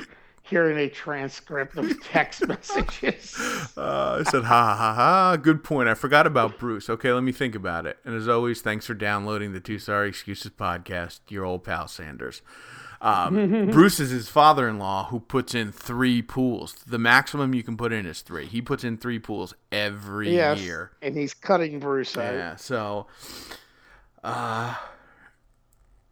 hearing 0.50 0.76
a 0.78 0.88
transcript 0.88 1.76
of 1.78 2.02
text 2.02 2.46
messages. 2.48 3.34
Uh, 3.76 4.18
I 4.20 4.30
said, 4.30 4.44
ha 4.44 4.76
ha 4.76 4.94
ha. 4.94 5.36
Good 5.36 5.62
point. 5.62 5.88
I 5.88 5.94
forgot 5.94 6.26
about 6.26 6.58
Bruce. 6.58 6.90
Okay, 6.90 7.12
let 7.12 7.22
me 7.22 7.32
think 7.32 7.54
about 7.54 7.86
it. 7.86 7.98
And 8.04 8.14
as 8.14 8.28
always, 8.28 8.60
thanks 8.60 8.84
for 8.84 8.94
downloading 8.94 9.52
the 9.52 9.60
Two 9.60 9.78
Sorry 9.78 10.08
Excuses 10.08 10.50
podcast. 10.50 11.20
Your 11.28 11.44
old 11.44 11.64
pal 11.64 11.86
Sanders. 11.86 12.42
Um, 13.00 13.70
Bruce 13.70 13.98
is 14.00 14.10
his 14.10 14.28
father-in-law 14.28 15.06
who 15.06 15.20
puts 15.20 15.54
in 15.54 15.72
three 15.72 16.20
pools. 16.20 16.74
The 16.86 16.98
maximum 16.98 17.54
you 17.54 17.62
can 17.62 17.76
put 17.76 17.92
in 17.92 18.04
is 18.04 18.20
three. 18.20 18.46
He 18.46 18.60
puts 18.60 18.84
in 18.84 18.98
three 18.98 19.18
pools 19.18 19.54
every 19.72 20.34
yes. 20.34 20.60
year. 20.60 20.90
And 21.00 21.16
he's 21.16 21.32
cutting 21.32 21.78
Bruce 21.78 22.16
out. 22.16 22.34
Yeah. 22.34 22.56
So, 22.56 23.06
uh, 24.22 24.74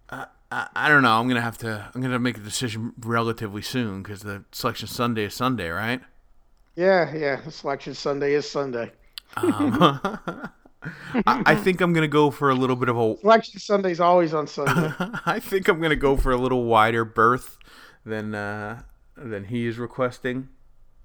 I, 0.09 0.26
I, 0.51 0.68
I 0.74 0.88
don't 0.88 1.03
know. 1.03 1.12
I'm 1.18 1.28
gonna 1.28 1.40
have 1.40 1.59
to. 1.59 1.90
I'm 1.94 2.01
gonna 2.01 2.18
make 2.18 2.36
a 2.36 2.40
decision 2.40 2.92
relatively 3.01 3.62
soon 3.62 4.03
because 4.03 4.22
the 4.22 4.44
selection 4.53 4.88
Sunday 4.88 5.24
is 5.24 5.34
Sunday, 5.34 5.68
right? 5.68 6.01
Yeah, 6.76 7.14
yeah. 7.14 7.49
Selection 7.49 7.94
Sunday 7.94 8.34
is 8.34 8.49
Sunday. 8.49 8.92
Um, 9.36 9.76
I, 11.26 11.42
I 11.44 11.55
think 11.55 11.80
I'm 11.80 11.92
gonna 11.92 12.09
go 12.09 12.30
for 12.30 12.51
a 12.51 12.55
little 12.55 12.76
bit 12.76 12.88
of 12.88 12.96
a. 12.96 13.16
Selection 13.20 13.61
Sunday's 13.61 14.01
always 14.01 14.32
on 14.32 14.46
Sunday. 14.46 14.92
I 15.26 15.40
think 15.40 15.68
I'm 15.68 15.80
gonna 15.80 15.96
go 15.96 16.16
for 16.16 16.32
a 16.32 16.36
little 16.36 16.64
wider 16.64 17.05
berth 17.05 17.59
than 18.07 18.34
uh, 18.34 18.82
than 19.16 19.44
he 19.44 19.66
is 19.66 19.78
requesting, 19.78 20.49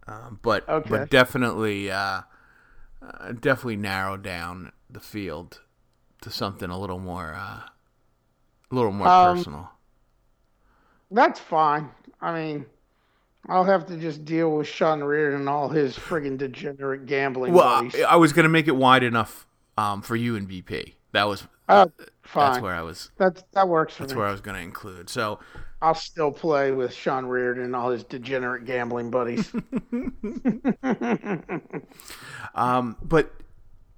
um, 0.08 0.40
but 0.42 0.68
Okay. 0.70 0.90
but 0.90 1.10
definitely 1.10 1.92
uh, 1.92 2.22
uh, 3.02 3.32
definitely 3.34 3.78
narrow 3.78 4.16
down 4.16 4.72
the 4.90 5.02
field 5.02 5.62
to 6.22 6.30
something 6.30 6.70
a 6.70 6.80
little 6.80 7.00
more 7.00 7.34
uh, 7.36 7.62
a 8.74 8.76
little 8.76 8.92
more 8.92 9.08
Um, 9.08 9.38
personal. 9.38 9.70
That's 11.12 11.40
fine. 11.40 11.90
I 12.20 12.34
mean, 12.34 12.66
I'll 13.48 13.64
have 13.66 13.86
to 13.88 13.98
just 13.98 14.26
deal 14.26 14.58
with 14.58 14.68
Sean 14.68 15.04
Reardon 15.04 15.42
and 15.42 15.50
all 15.50 15.70
his 15.70 15.96
friggin' 15.98 16.38
degenerate 16.38 17.06
gambling 17.06 17.54
Well, 17.54 17.68
I, 17.68 17.82
buddies. 17.84 18.04
I 18.04 18.16
was 18.16 18.34
gonna 18.34 18.50
make 18.50 18.68
it 18.68 18.76
wide 18.76 19.04
enough 19.04 19.46
um, 19.78 20.02
for 20.02 20.16
you 20.16 20.36
and 20.36 20.50
BP. 20.50 20.94
That 21.12 21.26
was 21.28 21.48
Oh, 21.70 21.90
that's 22.36 22.60
where 22.62 22.74
I 22.74 22.82
was. 22.82 23.12
That's 23.18 23.44
that 23.54 23.68
works 23.70 23.96
for 23.96 24.04
That's 24.04 24.14
me. 24.14 24.20
where 24.20 24.28
I 24.28 24.32
was 24.32 24.42
gonna 24.42 24.60
include. 24.60 25.10
So 25.10 25.40
I'll 25.82 25.94
still 25.96 26.32
play 26.32 26.72
with 26.72 26.94
Sean 26.94 27.26
Reardon 27.26 27.64
and 27.64 27.76
all 27.76 27.90
his 27.92 28.04
degenerate 28.04 28.66
gambling 28.66 29.12
buddies. 29.12 29.52
Um, 32.56 32.98
but 33.02 33.32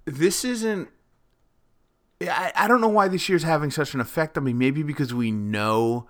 this 0.05 0.45
isn't 0.45 0.89
I, 2.21 2.51
I 2.55 2.67
don't 2.67 2.81
know 2.81 2.87
why 2.87 3.07
this 3.07 3.27
year's 3.29 3.43
having 3.43 3.71
such 3.71 3.93
an 3.93 3.99
effect 3.99 4.37
on 4.37 4.43
me. 4.43 4.53
Maybe 4.53 4.83
because 4.83 5.13
we 5.13 5.31
know 5.31 6.07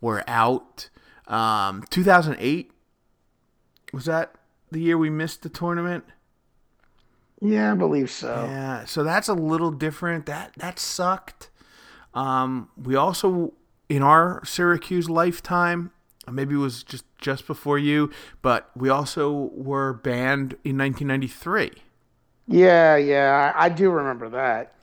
we're 0.00 0.24
out. 0.26 0.88
Um, 1.26 1.84
2008 1.90 2.70
was 3.92 4.04
that 4.06 4.34
the 4.70 4.80
year 4.80 4.98
we 4.98 5.08
missed 5.08 5.42
the 5.42 5.48
tournament? 5.48 6.04
Yeah, 7.40 7.72
I 7.72 7.74
believe 7.74 8.10
so. 8.10 8.46
Yeah, 8.48 8.84
so 8.84 9.04
that's 9.04 9.28
a 9.28 9.34
little 9.34 9.70
different. 9.70 10.26
That 10.26 10.52
that 10.56 10.78
sucked. 10.78 11.50
Um, 12.14 12.68
we 12.76 12.94
also 12.96 13.52
in 13.88 14.02
our 14.02 14.44
Syracuse 14.44 15.10
lifetime, 15.10 15.90
maybe 16.30 16.54
it 16.54 16.58
was 16.58 16.82
just 16.82 17.04
just 17.18 17.46
before 17.46 17.78
you, 17.78 18.10
but 18.42 18.70
we 18.76 18.88
also 18.88 19.50
were 19.54 19.92
banned 19.92 20.54
in 20.64 20.78
1993. 20.78 21.72
Yeah, 22.46 22.96
yeah, 22.96 23.52
I, 23.54 23.66
I 23.66 23.68
do 23.68 23.90
remember 23.90 24.28
that. 24.30 24.74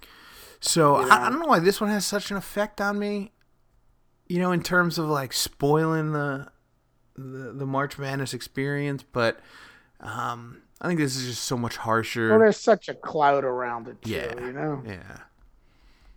So 0.61 0.95
I, 0.95 1.25
I 1.25 1.29
don't 1.29 1.39
know 1.39 1.47
why 1.47 1.59
this 1.59 1.81
one 1.81 1.89
has 1.89 2.05
such 2.05 2.31
an 2.31 2.37
effect 2.37 2.79
on 2.79 2.97
me. 2.97 3.31
You 4.27 4.39
know, 4.39 4.53
in 4.53 4.63
terms 4.63 4.97
of 4.97 5.09
like 5.09 5.33
spoiling 5.33 6.13
the 6.13 6.47
the, 7.15 7.51
the 7.53 7.65
March 7.65 7.97
Madness 7.97 8.33
experience, 8.33 9.03
but 9.03 9.39
um, 9.99 10.61
I 10.81 10.87
think 10.87 10.99
this 10.99 11.15
is 11.15 11.27
just 11.27 11.43
so 11.43 11.57
much 11.57 11.77
harsher. 11.77 12.29
Well, 12.29 12.39
there's 12.39 12.57
such 12.57 12.89
a 12.89 12.93
cloud 12.93 13.43
around 13.43 13.87
it, 13.87 14.01
too, 14.01 14.11
yeah, 14.11 14.39
you 14.39 14.51
know? 14.51 14.81
yeah. 14.85 15.17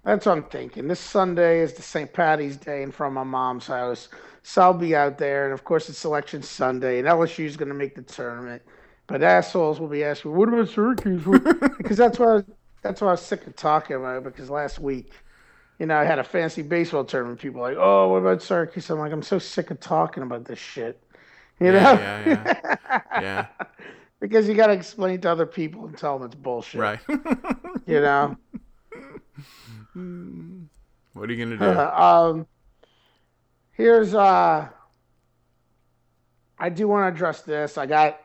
That's 0.05 0.27
what 0.27 0.33
I'm 0.33 0.45
thinking. 0.45 0.89
This 0.89 1.01
Sunday 1.01 1.61
is 1.61 1.75
the 1.75 1.83
St. 1.83 2.13
Patty's 2.13 2.57
Day 2.57 2.83
in 2.83 2.91
front 2.91 3.13
of 3.13 3.15
my 3.15 3.25
mom's 3.25 3.67
house. 3.67 4.09
So 4.43 4.63
I'll 4.63 4.75
be 4.75 4.95
out 4.95 5.17
there. 5.19 5.45
And 5.45 5.55
of 5.55 5.65
course, 5.65 5.89
it's 5.89 5.99
Selection 5.99 6.43
Sunday, 6.43 6.99
and 6.99 7.09
LSU 7.09 7.45
is 7.45 7.57
going 7.57 7.71
to 7.71 7.75
make 7.75 7.95
the 7.95 8.03
tournament. 8.03 8.63
But 9.07 9.23
assholes 9.23 9.81
will 9.81 9.89
be 9.89 10.05
asking, 10.05 10.35
what 10.35 10.49
about 10.49 10.69
Syracuse? 10.69 11.25
because 11.79 11.97
that's 11.97 12.19
what, 12.19 12.29
I 12.29 12.35
was, 12.35 12.45
that's 12.85 13.01
what 13.01 13.09
I 13.09 13.13
was 13.13 13.23
sick 13.23 13.47
of 13.47 13.57
talking 13.57 13.97
about. 13.97 14.23
Because 14.23 14.51
last 14.51 14.79
week, 14.79 15.11
you 15.79 15.87
know, 15.87 15.97
I 15.97 16.05
had 16.05 16.19
a 16.21 16.25
fancy 16.25 16.63
baseball 16.63 17.05
tournament. 17.05 17.41
People 17.41 17.63
were 17.63 17.71
like, 17.71 17.79
oh, 17.81 18.09
what 18.09 18.19
about 18.19 18.43
Syracuse? 18.43 18.89
I'm 18.91 18.99
like, 18.99 19.11
I'm 19.11 19.23
so 19.23 19.39
sick 19.41 19.71
of 19.71 19.81
talking 19.81 20.23
about 20.23 20.45
this 20.45 20.59
shit. 20.59 21.03
You 21.61 21.73
know? 21.73 21.79
Yeah, 21.79 22.23
yeah, 22.27 22.61
yeah. 22.91 23.03
yeah. 23.21 23.47
because 24.21 24.47
you 24.47 24.55
got 24.55 24.67
to 24.67 24.75
explain 24.75 25.15
it 25.15 25.23
to 25.23 25.31
other 25.31 25.47
people 25.47 25.87
and 25.87 25.97
tell 25.97 26.19
them 26.19 26.27
it's 26.27 26.37
bullshit. 26.37 26.81
Right. 26.81 27.01
You 27.87 28.01
know? 28.01 28.35
what 31.13 31.29
are 31.29 31.33
you 31.35 31.45
gonna 31.45 31.59
do? 31.59 31.79
um, 31.79 32.47
here's 33.73 34.15
uh, 34.15 34.67
I 36.59 36.69
do 36.71 36.89
want 36.89 37.03
to 37.05 37.15
address 37.15 37.43
this. 37.43 37.77
I 37.77 37.85
got 37.85 38.19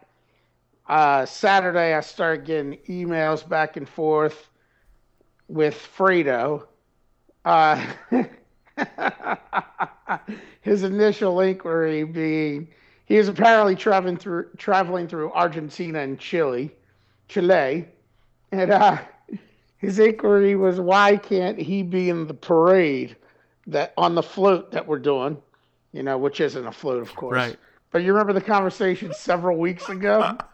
uh, 0.87 1.25
Saturday. 1.25 1.93
I 1.93 1.99
started 1.99 2.45
getting 2.45 2.77
emails 2.87 3.47
back 3.47 3.75
and 3.75 3.87
forth 3.87 4.48
with 5.49 5.75
Fredo. 5.97 6.65
Uh, 7.43 7.85
his 10.61 10.83
initial 10.83 11.41
inquiry 11.41 12.03
being 12.03 12.69
he 13.09 13.17
is 13.17 13.27
apparently 13.27 13.75
traveling 13.75 14.17
through 14.17 14.47
traveling 14.57 15.07
through 15.07 15.31
Argentina 15.31 15.99
and 15.99 16.19
Chile, 16.19 16.71
Chile, 17.27 17.87
and 18.51 18.71
uh, 18.71 18.99
his 19.77 19.97
inquiry 19.97 20.55
was 20.55 20.79
why 20.79 21.17
can't 21.17 21.57
he 21.57 21.81
be 21.81 22.09
in 22.09 22.27
the 22.27 22.35
parade 22.35 23.15
that 23.65 23.93
on 23.97 24.13
the 24.13 24.21
float 24.21 24.71
that 24.71 24.85
we're 24.87 24.99
doing, 24.99 25.37
you 25.91 26.03
know, 26.03 26.19
which 26.19 26.39
isn't 26.39 26.67
a 26.67 26.71
float, 26.71 27.01
of 27.01 27.15
course. 27.15 27.35
Right. 27.35 27.57
But 27.91 28.03
you 28.03 28.13
remember 28.13 28.33
the 28.33 28.41
conversation 28.41 29.11
several 29.13 29.57
weeks 29.57 29.89
ago? 29.89 30.37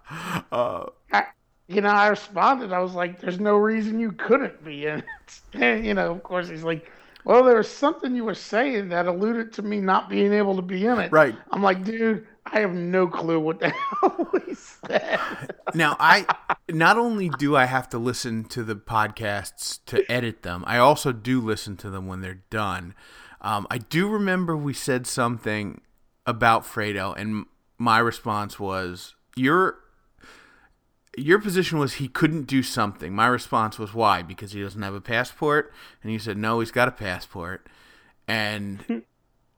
Uh, 0.51 0.85
I, 1.11 1.25
you 1.67 1.81
know, 1.81 1.89
I 1.89 2.07
responded. 2.07 2.71
I 2.71 2.79
was 2.79 2.93
like, 2.93 3.19
"There's 3.19 3.39
no 3.39 3.55
reason 3.55 3.99
you 3.99 4.11
couldn't 4.11 4.63
be 4.63 4.85
in 4.85 4.99
it." 4.99 5.05
And, 5.53 5.85
you 5.85 5.93
know, 5.93 6.11
of 6.11 6.21
course, 6.21 6.49
he's 6.49 6.63
like, 6.63 6.91
"Well, 7.23 7.43
there 7.43 7.57
was 7.57 7.69
something 7.69 8.15
you 8.15 8.25
were 8.25 8.35
saying 8.35 8.89
that 8.89 9.07
alluded 9.07 9.53
to 9.53 9.61
me 9.61 9.79
not 9.79 10.09
being 10.09 10.33
able 10.33 10.55
to 10.57 10.61
be 10.61 10.85
in 10.85 10.99
it." 10.99 11.11
Right. 11.11 11.35
I'm 11.51 11.63
like, 11.63 11.83
dude, 11.83 12.27
I 12.45 12.59
have 12.59 12.73
no 12.73 13.07
clue 13.07 13.39
what 13.39 13.59
the 13.59 13.69
hell 14.01 14.31
he 14.45 14.53
said. 14.53 15.19
now 15.73 15.95
I 15.99 16.25
not 16.69 16.97
only 16.97 17.29
do 17.29 17.55
I 17.55 17.65
have 17.65 17.89
to 17.89 17.97
listen 17.97 18.43
to 18.45 18.63
the 18.63 18.75
podcasts 18.75 19.79
to 19.87 20.09
edit 20.11 20.43
them, 20.43 20.63
I 20.67 20.77
also 20.77 21.11
do 21.11 21.41
listen 21.41 21.77
to 21.77 21.89
them 21.89 22.05
when 22.05 22.21
they're 22.21 22.43
done. 22.49 22.93
Um, 23.41 23.65
I 23.71 23.79
do 23.79 24.07
remember 24.07 24.55
we 24.55 24.73
said 24.73 25.07
something 25.07 25.81
about 26.25 26.63
Fredo, 26.63 27.15
and 27.17 27.45
my 27.77 27.99
response 27.99 28.59
was, 28.59 29.15
"Your 29.35 29.79
your 31.17 31.39
position 31.39 31.79
was 31.79 31.95
he 31.95 32.07
couldn't 32.07 32.43
do 32.43 32.63
something." 32.63 33.13
My 33.13 33.27
response 33.27 33.79
was, 33.79 33.93
"Why? 33.93 34.21
Because 34.21 34.51
he 34.51 34.61
doesn't 34.61 34.81
have 34.81 34.93
a 34.93 35.01
passport?" 35.01 35.73
And 36.03 36.11
you 36.11 36.19
said, 36.19 36.37
"No, 36.37 36.59
he's 36.59 36.71
got 36.71 36.87
a 36.87 36.91
passport." 36.91 37.67
And 38.27 39.03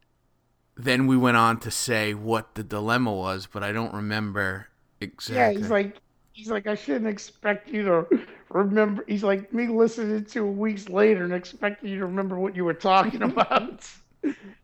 then 0.78 1.08
we 1.08 1.18
went 1.18 1.38
on 1.38 1.60
to 1.62 1.72
say 1.72 2.14
what 2.14 2.56
the 2.56 2.64
dilemma 2.64 3.14
was, 3.14 3.48
but 3.48 3.64
I 3.64 3.72
don't 3.72 3.94
remember 3.94 4.68
exactly. 5.02 5.36
Yeah, 5.36 5.52
he's 5.60 5.72
like, 5.72 5.98
he's 6.34 6.50
like, 6.50 6.68
I 6.68 6.76
shouldn't 6.76 7.08
expect 7.08 7.70
you 7.70 7.84
to 7.84 8.06
remember. 8.50 9.04
He's 9.08 9.24
like 9.24 9.52
me 9.54 9.68
listening 9.68 10.26
to 10.26 10.46
weeks 10.46 10.88
later 10.88 11.24
and 11.24 11.34
expecting 11.34 11.90
you 11.90 12.00
to 12.00 12.06
remember 12.06 12.38
what 12.38 12.56
you 12.56 12.64
were 12.64 12.74
talking 12.74 13.22
about. 13.24 13.90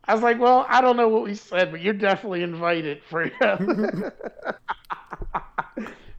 I 0.06 0.14
was 0.14 0.24
like, 0.24 0.40
well, 0.40 0.66
I 0.70 0.82
don't 0.82 0.98
know 0.98 1.08
what 1.08 1.24
we 1.24 1.36
said, 1.36 1.72
but 1.72 1.82
you're 1.82 1.94
definitely 1.94 2.44
invited 2.44 3.02
for 3.04 3.24
him. 3.24 4.12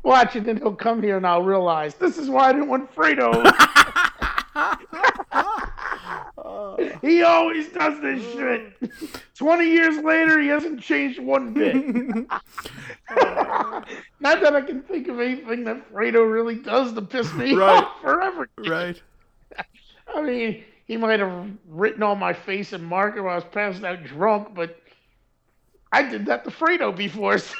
Watch 0.04 0.36
it, 0.36 0.44
then 0.44 0.58
he'll 0.58 0.76
come 0.76 1.02
here 1.02 1.16
and 1.16 1.26
I'll 1.26 1.42
realize 1.42 1.94
this 1.94 2.18
is 2.18 2.28
why 2.30 2.50
I 2.50 2.52
didn't 2.52 2.68
want 2.68 2.94
Fredo. 2.94 3.32
he 7.02 7.22
always 7.22 7.68
does 7.72 8.00
this 8.00 8.22
shit. 8.34 8.72
20 9.34 9.66
years 9.66 9.98
later, 10.04 10.38
he 10.40 10.46
hasn't 10.48 10.80
changed 10.80 11.18
one 11.20 11.52
bit. 11.54 11.74
Not 14.20 14.40
that 14.42 14.54
I 14.54 14.60
can 14.60 14.82
think 14.82 15.08
of 15.08 15.18
anything 15.20 15.64
that 15.64 15.90
Fredo 15.92 16.30
really 16.30 16.56
does 16.56 16.92
to 16.92 17.02
piss 17.02 17.32
me 17.34 17.54
Right. 17.54 17.82
off 17.84 18.00
forever. 18.00 18.48
right. 18.68 19.00
I 20.14 20.20
mean, 20.22 20.62
he 20.86 20.96
might 20.98 21.20
have 21.20 21.48
written 21.66 22.02
on 22.02 22.18
my 22.18 22.32
face 22.34 22.72
and 22.74 22.84
marker 22.84 23.22
while 23.22 23.32
I 23.32 23.36
was 23.36 23.44
passed 23.44 23.82
out 23.84 24.04
drunk, 24.04 24.54
but 24.54 24.78
I 25.92 26.02
did 26.02 26.26
that 26.26 26.44
to 26.44 26.50
Fredo 26.50 26.94
before. 26.94 27.38
so 27.38 27.56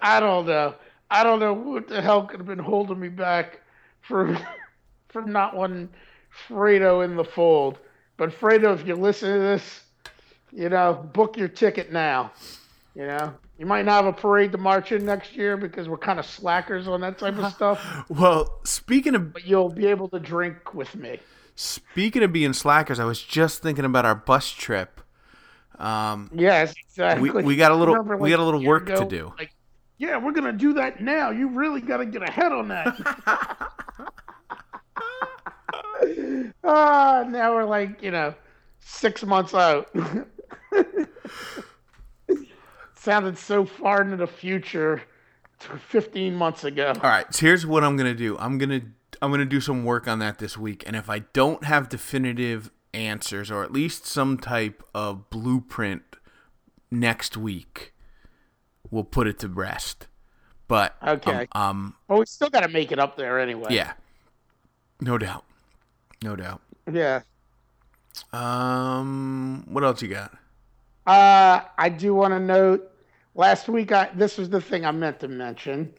I 0.00 0.20
don't 0.20 0.46
know. 0.46 0.74
I 1.10 1.24
don't 1.24 1.40
know 1.40 1.54
what 1.54 1.88
the 1.88 2.02
hell 2.02 2.26
could 2.26 2.40
have 2.40 2.46
been 2.46 2.58
holding 2.58 3.00
me 3.00 3.08
back 3.08 3.60
from 4.00 4.38
from 5.08 5.32
not 5.32 5.56
wanting 5.56 5.88
Fredo 6.48 7.04
in 7.04 7.16
the 7.16 7.24
fold. 7.24 7.78
But 8.16 8.30
Fredo, 8.30 8.74
if 8.74 8.86
you 8.86 8.94
listen 8.94 9.32
to 9.32 9.38
this, 9.38 9.82
you 10.52 10.68
know, 10.68 11.08
book 11.12 11.36
your 11.36 11.48
ticket 11.48 11.92
now. 11.92 12.32
You 12.94 13.06
know, 13.06 13.32
you 13.58 13.66
might 13.66 13.84
not 13.84 14.04
have 14.04 14.06
a 14.06 14.12
parade 14.12 14.52
to 14.52 14.58
march 14.58 14.92
in 14.92 15.04
next 15.04 15.36
year 15.36 15.56
because 15.56 15.88
we're 15.88 15.98
kind 15.98 16.18
of 16.18 16.26
slackers 16.26 16.88
on 16.88 17.00
that 17.02 17.18
type 17.18 17.34
of 17.34 17.40
uh-huh. 17.40 17.50
stuff. 17.50 18.04
Well, 18.08 18.58
speaking 18.64 19.14
of 19.14 19.32
But 19.32 19.46
you'll 19.46 19.68
be 19.68 19.86
able 19.86 20.08
to 20.08 20.18
drink 20.18 20.74
with 20.74 20.94
me. 20.96 21.20
speaking 21.54 22.22
of 22.22 22.32
being 22.32 22.52
slackers, 22.52 22.98
I 22.98 23.04
was 23.04 23.22
just 23.22 23.62
thinking 23.62 23.84
about 23.84 24.04
our 24.04 24.16
bus 24.16 24.50
trip. 24.50 25.00
Um, 25.78 26.30
Yes, 26.34 26.74
exactly. 26.76 27.30
we, 27.30 27.42
we 27.42 27.56
got 27.56 27.72
a 27.72 27.74
little 27.74 27.94
Remember, 27.94 28.16
we 28.16 28.30
got 28.30 28.40
a 28.40 28.44
little 28.44 28.64
work 28.64 28.86
to 28.86 29.04
do. 29.04 29.32
Like, 29.38 29.52
yeah, 29.98 30.16
we're 30.16 30.32
gonna 30.32 30.52
do 30.52 30.74
that 30.74 31.00
now. 31.00 31.30
You 31.30 31.48
really 31.48 31.80
got 31.80 31.98
to 31.98 32.06
get 32.06 32.22
ahead 32.22 32.52
on 32.52 32.68
that. 32.68 33.72
Ah, 36.64 37.24
now 37.26 37.54
we're 37.54 37.64
like, 37.64 38.02
you 38.02 38.10
know, 38.10 38.34
six 38.78 39.24
months 39.24 39.54
out. 39.54 39.90
Sounded 42.94 43.38
so 43.38 43.64
far 43.64 44.02
into 44.02 44.16
the 44.16 44.26
future, 44.26 45.02
15 45.58 46.34
months 46.34 46.64
ago. 46.64 46.92
All 46.94 47.00
right, 47.10 47.32
so 47.32 47.46
here's 47.46 47.64
what 47.64 47.84
I'm 47.84 47.96
gonna 47.96 48.14
do. 48.14 48.36
I'm 48.38 48.58
gonna 48.58 48.82
I'm 49.22 49.30
gonna 49.30 49.44
do 49.44 49.60
some 49.60 49.84
work 49.84 50.06
on 50.06 50.18
that 50.18 50.38
this 50.38 50.58
week, 50.58 50.84
and 50.86 50.94
if 50.94 51.08
I 51.08 51.20
don't 51.20 51.64
have 51.64 51.88
definitive 51.88 52.70
answers 52.94 53.50
or 53.50 53.62
at 53.62 53.72
least 53.72 54.06
some 54.06 54.38
type 54.38 54.82
of 54.94 55.28
blueprint 55.30 56.02
next 56.90 57.36
week, 57.36 57.92
we'll 58.90 59.04
put 59.04 59.26
it 59.26 59.38
to 59.40 59.48
rest. 59.48 60.06
But 60.66 60.94
Okay. 61.06 61.48
um, 61.52 61.62
um 61.62 61.94
Well, 62.08 62.18
we 62.20 62.26
still 62.26 62.50
got 62.50 62.60
to 62.60 62.68
make 62.68 62.92
it 62.92 62.98
up 62.98 63.16
there 63.16 63.38
anyway. 63.38 63.68
yeah, 63.74 63.92
no 65.00 65.16
doubt, 65.18 65.44
no 66.22 66.36
doubt. 66.36 66.60
Yeah. 66.90 67.20
Um, 68.32 69.64
what 69.68 69.84
else 69.84 70.02
you 70.02 70.08
got? 70.08 70.32
Uh, 71.06 71.60
I 71.78 71.88
do 71.88 72.14
want 72.14 72.32
to 72.32 72.40
note. 72.40 72.90
Last 73.34 73.68
week, 73.68 73.92
I 73.92 74.10
this 74.14 74.36
was 74.36 74.50
the 74.50 74.60
thing 74.60 74.84
I 74.84 74.90
meant 74.90 75.20
to 75.20 75.28
mention. 75.28 75.92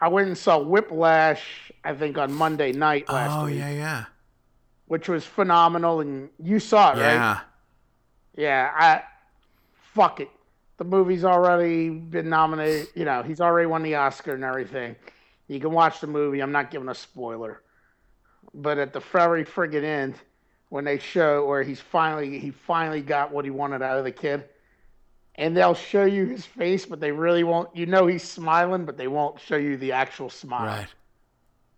I 0.00 0.08
went 0.08 0.28
and 0.28 0.36
saw 0.38 0.58
Whiplash. 0.58 1.70
I 1.84 1.94
think 1.94 2.16
on 2.18 2.32
Monday 2.32 2.72
night 2.72 3.08
last 3.08 3.36
oh 3.36 3.44
week, 3.46 3.56
yeah, 3.58 3.70
yeah, 3.70 4.04
which 4.86 5.08
was 5.08 5.24
phenomenal. 5.24 6.00
And 6.00 6.30
you 6.42 6.60
saw 6.60 6.92
it, 6.92 6.96
right? 7.00 7.12
yeah. 7.14 7.40
Yeah. 8.36 8.70
I 8.74 9.02
fuck 9.94 10.20
it. 10.20 10.30
the 10.78 10.84
movie's 10.84 11.24
already 11.24 11.88
been 11.88 12.28
nominated. 12.28 12.88
You 12.94 13.04
know, 13.04 13.22
he's 13.22 13.40
already 13.40 13.66
won 13.66 13.82
the 13.82 13.94
Oscar 13.94 14.34
and 14.34 14.44
everything. 14.44 14.96
You 15.48 15.60
can 15.60 15.72
watch 15.72 16.00
the 16.00 16.06
movie. 16.06 16.40
I'm 16.40 16.52
not 16.52 16.70
giving 16.70 16.88
a 16.88 16.94
spoiler, 16.94 17.62
but 18.52 18.78
at 18.78 18.92
the 18.92 19.00
very 19.00 19.44
friggin' 19.44 19.84
end, 19.84 20.14
when 20.68 20.84
they 20.84 20.98
show 20.98 21.46
where 21.46 21.62
he's 21.62 21.80
finally 21.80 22.38
he 22.38 22.50
finally 22.50 23.00
got 23.00 23.30
what 23.32 23.44
he 23.44 23.50
wanted 23.50 23.82
out 23.82 23.98
of 23.98 24.04
the 24.04 24.10
kid, 24.10 24.44
and 25.36 25.56
they'll 25.56 25.74
show 25.74 26.04
you 26.04 26.26
his 26.26 26.44
face, 26.44 26.84
but 26.84 27.00
they 27.00 27.12
really 27.12 27.44
won't. 27.44 27.74
You 27.76 27.86
know 27.86 28.06
he's 28.06 28.24
smiling, 28.24 28.84
but 28.84 28.96
they 28.96 29.06
won't 29.06 29.40
show 29.40 29.56
you 29.56 29.76
the 29.76 29.92
actual 29.92 30.28
smile. 30.28 30.66
Right. 30.66 30.88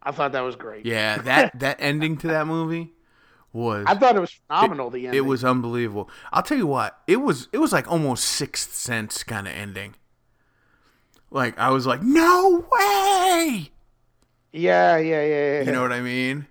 I 0.03 0.13
thought 0.13 0.33
that 0.33 0.41
was 0.41 0.57
great. 0.57 0.87
Yeah, 0.87 1.19
that 1.19 1.59
that 1.61 1.77
ending 1.81 2.17
to 2.19 2.29
that 2.29 2.47
movie 2.47 2.93
was 3.53 3.85
I 3.89 3.95
thought 3.95 4.17
it 4.17 4.21
was 4.21 4.39
phenomenal. 4.47 4.91
the 4.91 5.07
ending. 5.07 5.19
it 5.19 5.27
was 5.27 5.45
unbelievable. 5.45 6.11
I'll 6.33 6.43
tell 6.43 6.59
you 6.59 6.67
what, 6.67 7.01
it 7.07 7.17
was 7.17 7.49
it 7.53 7.59
was 7.59 7.73
like 7.73 7.91
almost 7.91 8.25
sixth 8.25 8.75
sense 8.75 9.23
kind 9.23 9.47
of 9.47 9.55
ending. 9.55 9.95
Like 11.31 11.59
I 11.59 11.71
was 11.71 11.87
like, 11.87 12.03
no 12.03 12.67
way. 12.71 13.71
Yeah, 14.53 14.97
yeah, 14.97 15.23
yeah, 15.23 15.23
yeah. 15.25 15.63
You 15.63 15.73
know 15.73 15.83
what 15.83 15.93
I 15.93 16.01
mean? 16.01 16.47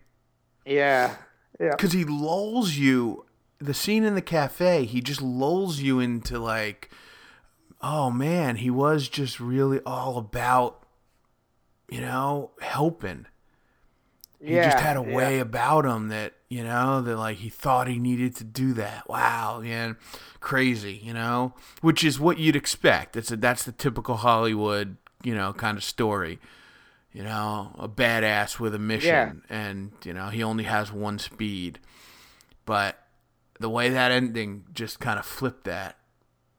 Yeah, 0.65 1.15
yeah. 1.59 1.71
Because 1.71 1.93
he 1.93 2.03
lulls 2.03 2.75
you. 2.75 3.25
The 3.59 3.73
scene 3.73 4.03
in 4.03 4.13
the 4.13 4.21
cafe, 4.21 4.85
he 4.85 5.01
just 5.01 5.21
lulls 5.21 5.79
you 5.79 5.99
into 5.99 6.37
like, 6.37 6.91
oh 7.81 8.11
man, 8.11 8.57
he 8.57 8.69
was 8.69 9.09
just 9.09 9.39
really 9.39 9.79
all 9.83 10.17
about, 10.19 10.85
you 11.89 12.01
know, 12.01 12.51
helping. 12.61 13.25
He 14.43 14.55
yeah, 14.55 14.63
just 14.69 14.79
had 14.79 14.97
a 14.97 15.01
yeah. 15.07 15.15
way 15.15 15.39
about 15.39 15.85
him 15.85 16.09
that 16.09 16.33
you 16.49 16.63
know 16.63 17.01
that 17.01 17.17
like 17.17 17.37
he 17.37 17.49
thought 17.49 17.87
he 17.87 17.99
needed 17.99 18.35
to 18.37 18.43
do 18.43 18.73
that. 18.73 19.09
Wow, 19.09 19.61
yeah, 19.61 19.93
crazy, 20.39 20.93
you 21.03 21.13
know, 21.13 21.53
which 21.81 22.03
is 22.03 22.19
what 22.19 22.37
you'd 22.37 22.55
expect. 22.55 23.13
That's 23.13 23.31
a, 23.31 23.37
that's 23.37 23.63
the 23.63 23.71
typical 23.71 24.17
Hollywood, 24.17 24.97
you 25.23 25.33
know, 25.35 25.53
kind 25.53 25.77
of 25.77 25.83
story. 25.83 26.39
You 27.13 27.23
know, 27.23 27.71
a 27.79 27.89
badass 27.89 28.59
with 28.59 28.75
a 28.75 28.79
mission, 28.79 29.41
and 29.49 29.91
you 30.03 30.13
know 30.13 30.27
he 30.29 30.43
only 30.43 30.65
has 30.65 30.91
one 30.91 31.17
speed. 31.17 31.79
But 32.65 32.97
the 33.59 33.69
way 33.69 33.89
that 33.89 34.11
ending 34.11 34.65
just 34.73 34.99
kind 34.99 35.17
of 35.17 35.25
flipped 35.25 35.63
that 35.65 35.97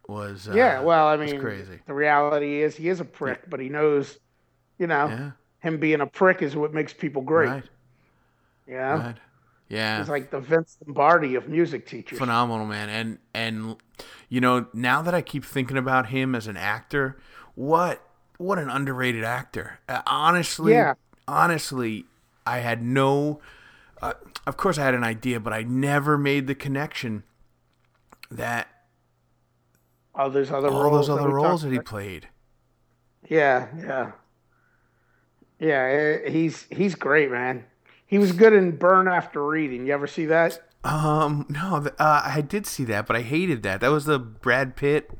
was 0.08 0.48
uh, 0.48 0.52
Yeah, 0.54 0.80
well, 0.80 1.06
I 1.06 1.16
mean, 1.16 1.38
crazy. 1.40 1.80
the 1.86 1.94
reality 1.94 2.62
is 2.62 2.76
he 2.76 2.88
is 2.88 3.00
a 3.00 3.04
prick, 3.04 3.48
but 3.48 3.60
he 3.60 3.68
knows, 3.68 4.18
you 4.78 4.86
know, 4.86 5.08
Yeah, 5.08 5.30
him 5.60 5.78
being 5.78 6.00
a 6.00 6.06
prick 6.06 6.42
is 6.42 6.54
what 6.56 6.72
makes 6.72 6.92
people 6.92 7.22
great. 7.22 7.48
right, 7.48 7.64
know, 8.66 8.96
right. 8.96 9.16
Yeah, 9.68 9.98
he's 9.98 10.08
like 10.08 10.30
the 10.30 10.40
Vince 10.40 10.78
Lombardi 10.86 11.34
of 11.34 11.48
music 11.48 11.86
teachers. 11.86 12.18
phenomenal 12.18 12.64
man 12.66 12.88
and 12.88 13.18
and 13.34 13.76
you 14.30 14.40
know 14.40 14.66
now 14.72 15.02
that 15.02 15.14
i 15.14 15.20
keep 15.20 15.44
thinking 15.44 15.76
about 15.76 16.06
him 16.06 16.34
as 16.34 16.46
an 16.46 16.56
actor 16.56 17.18
what 17.54 18.02
what 18.38 18.58
an 18.58 18.70
underrated 18.70 19.24
actor 19.24 19.78
uh, 19.88 20.00
honestly 20.06 20.72
Yeah. 20.72 20.94
honestly 21.26 22.06
i 22.46 22.58
had 22.60 22.82
no 22.82 23.40
uh, 24.00 24.14
of 24.46 24.56
course 24.56 24.78
i 24.78 24.84
had 24.84 24.94
an 24.94 25.04
idea 25.04 25.38
but 25.38 25.52
i 25.52 25.62
never 25.64 26.16
made 26.16 26.46
the 26.46 26.54
connection 26.54 27.24
that 28.30 28.68
All 30.14 30.30
those 30.30 30.50
other 30.50 30.68
all 30.68 30.84
roles. 30.84 31.08
those 31.08 31.18
other 31.18 31.28
roles 31.28 31.60
that 31.62 31.72
he 31.72 31.78
played 31.80 32.28
Yeah, 33.28 33.68
yeah, 33.78 34.12
yeah. 35.58 36.20
eh, 36.24 36.30
He's 36.30 36.66
he's 36.70 36.94
great, 36.94 37.30
man. 37.30 37.64
He 38.06 38.18
was 38.18 38.32
good 38.32 38.52
in 38.52 38.76
Burn 38.76 39.06
After 39.08 39.46
Reading. 39.46 39.86
You 39.86 39.92
ever 39.94 40.06
see 40.06 40.26
that? 40.26 40.60
um 40.84 41.44
no 41.50 41.84
uh, 41.98 42.22
i 42.24 42.40
did 42.40 42.64
see 42.64 42.84
that 42.84 43.04
but 43.04 43.16
i 43.16 43.20
hated 43.20 43.64
that 43.64 43.80
that 43.80 43.88
was 43.90 44.04
the 44.04 44.16
brad 44.16 44.76
pitt 44.76 45.10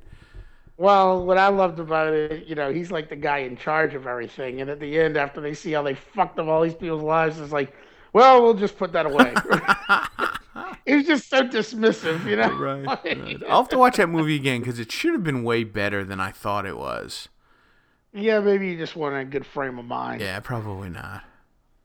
Well, 0.77 1.27
what 1.27 1.37
I 1.37 1.49
loved 1.49 1.81
about 1.81 2.13
it, 2.15 2.47
you 2.47 2.55
know, 2.55 2.73
he's 2.73 2.93
like 2.93 3.09
the 3.09 3.17
guy 3.17 3.39
in 3.39 3.57
charge 3.57 3.95
of 3.95 4.07
everything. 4.07 4.61
And 4.61 4.71
at 4.71 4.79
the 4.79 5.01
end, 5.01 5.17
after 5.17 5.41
they 5.41 5.53
see 5.55 5.73
how 5.73 5.83
they 5.83 5.95
fucked 5.95 6.39
up 6.39 6.47
all 6.47 6.63
these 6.63 6.75
people's 6.77 7.03
lives, 7.03 7.41
it's 7.41 7.51
like, 7.53 7.75
well, 8.13 8.41
we'll 8.41 8.55
just 8.55 8.79
put 8.79 8.93
that 8.93 9.05
away. 9.07 9.35
it 10.87 10.95
was 10.97 11.07
just 11.07 11.29
so 11.29 11.43
dismissive, 11.43 12.25
you 12.25 12.37
know? 12.37 12.51
right, 12.51 12.85
right. 13.05 13.43
i'll 13.49 13.63
have 13.63 13.69
to 13.71 13.79
watch 13.79 13.97
that 13.97 14.09
movie 14.09 14.37
again 14.37 14.61
because 14.61 14.79
it 14.79 14.93
should 14.93 15.13
have 15.13 15.25
been 15.25 15.43
way 15.43 15.65
better 15.65 16.05
than 16.05 16.21
i 16.21 16.31
thought 16.31 16.65
it 16.67 16.77
was 16.79 17.29
yeah, 18.13 18.41
maybe 18.41 18.69
you 18.69 18.77
just 18.77 18.97
want 18.97 19.17
a 19.17 19.25
good 19.25 19.47
frame 19.47 19.79
of 19.79 19.85
mind. 19.85 20.21
yeah 20.21 20.41
probably 20.41 20.89
not 20.89 21.23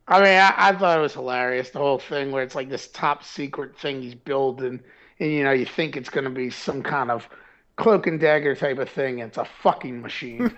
I 0.08 0.20
mean, 0.20 0.38
I, 0.38 0.54
I 0.58 0.74
thought 0.74 0.98
it 0.98 1.02
was 1.02 1.14
hilarious, 1.14 1.70
the 1.70 1.80
whole 1.80 2.00
thing 2.00 2.32
where 2.32 2.44
it's 2.44 2.56
like 2.56 2.70
this 2.70 2.88
top 2.90 3.24
secret 3.24 3.78
thing 3.78 4.02
he's 4.02 4.16
building. 4.16 4.82
And, 5.20 5.32
you 5.32 5.44
know, 5.44 5.52
you 5.52 5.66
think 5.66 5.96
it's 5.96 6.10
going 6.10 6.26
to 6.26 6.30
be 6.30 6.50
some 6.50 6.84
kind 6.84 7.10
of 7.10 7.30
cloak 7.78 8.08
and 8.08 8.20
dagger 8.20 8.56
type 8.56 8.80
of 8.80 8.90
thing. 8.90 9.22
And 9.22 9.30
it's 9.30 9.38
a 9.38 9.46
fucking 9.46 10.02
machine. 10.02 10.52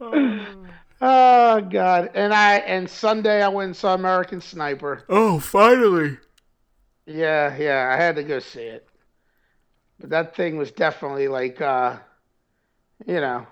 oh, 1.00 1.60
God. 1.60 2.10
And 2.14 2.34
I, 2.34 2.56
and 2.56 2.90
Sunday 2.90 3.40
I 3.40 3.48
went 3.48 3.66
and 3.66 3.76
saw 3.76 3.94
American 3.94 4.40
Sniper. 4.40 5.04
oh 5.08 5.38
finally 5.38 6.18
Yeah, 7.06 7.56
yeah, 7.56 7.94
I 7.94 8.02
had 8.02 8.16
to 8.16 8.24
go 8.24 8.40
see 8.40 8.62
it. 8.62 8.88
But 9.98 10.10
that 10.10 10.36
thing 10.36 10.56
was 10.56 10.70
definitely 10.70 11.28
like, 11.28 11.60
uh, 11.60 11.96
you 13.06 13.20
know, 13.20 13.46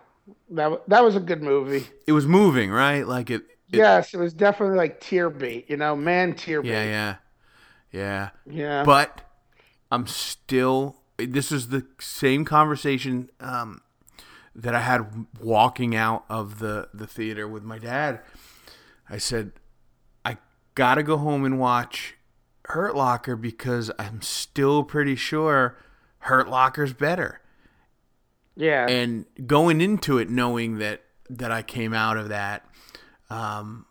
that 0.51 0.89
that 0.89 1.03
was 1.03 1.17
a 1.17 1.21
good 1.21 1.43
movie. 1.43 1.87
it 2.07 2.13
was 2.13 2.27
moving, 2.27 2.71
right? 2.71 3.07
Like 3.07 3.31
it. 3.31 3.43
it 3.73 3.79
yes, 3.79 4.15
it 4.15 4.19
was 4.19 4.33
definitely 4.33 4.77
like 4.77 5.01
tear 5.01 5.31
bait, 5.31 5.67
you 5.69 5.77
know, 5.77 5.97
man 5.97 6.35
tear 6.35 6.63
bait. 6.63 6.71
Yeah, 6.71 6.85
yeah, 6.85 7.17
yeah. 7.93 8.31
Yeah. 8.47 8.85
But 8.85 9.23
I'm 9.91 10.07
still. 10.07 10.97
This 11.17 11.53
is 11.53 11.69
the 11.69 11.87
same 12.01 12.45
conversation 12.45 13.31
um, 13.39 13.83
that 14.55 14.75
I 14.75 14.81
had 14.81 15.27
walking 15.41 15.95
out 15.95 16.25
of 16.29 16.59
the 16.59 16.89
the 16.93 17.07
theater 17.07 17.47
with 17.47 17.63
my 17.63 17.79
dad. 17.79 18.21
I 19.09 19.19
said, 19.19 19.53
I 20.25 20.39
gotta 20.75 21.03
go 21.03 21.19
home 21.19 21.45
and 21.45 21.59
watch 21.59 22.17
Hurt 22.67 22.97
Locker 22.97 23.37
because 23.37 23.91
I'm 23.99 24.23
still 24.23 24.83
pretty 24.83 25.15
sure 25.15 25.77
Hurt 26.25 26.49
Locker's 26.49 26.93
better. 26.93 27.41
yeah. 28.57 28.87
and 28.89 29.27
going 29.47 29.81
into 29.81 30.19
it 30.19 30.31
knowing 30.31 30.79
that 30.79 31.03
that 31.31 31.51
I 31.51 31.63
came 31.63 31.93
out 31.95 32.17
of 32.17 32.29
that 32.29 32.65
um 33.31 33.87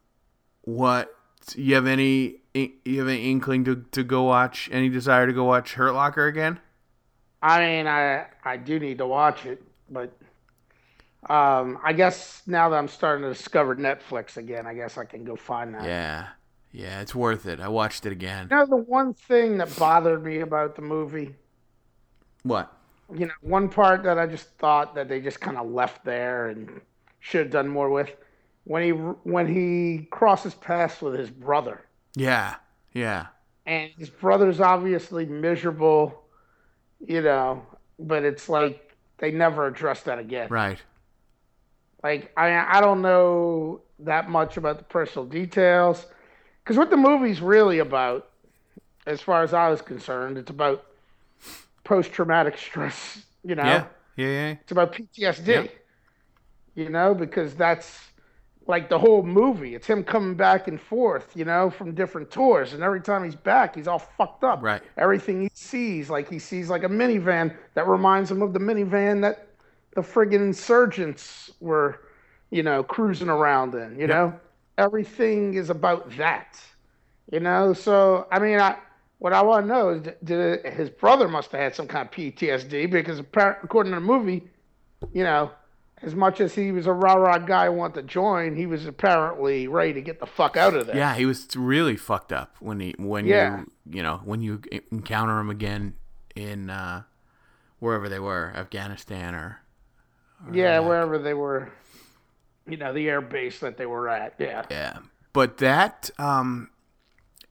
what 0.61 1.13
you 1.55 1.75
have 1.75 1.87
any 1.87 2.41
you 2.53 2.99
have 2.99 3.07
any 3.07 3.29
inkling 3.31 3.65
to, 3.65 3.83
to 3.91 4.03
go 4.03 4.23
watch 4.23 4.69
any 4.71 4.87
desire 4.89 5.25
to 5.27 5.33
go 5.33 5.43
watch 5.43 5.73
Hurt 5.73 5.93
Locker 5.93 6.27
again 6.27 6.59
I 7.41 7.59
mean, 7.59 7.87
I 7.87 8.27
I 8.45 8.55
do 8.55 8.79
need 8.79 8.99
to 8.99 9.05
watch 9.05 9.45
it, 9.45 9.61
but 9.89 10.13
um, 11.29 11.77
I 11.83 11.91
guess 11.91 12.41
now 12.47 12.69
that 12.69 12.77
I'm 12.77 12.87
starting 12.87 13.23
to 13.23 13.33
discover 13.33 13.75
Netflix 13.75 14.37
again, 14.37 14.65
I 14.65 14.73
guess 14.73 14.97
I 14.97 15.03
can 15.05 15.23
go 15.25 15.35
find 15.35 15.73
that. 15.75 15.83
yeah 15.83 16.27
yeah 16.71 17.01
it's 17.01 17.13
worth 17.13 17.45
it 17.45 17.59
I 17.59 17.67
watched 17.67 18.05
it 18.05 18.11
again 18.13 18.47
You 18.49 18.57
know, 18.57 18.65
the 18.65 18.77
one 18.77 19.13
thing 19.13 19.57
that 19.57 19.75
bothered 19.77 20.23
me 20.23 20.39
about 20.39 20.75
the 20.75 20.81
movie, 20.81 21.35
what? 22.43 22.71
You 23.13 23.27
know, 23.27 23.33
one 23.41 23.69
part 23.69 24.03
that 24.03 24.17
I 24.17 24.25
just 24.27 24.49
thought 24.57 24.95
that 24.95 25.07
they 25.09 25.19
just 25.19 25.39
kind 25.41 25.57
of 25.57 25.69
left 25.69 26.05
there 26.05 26.47
and 26.47 26.81
should 27.19 27.41
have 27.41 27.51
done 27.51 27.67
more 27.67 27.89
with, 27.89 28.11
when 28.65 28.83
he 28.83 28.89
when 28.91 29.47
he 29.47 30.07
crosses 30.09 30.53
paths 30.53 31.01
with 31.01 31.13
his 31.19 31.29
brother, 31.29 31.85
yeah 32.15 32.55
yeah. 32.93 33.27
And 33.65 33.91
his 33.97 34.09
brother's 34.09 34.59
obviously 34.59 35.25
miserable, 35.25 36.23
you 36.99 37.21
know, 37.21 37.65
but 37.99 38.23
it's 38.23 38.49
like 38.49 38.95
they 39.17 39.31
never 39.31 39.67
address 39.67 40.01
that 40.03 40.19
again. 40.19 40.47
right. 40.49 40.81
Like 42.03 42.31
I 42.37 42.77
I 42.77 42.81
don't 42.81 43.01
know 43.01 43.81
that 43.99 44.29
much 44.29 44.57
about 44.57 44.77
the 44.77 44.83
personal 44.83 45.25
details, 45.25 46.05
because 46.63 46.77
what 46.77 46.89
the 46.89 46.97
movie's 46.97 47.41
really 47.41 47.79
about, 47.79 48.29
as 49.05 49.21
far 49.21 49.43
as 49.43 49.53
I 49.53 49.69
was 49.69 49.81
concerned, 49.81 50.37
it's 50.37 50.49
about 50.49 50.85
post 51.83 52.11
traumatic 52.11 52.57
stress. 52.57 53.25
You 53.43 53.55
know, 53.55 53.63
yeah 53.63 53.85
yeah 54.15 54.27
yeah 54.27 54.49
it's 54.61 54.71
about 54.71 54.93
PTSD. 54.93 55.47
Yep. 55.47 55.71
You 56.75 56.89
know, 56.89 57.13
because 57.13 57.55
that's 57.55 57.99
like 58.65 58.89
the 58.89 58.97
whole 58.97 59.23
movie. 59.23 59.75
It's 59.75 59.87
him 59.87 60.03
coming 60.03 60.35
back 60.35 60.67
and 60.67 60.79
forth, 60.79 61.35
you 61.35 61.45
know, 61.45 61.69
from 61.69 61.93
different 61.93 62.31
tours, 62.31 62.73
and 62.73 62.81
every 62.83 63.01
time 63.01 63.23
he's 63.23 63.35
back, 63.35 63.75
he's 63.75 63.87
all 63.87 63.99
fucked 63.99 64.43
up. 64.43 64.61
Right. 64.61 64.81
Everything 64.97 65.41
he 65.41 65.49
sees, 65.53 66.09
like 66.09 66.29
he 66.29 66.39
sees 66.39 66.69
like 66.69 66.83
a 66.83 66.89
minivan 66.89 67.55
that 67.75 67.87
reminds 67.87 68.31
him 68.31 68.41
of 68.41 68.53
the 68.53 68.59
minivan 68.59 69.21
that 69.21 69.47
the 69.95 70.01
friggin' 70.01 70.35
insurgents 70.35 71.51
were, 71.59 72.01
you 72.49 72.63
know, 72.63 72.83
cruising 72.83 73.29
around 73.29 73.75
in. 73.75 73.99
You 73.99 74.07
know, 74.07 74.33
everything 74.77 75.55
is 75.55 75.69
about 75.69 76.09
that. 76.17 76.59
You 77.31 77.39
know, 77.39 77.73
so 77.73 78.27
I 78.31 78.39
mean, 78.39 78.59
I 78.59 78.77
what 79.23 79.31
I 79.31 79.41
want 79.41 79.63
to 79.63 79.67
know 79.71 79.89
is, 79.91 80.01
did, 80.21 80.65
his 80.65 80.89
brother 80.89 81.29
must 81.29 81.53
have 81.53 81.61
had 81.61 81.73
some 81.75 81.87
kind 81.87 82.05
of 82.05 82.13
PTSD 82.13 82.91
because 82.91 83.19
according 83.19 83.93
to 83.93 83.95
the 83.95 84.05
movie, 84.05 84.49
you 85.13 85.23
know, 85.23 85.49
as 86.01 86.13
much 86.13 86.41
as 86.41 86.53
he 86.53 86.73
was 86.73 86.87
a 86.87 86.91
rah 86.91 87.13
rah 87.13 87.37
guy 87.37 87.67
who 87.67 87.71
wanted 87.71 88.01
to 88.01 88.03
join, 88.03 88.53
he 88.53 88.65
was 88.65 88.85
apparently 88.85 89.69
ready 89.69 89.93
to 89.93 90.01
get 90.01 90.19
the 90.19 90.25
fuck 90.25 90.57
out 90.57 90.73
of 90.73 90.87
there. 90.87 90.97
yeah 90.97 91.15
he 91.15 91.25
was 91.25 91.47
really 91.55 91.95
fucked 91.95 92.33
up 92.33 92.57
when 92.59 92.81
he 92.81 92.93
when 92.99 93.25
Yeah. 93.25 93.59
you 93.59 93.71
you 93.97 94.03
know 94.03 94.19
when 94.25 94.41
you 94.41 94.61
encounter 94.91 95.39
him 95.39 95.49
again 95.49 95.93
in 96.35 96.69
uh, 96.69 97.03
wherever 97.79 98.09
they 98.09 98.19
were, 98.19 98.51
Afghanistan 98.55 99.33
or, 99.35 99.61
or 100.45 100.53
Yeah, 100.53 100.75
Iraq. 100.75 100.87
wherever 100.89 101.17
they 101.19 101.33
were, 101.33 101.71
you 102.67 102.75
know, 102.75 102.91
the 102.91 103.07
air 103.09 103.21
base 103.21 103.59
that 103.61 103.77
they 103.77 103.85
were 103.85 104.09
at. 104.09 104.33
Yeah. 104.37 104.65
Yeah, 104.69 104.97
but 105.31 105.59
that 105.59 106.09
um, 106.19 106.69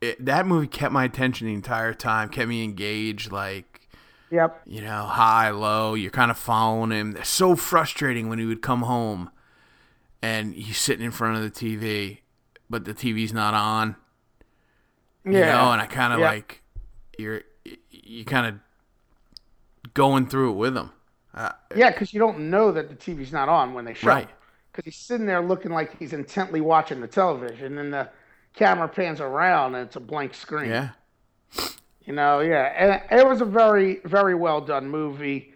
it, 0.02 0.24
that 0.26 0.46
movie 0.46 0.66
kept 0.66 0.92
my 0.92 1.04
attention 1.04 1.46
the 1.46 1.54
entire 1.54 1.94
time, 1.94 2.28
kept 2.28 2.48
me 2.48 2.62
engaged. 2.64 3.32
Like 3.32 3.88
Yep. 4.30 4.62
you 4.66 4.80
know, 4.82 5.04
high, 5.04 5.50
low. 5.50 5.94
You're 5.94 6.10
kind 6.10 6.30
of 6.30 6.36
following 6.38 6.90
him. 6.90 7.16
It's 7.16 7.28
so 7.28 7.54
frustrating 7.56 8.28
when 8.28 8.38
he 8.38 8.44
would 8.44 8.62
come 8.62 8.82
home, 8.82 9.30
and 10.20 10.54
he's 10.54 10.78
sitting 10.78 11.04
in 11.04 11.10
front 11.12 11.36
of 11.36 11.42
the 11.42 11.50
TV, 11.50 12.18
but 12.68 12.84
the 12.84 12.94
TV's 12.94 13.32
not 13.32 13.54
on. 13.54 13.96
You 15.24 15.38
Yeah. 15.38 15.52
know, 15.52 15.72
and 15.72 15.80
I 15.80 15.86
kind 15.86 16.12
of 16.12 16.18
Yeah. 16.20 16.26
like 16.30 16.62
you're 17.18 17.42
you 17.90 18.24
kind 18.24 18.46
of 18.46 18.54
going 19.94 20.26
through 20.26 20.50
it 20.50 20.56
with 20.56 20.76
him. 20.76 20.90
Uh, 21.34 21.50
Yeah, 21.76 21.90
because 21.90 22.12
you 22.12 22.18
don't 22.20 22.50
know 22.50 22.72
that 22.72 22.88
the 22.88 22.94
TV's 22.94 23.32
not 23.32 23.48
on 23.48 23.72
when 23.74 23.84
they 23.84 23.94
show 23.94 24.08
Right. 24.08 24.28
Because 24.72 24.84
he's 24.86 24.96
sitting 24.96 25.26
there 25.26 25.40
looking 25.40 25.70
like 25.70 25.96
he's 25.98 26.12
intently 26.12 26.60
watching 26.60 27.00
the 27.00 27.06
television, 27.06 27.78
and 27.78 27.92
the 27.92 28.08
camera 28.54 28.88
pans 28.88 29.20
around, 29.20 29.74
and 29.74 29.86
it's 29.86 29.96
a 29.96 30.00
blank 30.00 30.34
screen. 30.34 30.70
yeah, 30.70 30.90
You 32.04 32.12
know, 32.12 32.40
yeah, 32.40 33.00
and 33.10 33.20
it 33.20 33.26
was 33.26 33.40
a 33.40 33.44
very, 33.44 34.00
very 34.04 34.34
well 34.34 34.60
done 34.60 34.88
movie. 34.88 35.52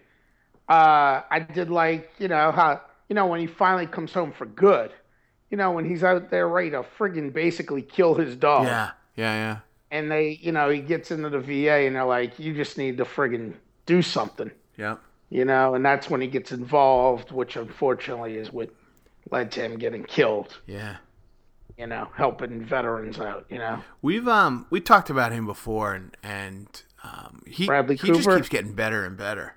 Uh, 0.68 1.23
I 1.31 1.40
did 1.40 1.70
like, 1.70 2.10
you 2.18 2.28
know, 2.28 2.51
how 2.52 2.81
you 3.09 3.14
know 3.14 3.27
when 3.27 3.40
he 3.40 3.47
finally 3.47 3.86
comes 3.86 4.12
home 4.12 4.32
for 4.32 4.47
good. 4.47 4.93
You 5.51 5.56
know, 5.56 5.70
when 5.70 5.85
he's 5.85 6.02
out 6.02 6.31
there 6.31 6.48
ready 6.48 6.70
to 6.70 6.85
friggin' 6.98 7.32
basically 7.32 7.82
kill 7.82 8.14
his 8.14 8.35
dog. 8.35 8.66
yeah, 8.66 8.90
yeah, 9.14 9.35
yeah. 9.35 9.56
And 9.93 10.10
they, 10.10 10.40
you 10.43 10.51
know, 10.51 10.68
he 10.68 10.81
gets 10.81 11.12
into 11.12 11.28
the 11.31 11.39
VA, 11.39 11.86
and 11.86 11.94
they're 11.94 12.05
like, 12.05 12.39
"You 12.40 12.52
just 12.52 12.77
need 12.78 12.97
to 12.98 13.05
friggin' 13.05 13.55
do 13.86 14.02
something." 14.02 14.51
Yeah. 14.77 14.97
You 15.31 15.44
know, 15.44 15.74
and 15.74 15.85
that's 15.85 16.09
when 16.10 16.20
he 16.20 16.27
gets 16.27 16.52
involved, 16.52 17.31
which 17.32 17.56
unfortunately 17.56 18.36
is 18.36 18.52
what 18.52 18.70
led 19.31 19.51
to 19.52 19.60
him 19.60 19.77
getting 19.78 20.05
killed. 20.05 20.59
Yeah. 20.66 20.97
You 21.78 21.86
know, 21.86 22.09
helping 22.16 22.65
veterans 22.65 23.19
out. 23.20 23.47
You 23.51 23.59
know. 23.59 23.82
We've 24.03 24.27
um 24.27 24.66
we 24.70 24.81
talked 24.81 25.11
about 25.11 25.32
him 25.32 25.47
before 25.47 25.94
and 25.94 26.16
and 26.23 26.82
um 27.05 27.43
he 27.47 27.66
Bradley 27.66 27.97
he 27.97 28.09
just 28.09 28.28
keeps 28.28 28.48
getting 28.48 28.73
better 28.73 29.05
and 29.05 29.16
better. 29.16 29.55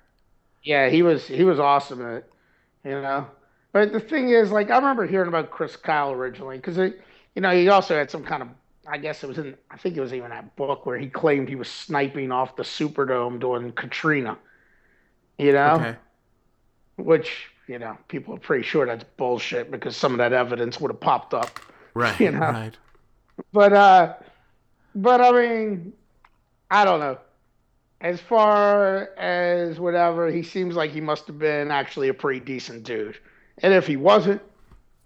Yeah, 0.62 0.88
he 0.90 1.02
was 1.02 1.26
he 1.26 1.44
was 1.44 1.58
awesome 1.58 2.04
at 2.04 2.12
it, 2.18 2.32
you 2.84 3.00
know. 3.00 3.26
But 3.72 3.92
the 3.92 4.00
thing 4.00 4.30
is, 4.30 4.50
like, 4.50 4.68
I 4.70 4.76
remember 4.76 5.06
hearing 5.06 5.28
about 5.28 5.50
Chris 5.52 5.76
Kyle 5.76 6.10
originally 6.10 6.56
because, 6.56 6.76
you 6.76 7.40
know, 7.40 7.52
he 7.52 7.68
also 7.68 7.96
had 7.96 8.10
some 8.10 8.24
kind 8.24 8.42
of, 8.42 8.48
I 8.84 8.98
guess 8.98 9.22
it 9.22 9.28
was 9.28 9.38
in, 9.38 9.56
I 9.70 9.76
think 9.76 9.96
it 9.96 10.00
was 10.00 10.12
even 10.12 10.30
that 10.30 10.56
book 10.56 10.86
where 10.86 10.98
he 10.98 11.08
claimed 11.08 11.48
he 11.48 11.54
was 11.54 11.68
sniping 11.68 12.32
off 12.32 12.56
the 12.56 12.64
Superdome 12.64 13.38
during 13.38 13.70
Katrina, 13.70 14.36
you 15.38 15.52
know, 15.52 15.74
Okay. 15.74 15.96
which, 16.96 17.46
you 17.68 17.78
know, 17.78 17.96
people 18.08 18.34
are 18.34 18.38
pretty 18.38 18.64
sure 18.64 18.86
that's 18.86 19.04
bullshit 19.16 19.70
because 19.70 19.96
some 19.96 20.12
of 20.12 20.18
that 20.18 20.32
evidence 20.32 20.80
would 20.80 20.90
have 20.90 21.00
popped 21.00 21.32
up. 21.32 21.60
Right. 22.00 22.20
You 22.20 22.32
know. 22.32 22.40
Right. 22.40 22.76
But, 23.52 23.72
uh, 23.72 24.14
but 24.94 25.20
I 25.20 25.32
mean, 25.32 25.92
I 26.70 26.84
don't 26.84 27.00
know. 27.00 27.18
As 28.00 28.20
far 28.20 29.10
as 29.18 29.78
whatever, 29.78 30.30
he 30.30 30.42
seems 30.42 30.74
like 30.74 30.90
he 30.90 31.00
must 31.00 31.26
have 31.26 31.38
been 31.38 31.70
actually 31.70 32.08
a 32.08 32.14
pretty 32.14 32.40
decent 32.40 32.84
dude. 32.84 33.18
And 33.58 33.74
if 33.74 33.86
he 33.86 33.96
wasn't, 33.96 34.40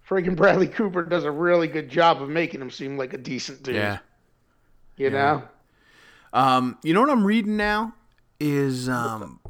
freaking 0.09 0.37
Bradley 0.37 0.69
Cooper 0.69 1.03
does 1.03 1.25
a 1.25 1.31
really 1.31 1.67
good 1.67 1.89
job 1.89 2.23
of 2.23 2.29
making 2.29 2.61
him 2.61 2.71
seem 2.71 2.97
like 2.97 3.13
a 3.13 3.19
decent 3.19 3.63
dude. 3.63 3.77
Yeah. 3.77 3.99
You 4.97 5.11
know? 5.11 5.43
Um 6.33 6.79
you 6.83 6.95
know 6.95 7.01
what 7.01 7.11
I'm 7.11 7.25
reading 7.25 7.57
now 7.57 7.95
is 8.39 8.89
um 8.89 9.41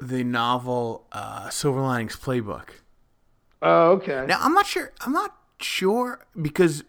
the 0.00 0.24
novel 0.24 1.06
uh 1.12 1.50
Silver 1.50 1.80
Linings 1.80 2.16
Playbook. 2.16 2.68
Oh, 3.60 3.92
okay. 3.92 4.24
Now 4.26 4.38
I'm 4.40 4.54
not 4.54 4.66
sure 4.66 4.92
I'm 5.00 5.12
not 5.12 5.36
sure 5.60 6.26
because 6.40 6.84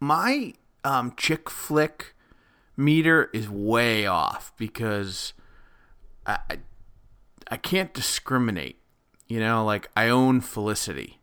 my 0.00 0.54
um 0.82 1.14
chick 1.16 1.48
flick 1.48 2.14
meter 2.76 3.30
is 3.32 3.48
way 3.48 4.06
off 4.06 4.52
because 4.56 5.32
I 6.26 6.38
I, 6.50 6.58
I 7.50 7.56
can't 7.56 7.92
discriminate. 7.92 8.80
You 9.28 9.40
know, 9.40 9.64
like 9.64 9.90
I 9.96 10.08
own 10.08 10.40
Felicity. 10.42 11.18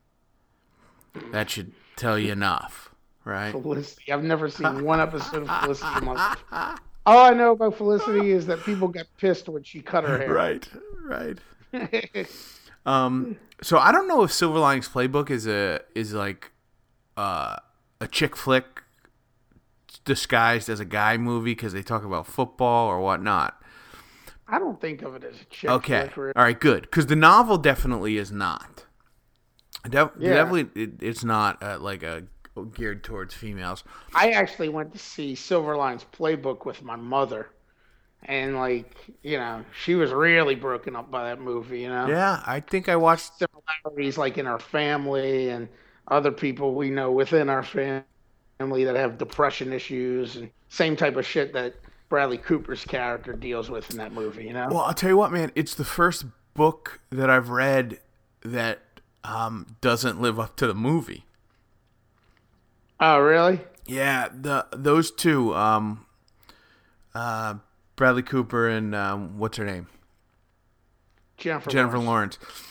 That 1.31 1.49
should 1.49 1.73
tell 1.95 2.17
you 2.17 2.31
enough, 2.31 2.95
right? 3.25 3.51
Felicity. 3.51 4.11
I've 4.11 4.23
never 4.23 4.49
seen 4.49 4.83
one 4.83 4.99
episode 4.99 5.43
of 5.43 5.61
Felicity 5.61 5.97
in 5.97 6.05
my 6.05 6.13
life. 6.13 6.79
All 7.05 7.25
I 7.25 7.31
know 7.31 7.51
about 7.51 7.77
Felicity 7.77 8.31
is 8.31 8.45
that 8.47 8.63
people 8.63 8.87
got 8.87 9.05
pissed 9.17 9.49
when 9.49 9.63
she 9.63 9.81
cut 9.81 10.03
her 10.03 10.17
hair. 10.17 10.33
Right, 10.33 10.67
right. 11.03 11.37
Um, 12.85 13.37
so 13.61 13.77
I 13.77 13.91
don't 13.91 14.07
know 14.07 14.23
if 14.23 14.31
Silver 14.31 14.59
Linings 14.59 14.89
Playbook 14.89 15.29
is 15.29 15.47
a 15.47 15.81
is 15.93 16.13
like 16.13 16.51
uh, 17.17 17.57
a 17.99 18.07
chick 18.07 18.35
flick 18.35 18.83
disguised 20.05 20.69
as 20.69 20.79
a 20.79 20.85
guy 20.85 21.17
movie 21.17 21.51
because 21.51 21.73
they 21.73 21.83
talk 21.83 22.03
about 22.03 22.25
football 22.27 22.87
or 22.87 22.99
whatnot. 23.01 23.61
I 24.47 24.59
don't 24.59 24.79
think 24.79 25.01
of 25.01 25.15
it 25.15 25.23
as 25.23 25.41
a 25.41 25.45
chick 25.45 25.69
Okay, 25.71 26.01
flick. 26.01 26.11
Okay, 26.11 26.31
all 26.35 26.43
right, 26.43 26.59
good. 26.59 26.81
Because 26.83 27.07
the 27.07 27.15
novel 27.15 27.57
definitely 27.57 28.17
is 28.17 28.31
not. 28.31 28.85
Def- 29.89 30.11
Yeah. 30.17 30.33
Definitely, 30.33 30.81
it, 30.83 30.91
it's 31.01 31.23
not 31.23 31.61
uh, 31.63 31.79
like 31.79 32.03
a 32.03 32.23
geared 32.73 33.03
towards 33.03 33.33
females. 33.33 33.83
I 34.13 34.31
actually 34.31 34.69
went 34.69 34.93
to 34.93 34.99
see 34.99 35.35
Silver 35.35 35.75
Linings 35.75 36.05
Playbook 36.13 36.65
with 36.65 36.81
my 36.81 36.95
mother, 36.95 37.49
and 38.23 38.55
like 38.57 38.95
you 39.23 39.37
know, 39.37 39.65
she 39.73 39.95
was 39.95 40.11
really 40.11 40.55
broken 40.55 40.95
up 40.95 41.11
by 41.11 41.25
that 41.25 41.39
movie. 41.41 41.81
You 41.81 41.89
know, 41.89 42.13
Yeah, 42.13 42.41
I 42.45 42.59
think 42.59 42.89
I 42.89 42.95
watched. 42.95 43.31
similarities 43.83 44.17
like 44.17 44.37
in 44.37 44.47
our 44.47 44.59
family 44.59 45.49
and 45.49 45.69
other 46.07 46.31
people 46.31 46.75
we 46.75 46.89
know 46.89 47.11
within 47.11 47.49
our 47.49 47.63
family 47.63 48.03
that 48.59 48.95
have 48.95 49.17
depression 49.17 49.73
issues 49.73 50.35
and 50.35 50.49
same 50.69 50.95
type 50.95 51.15
of 51.15 51.25
shit 51.25 51.53
that 51.53 51.75
Bradley 52.09 52.37
Cooper's 52.37 52.83
character 52.83 53.33
deals 53.33 53.69
with 53.69 53.89
in 53.91 53.97
that 53.97 54.11
movie. 54.11 54.45
You 54.45 54.53
know, 54.53 54.67
Well, 54.69 54.81
I'll 54.81 54.93
tell 54.93 55.09
you 55.09 55.17
what, 55.17 55.31
man. 55.31 55.51
It's 55.55 55.73
the 55.73 55.85
first 55.85 56.25
book 56.53 56.99
that 57.09 57.29
I've 57.29 57.49
read 57.49 57.99
that 58.43 58.79
um, 59.23 59.77
doesn't 59.81 60.21
live 60.21 60.39
up 60.39 60.55
to 60.57 60.67
the 60.67 60.73
movie. 60.73 61.25
oh 62.99 63.19
really? 63.19 63.61
Yeah, 63.87 64.29
the 64.33 64.67
those 64.71 65.11
two, 65.11 65.55
um, 65.55 66.05
uh, 67.15 67.55
Bradley 67.95 68.23
Cooper 68.23 68.67
and 68.67 68.93
um, 68.95 69.37
what's 69.37 69.57
her 69.57 69.65
name, 69.65 69.87
Jennifer 71.37 71.69
Jennifer 71.69 71.97
Lawrence. 71.97 72.37
Lawrence, 72.41 72.67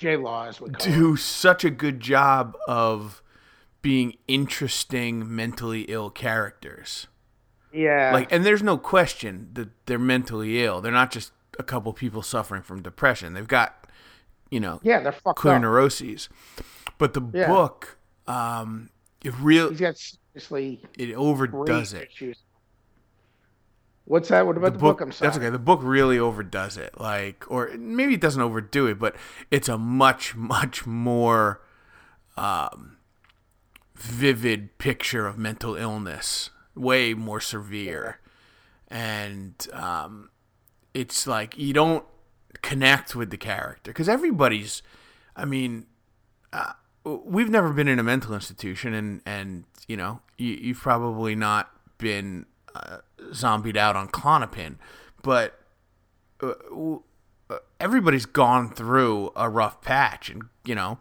J 0.00 0.16
Law 0.16 0.46
as 0.48 0.60
we 0.62 0.70
call 0.70 0.86
her. 0.90 0.98
do 0.98 1.16
such 1.16 1.62
a 1.62 1.68
good 1.70 2.00
job 2.00 2.56
of 2.66 3.22
being 3.82 4.16
interesting, 4.26 5.34
mentally 5.34 5.82
ill 5.82 6.08
characters. 6.10 7.06
Yeah, 7.72 8.10
Like, 8.12 8.32
and 8.32 8.44
there's 8.44 8.62
no 8.62 8.78
question 8.78 9.50
that 9.52 9.68
they're 9.86 9.98
mentally 9.98 10.64
ill. 10.64 10.80
They're 10.80 10.90
not 10.90 11.12
just 11.12 11.32
a 11.58 11.62
couple 11.62 11.92
people 11.92 12.22
suffering 12.22 12.62
from 12.62 12.82
depression. 12.82 13.34
They've 13.34 13.46
got, 13.46 13.86
you 14.50 14.58
know, 14.58 14.80
yeah, 14.82 15.00
they're 15.00 15.12
fucked 15.12 15.38
clear 15.38 15.54
up. 15.56 15.62
neuroses. 15.62 16.28
But 16.98 17.12
the 17.12 17.20
Yeah. 17.32 17.46
book, 17.46 17.98
um, 18.26 18.88
it 19.22 19.34
really 19.38 19.70
He's 19.70 19.80
got 19.80 19.96
seriously 19.98 20.82
it 20.98 21.14
overdoes 21.14 21.92
it. 21.92 22.08
issues. 22.10 22.38
What's 24.10 24.28
that? 24.30 24.44
What 24.44 24.56
about 24.56 24.72
the, 24.72 24.80
book? 24.80 25.00
I'm 25.00 25.12
sorry. 25.12 25.28
That's 25.28 25.38
okay. 25.38 25.50
The 25.50 25.58
book 25.60 25.78
really 25.84 26.18
overdoes 26.18 26.76
it. 26.76 27.00
Like, 27.00 27.48
or 27.48 27.70
maybe 27.78 28.14
it 28.14 28.20
doesn't 28.20 28.42
overdo 28.42 28.88
it, 28.88 28.98
but 28.98 29.14
it's 29.52 29.68
a 29.68 29.78
much, 29.78 30.34
much 30.34 30.84
more 30.84 31.60
um, 32.36 32.96
vivid 33.94 34.78
picture 34.78 35.28
of 35.28 35.38
mental 35.38 35.76
illness, 35.76 36.50
way 36.74 37.14
more 37.14 37.40
severe, 37.40 38.18
and 38.88 39.54
um, 39.72 40.30
it's 40.92 41.28
like 41.28 41.56
you 41.56 41.72
don't 41.72 42.04
connect 42.62 43.14
with 43.14 43.30
the 43.30 43.38
character 43.38 43.92
because 43.92 44.08
everybody's. 44.08 44.82
I 45.36 45.44
mean, 45.44 45.86
uh, 46.52 46.72
we've 47.04 47.48
never 47.48 47.72
been 47.72 47.86
in 47.86 48.00
a 48.00 48.02
mental 48.02 48.34
institution, 48.34 48.92
and 48.92 49.20
and 49.24 49.66
you 49.86 49.96
know, 49.96 50.20
you, 50.36 50.54
you've 50.54 50.80
probably 50.80 51.36
not 51.36 51.70
been 51.98 52.46
uh, 52.74 52.98
zombied 53.32 53.76
out 53.76 53.96
on 53.96 54.08
Klonopin, 54.08 54.76
but 55.22 55.58
uh, 56.42 56.52
uh, 57.50 57.58
everybody's 57.78 58.26
gone 58.26 58.70
through 58.72 59.30
a 59.36 59.48
rough 59.48 59.80
patch, 59.82 60.30
and 60.30 60.44
you 60.64 60.74
know, 60.74 60.98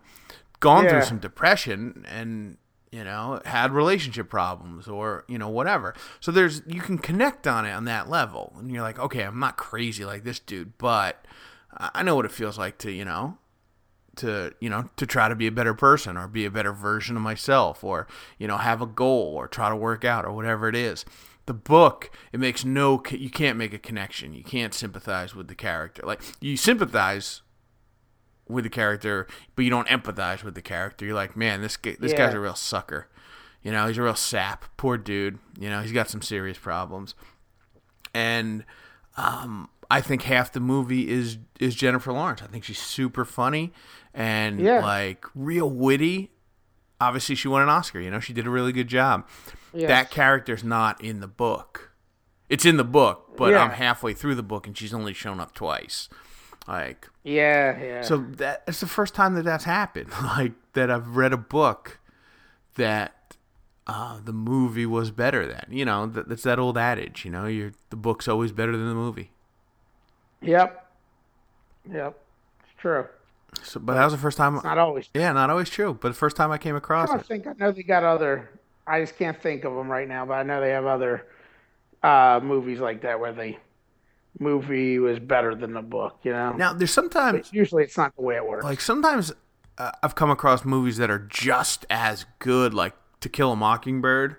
gone 0.59 0.83
Yeah. 0.85 0.89
through 0.91 1.01
some 1.01 1.19
depression, 1.19 2.05
and 2.09 2.57
you 2.91 3.03
know, 3.03 3.39
had 3.45 3.71
relationship 3.71 4.29
problems, 4.29 4.87
or 4.87 5.23
you 5.27 5.37
know, 5.37 5.49
whatever. 5.49 5.93
So 6.19 6.31
there's 6.31 6.61
you 6.67 6.81
can 6.81 6.97
connect 6.97 7.47
on 7.47 7.65
it 7.65 7.71
on 7.71 7.85
that 7.85 8.09
level, 8.09 8.53
and 8.57 8.71
you're 8.71 8.81
like, 8.81 8.99
okay, 8.99 9.23
I'm 9.23 9.39
not 9.39 9.57
crazy 9.57 10.03
like 10.05 10.23
this 10.23 10.39
dude, 10.39 10.77
but 10.77 11.25
I 11.71 11.89
I 11.95 12.03
know 12.03 12.15
what 12.15 12.25
it 12.25 12.31
feels 12.31 12.57
like 12.57 12.77
to 12.79 12.91
you 12.91 13.05
know 13.05 13.37
to 14.15 14.51
you 14.59 14.69
know 14.69 14.89
to 14.97 15.05
try 15.05 15.29
to 15.29 15.35
be 15.35 15.47
a 15.47 15.51
better 15.51 15.73
person 15.73 16.17
or 16.17 16.27
be 16.27 16.43
a 16.43 16.51
better 16.51 16.73
version 16.73 17.15
of 17.15 17.21
myself 17.21 17.83
or 17.83 18.07
you 18.37 18.47
know 18.47 18.57
have 18.57 18.81
a 18.81 18.85
goal 18.87 19.33
or 19.37 19.47
try 19.47 19.69
to 19.69 19.75
work 19.75 20.03
out 20.03 20.25
or 20.25 20.31
whatever 20.33 20.67
it 20.67 20.75
is 20.75 21.05
the 21.49 21.53
book, 21.55 22.11
it 22.31 22.39
makes 22.39 22.63
no. 22.63 23.01
You 23.09 23.31
can't 23.31 23.57
make 23.57 23.73
a 23.73 23.79
connection. 23.79 24.33
You 24.33 24.43
can't 24.43 24.71
sympathize 24.73 25.33
with 25.33 25.47
the 25.47 25.55
character. 25.55 26.03
Like 26.05 26.21
you 26.39 26.55
sympathize 26.55 27.41
with 28.47 28.63
the 28.65 28.69
character, 28.69 29.25
but 29.55 29.63
you 29.65 29.71
don't 29.71 29.87
empathize 29.87 30.43
with 30.43 30.53
the 30.53 30.61
character. 30.61 31.05
You're 31.05 31.15
like, 31.15 31.35
man, 31.35 31.61
this 31.61 31.75
this 31.77 32.11
Yeah. 32.11 32.17
guy's 32.17 32.33
a 32.35 32.39
real 32.39 32.53
sucker. 32.55 33.07
You 33.63 33.71
know, 33.71 33.87
he's 33.87 33.97
a 33.97 34.03
real 34.03 34.15
sap. 34.15 34.65
Poor 34.77 34.95
dude. 34.97 35.39
You 35.59 35.69
know, 35.71 35.81
he's 35.81 35.91
got 35.91 36.07
some 36.07 36.21
serious 36.21 36.57
problems. 36.59 37.15
And 38.13 38.63
um, 39.17 39.69
I 39.91 40.01
think 40.01 40.21
half 40.23 40.51
the 40.53 40.59
movie 40.59 41.09
is 41.09 41.37
is 41.59 41.73
Jennifer 41.75 42.13
Lawrence. 42.13 42.41
I 42.43 42.47
think 42.47 42.63
she's 42.63 42.79
super 42.79 43.25
funny 43.25 43.73
and 44.13 44.59
Yeah. 44.59 44.81
like 44.81 45.25
real 45.35 45.69
witty. 45.69 46.31
Obviously, 47.01 47.33
she 47.35 47.47
won 47.47 47.61
an 47.61 47.69
Oscar. 47.69 47.99
You 47.99 48.11
know, 48.11 48.19
she 48.19 48.33
did 48.33 48.45
a 48.45 48.49
really 48.49 48.71
good 48.71 48.87
job. 48.87 49.27
Yes. 49.73 49.87
That 49.87 50.09
character's 50.11 50.63
not 50.63 51.03
in 51.03 51.19
the 51.19 51.27
book. 51.27 51.91
It's 52.49 52.65
in 52.65 52.77
the 52.77 52.83
book, 52.83 53.35
but 53.37 53.51
Yeah. 53.51 53.63
I'm 53.63 53.71
halfway 53.71 54.13
through 54.13 54.35
the 54.35 54.43
book 54.43 54.65
and 54.67 54.75
she's 54.77 54.93
only 54.93 55.13
shown 55.13 55.39
up 55.39 55.53
twice. 55.53 56.09
Like, 56.67 57.07
Yeah, 57.23 57.79
yeah. 57.81 58.01
so 58.01 58.17
that 58.17 58.63
it's 58.67 58.79
the 58.79 58.87
first 58.87 59.13
time 59.15 59.35
that 59.35 59.43
that's 59.45 59.65
happened. 59.65 60.11
Like 60.23 60.53
that 60.73 60.89
I've 60.91 61.15
read 61.15 61.33
a 61.33 61.37
book 61.37 61.99
that 62.75 63.35
uh, 63.87 64.19
the 64.23 64.33
movie 64.33 64.85
was 64.85 65.11
better 65.11 65.45
than. 65.47 65.65
You 65.69 65.85
know, 65.85 66.05
that, 66.07 66.27
that's 66.29 66.43
that 66.43 66.59
old 66.59 66.77
adage. 66.77 67.25
You 67.25 67.31
know, 67.31 67.45
you're 67.45 67.71
the 67.89 67.95
book's 67.95 68.27
always 68.27 68.51
better 68.51 68.71
than 68.75 68.87
the 68.87 68.93
movie. 68.95 69.31
Yep. 70.41 70.85
Yep. 71.91 72.17
It's 72.63 72.79
true. 72.81 73.07
So, 73.63 73.79
but 73.79 73.95
that 73.95 74.03
was 74.03 74.13
the 74.13 74.19
first 74.19 74.37
time. 74.37 74.55
Not 74.63 74.77
always. 74.77 75.09
Yeah, 75.13 75.31
not 75.33 75.49
always 75.49 75.69
true, 75.69 75.97
but 75.99 76.09
the 76.09 76.13
first 76.13 76.35
time 76.35 76.51
I 76.51 76.57
came 76.59 76.75
across 76.75 77.09
I 77.09 77.17
it. 77.17 77.25
think 77.25 77.47
I 77.47 77.53
know 77.57 77.71
they 77.71 77.83
got 77.83 78.03
other. 78.03 78.49
I 78.89 79.01
just 79.01 79.17
can't 79.17 79.39
think 79.41 79.63
of 79.65 79.75
them 79.75 79.89
right 79.89 80.07
now, 80.07 80.25
but 80.25 80.33
I 80.33 80.43
know 80.43 80.59
they 80.61 80.71
have 80.71 80.85
other 80.85 81.25
uh, 82.01 82.39
movies 82.43 82.79
like 82.79 83.01
that 83.01 83.19
where 83.19 83.31
the 83.33 83.55
movie 84.39 84.99
was 84.99 85.19
better 85.19 85.53
than 85.55 85.73
the 85.73 85.81
book. 85.81 86.19
You 86.23 86.31
know. 86.31 86.53
Now, 86.53 86.73
there's 86.73 86.91
sometimes 86.91 87.49
Usually, 87.53 87.83
it's 87.83 87.97
not 87.97 88.15
the 88.15 88.21
way 88.21 88.35
it 88.35 88.45
works. 88.47 88.63
like 88.63 88.81
sometimes 88.81 89.31
uh, 89.77 89.91
I've 90.01 90.15
come 90.15 90.29
across 90.31 90.65
movies 90.65 90.97
that 90.97 91.09
are 91.09 91.19
just 91.19 91.85
as 91.89 92.25
good, 92.39 92.73
like 92.73 92.93
To 93.21 93.29
Kill 93.29 93.51
a 93.51 93.55
Mockingbird. 93.55 94.37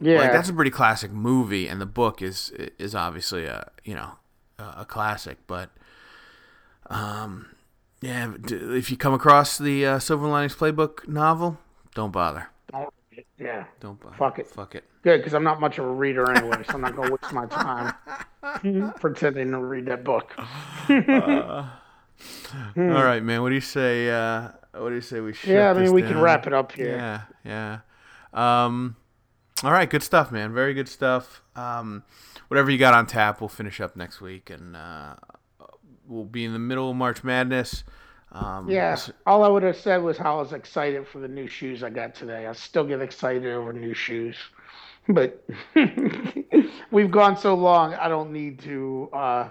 yeah. 0.00 0.18
Like 0.18 0.32
that's 0.32 0.48
a 0.48 0.52
pretty 0.54 0.70
classic 0.70 1.10
movie, 1.12 1.68
and 1.68 1.80
the 1.80 1.86
book 1.86 2.22
is 2.22 2.50
is 2.78 2.94
obviously 2.94 3.44
a 3.44 3.70
you 3.84 3.94
know 3.94 4.12
a 4.58 4.74
a 4.78 4.84
classic. 4.84 5.38
But 5.46 5.70
um, 6.88 7.46
yeah, 8.00 8.32
if 8.48 8.90
you 8.90 8.96
come 8.96 9.12
across 9.14 9.58
the 9.58 9.84
uh, 9.86 9.98
Silver 9.98 10.26
Linings 10.26 10.54
Playbook 10.56 11.06
novel, 11.06 11.58
don't 11.94 12.12
bother. 12.12 12.48
Don't- 13.38 13.46
yeah. 13.46 13.64
Don't 13.80 14.00
bother. 14.00 14.16
Fuck 14.16 14.38
it. 14.38 14.46
Fuck 14.48 14.74
it. 14.74 14.84
Good, 15.02 15.18
because 15.18 15.34
I'm 15.34 15.44
not 15.44 15.60
much 15.60 15.78
of 15.78 15.84
a 15.86 15.90
reader 15.90 16.30
anyway, 16.30 16.62
so 16.66 16.74
I'm 16.74 16.80
not 16.82 16.94
going 16.94 17.08
to 17.08 17.16
waste 17.20 17.32
my 17.32 17.46
time 17.46 17.94
pretending 19.00 19.50
to 19.52 19.58
read 19.58 19.86
that 19.86 20.04
book. 20.04 20.34
All 20.88 21.64
right, 22.76 23.22
man. 23.22 23.42
What 23.42 23.48
do 23.48 23.54
you 23.54 23.60
say? 23.60 24.10
Uh, 24.10 24.48
what 24.72 24.90
do 24.90 24.94
you 24.94 25.00
say 25.00 25.20
we? 25.20 25.32
Shut 25.32 25.50
Yeah, 25.50 25.70
I 25.70 25.74
mean, 25.74 25.92
we 25.92 26.02
can 26.02 26.20
wrap 26.20 26.46
it 26.46 26.52
up 26.52 26.72
here. 26.72 26.96
Yeah, 26.96 27.22
yeah. 28.34 28.64
Um, 28.64 28.96
all 29.62 29.72
right, 29.72 29.88
good 29.90 30.02
stuff, 30.02 30.30
man. 30.32 30.52
Very 30.54 30.74
good 30.74 30.88
stuff. 30.88 31.42
Um, 31.56 32.02
whatever 32.48 32.70
you 32.70 32.78
got 32.78 32.94
on 32.94 33.06
tap, 33.06 33.40
we'll 33.40 33.48
finish 33.48 33.80
up 33.80 33.96
next 33.96 34.20
week, 34.20 34.50
and 34.50 34.76
uh, 34.76 35.16
we'll 36.06 36.24
be 36.24 36.44
in 36.44 36.52
the 36.52 36.58
middle 36.58 36.90
of 36.90 36.96
March 36.96 37.24
Madness. 37.24 37.84
Um, 38.32 38.70
Yeah, 38.70 38.96
all 39.26 39.42
I 39.42 39.48
would 39.48 39.62
have 39.64 39.76
said 39.76 40.02
was 40.02 40.16
how 40.16 40.36
I 40.38 40.42
was 40.42 40.52
excited 40.52 41.06
for 41.08 41.18
the 41.18 41.28
new 41.28 41.48
shoes 41.48 41.82
I 41.82 41.90
got 41.90 42.14
today. 42.14 42.46
I 42.46 42.52
still 42.52 42.84
get 42.84 43.00
excited 43.00 43.46
over 43.46 43.72
new 43.72 43.94
shoes, 43.94 44.36
but 45.08 45.44
we've 46.90 47.10
gone 47.10 47.36
so 47.36 47.54
long, 47.54 47.94
I 47.94 48.08
don't 48.08 48.32
need 48.32 48.60
to 48.60 49.08
uh, 49.12 49.48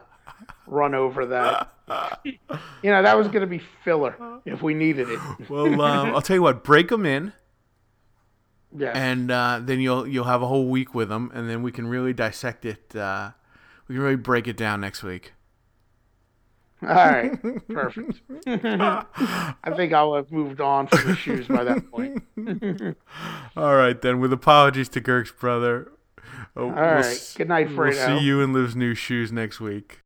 run 0.68 0.96
over 0.96 1.26
that. 1.26 1.74
you 2.24 2.38
know, 2.84 3.02
that 3.02 3.18
was 3.18 3.28
going 3.28 3.42
to 3.42 3.48
be 3.48 3.62
filler 3.84 4.16
if 4.46 4.62
we 4.62 4.74
needed 4.74 5.10
it. 5.10 5.20
Well, 5.50 5.82
um, 5.82 6.10
I'll 6.16 6.22
tell 6.22 6.36
you 6.38 6.44
what. 6.44 6.64
Break 6.64 6.90
them 6.90 7.06
in, 7.06 7.34
Yeah, 8.78 8.92
and 8.96 9.32
uh, 9.32 9.60
then 9.62 9.80
you'll 9.80 10.08
you'll 10.08 10.26
have 10.26 10.42
a 10.42 10.48
whole 10.48 10.68
week 10.68 10.94
with 10.94 11.10
them, 11.10 11.32
and 11.34 11.50
then 11.50 11.64
we 11.64 11.72
can 11.72 11.88
really 11.88 12.14
dissect 12.14 12.64
it. 12.66 12.96
Uh, 12.96 13.32
we 13.88 13.96
can 13.96 14.04
really 14.04 14.16
break 14.16 14.48
it 14.48 14.56
down 14.56 14.82
next 14.82 15.04
week. 15.04 15.34
all 16.88 16.96
right, 16.96 17.68
perfect. 17.68 18.22
I 18.48 19.74
think 19.76 19.92
I'll 19.94 20.16
have 20.16 20.32
moved 20.32 20.62
on 20.62 20.88
from 20.88 21.10
the 21.10 21.16
shoes 21.16 21.48
by 21.48 21.64
that 21.66 21.92
point. 21.92 22.24
All 23.58 23.76
right, 23.76 24.02
then. 24.02 24.22
With 24.22 24.32
apologies 24.32 24.88
to 24.90 25.02
Girk's 25.02 25.32
brother. 25.32 25.92
Uh, 26.56 26.62
all 26.62 26.66
All 26.68 26.74
right, 26.74 27.34
good 27.36 27.50
night, 27.50 27.76
We'll 27.76 27.92
see 27.92 28.20
you 28.20 28.42
in 28.42 28.54
Liv's 28.54 28.76
new 28.76 28.96
shoes 28.96 29.32
next 29.32 29.60
week. 29.60 30.00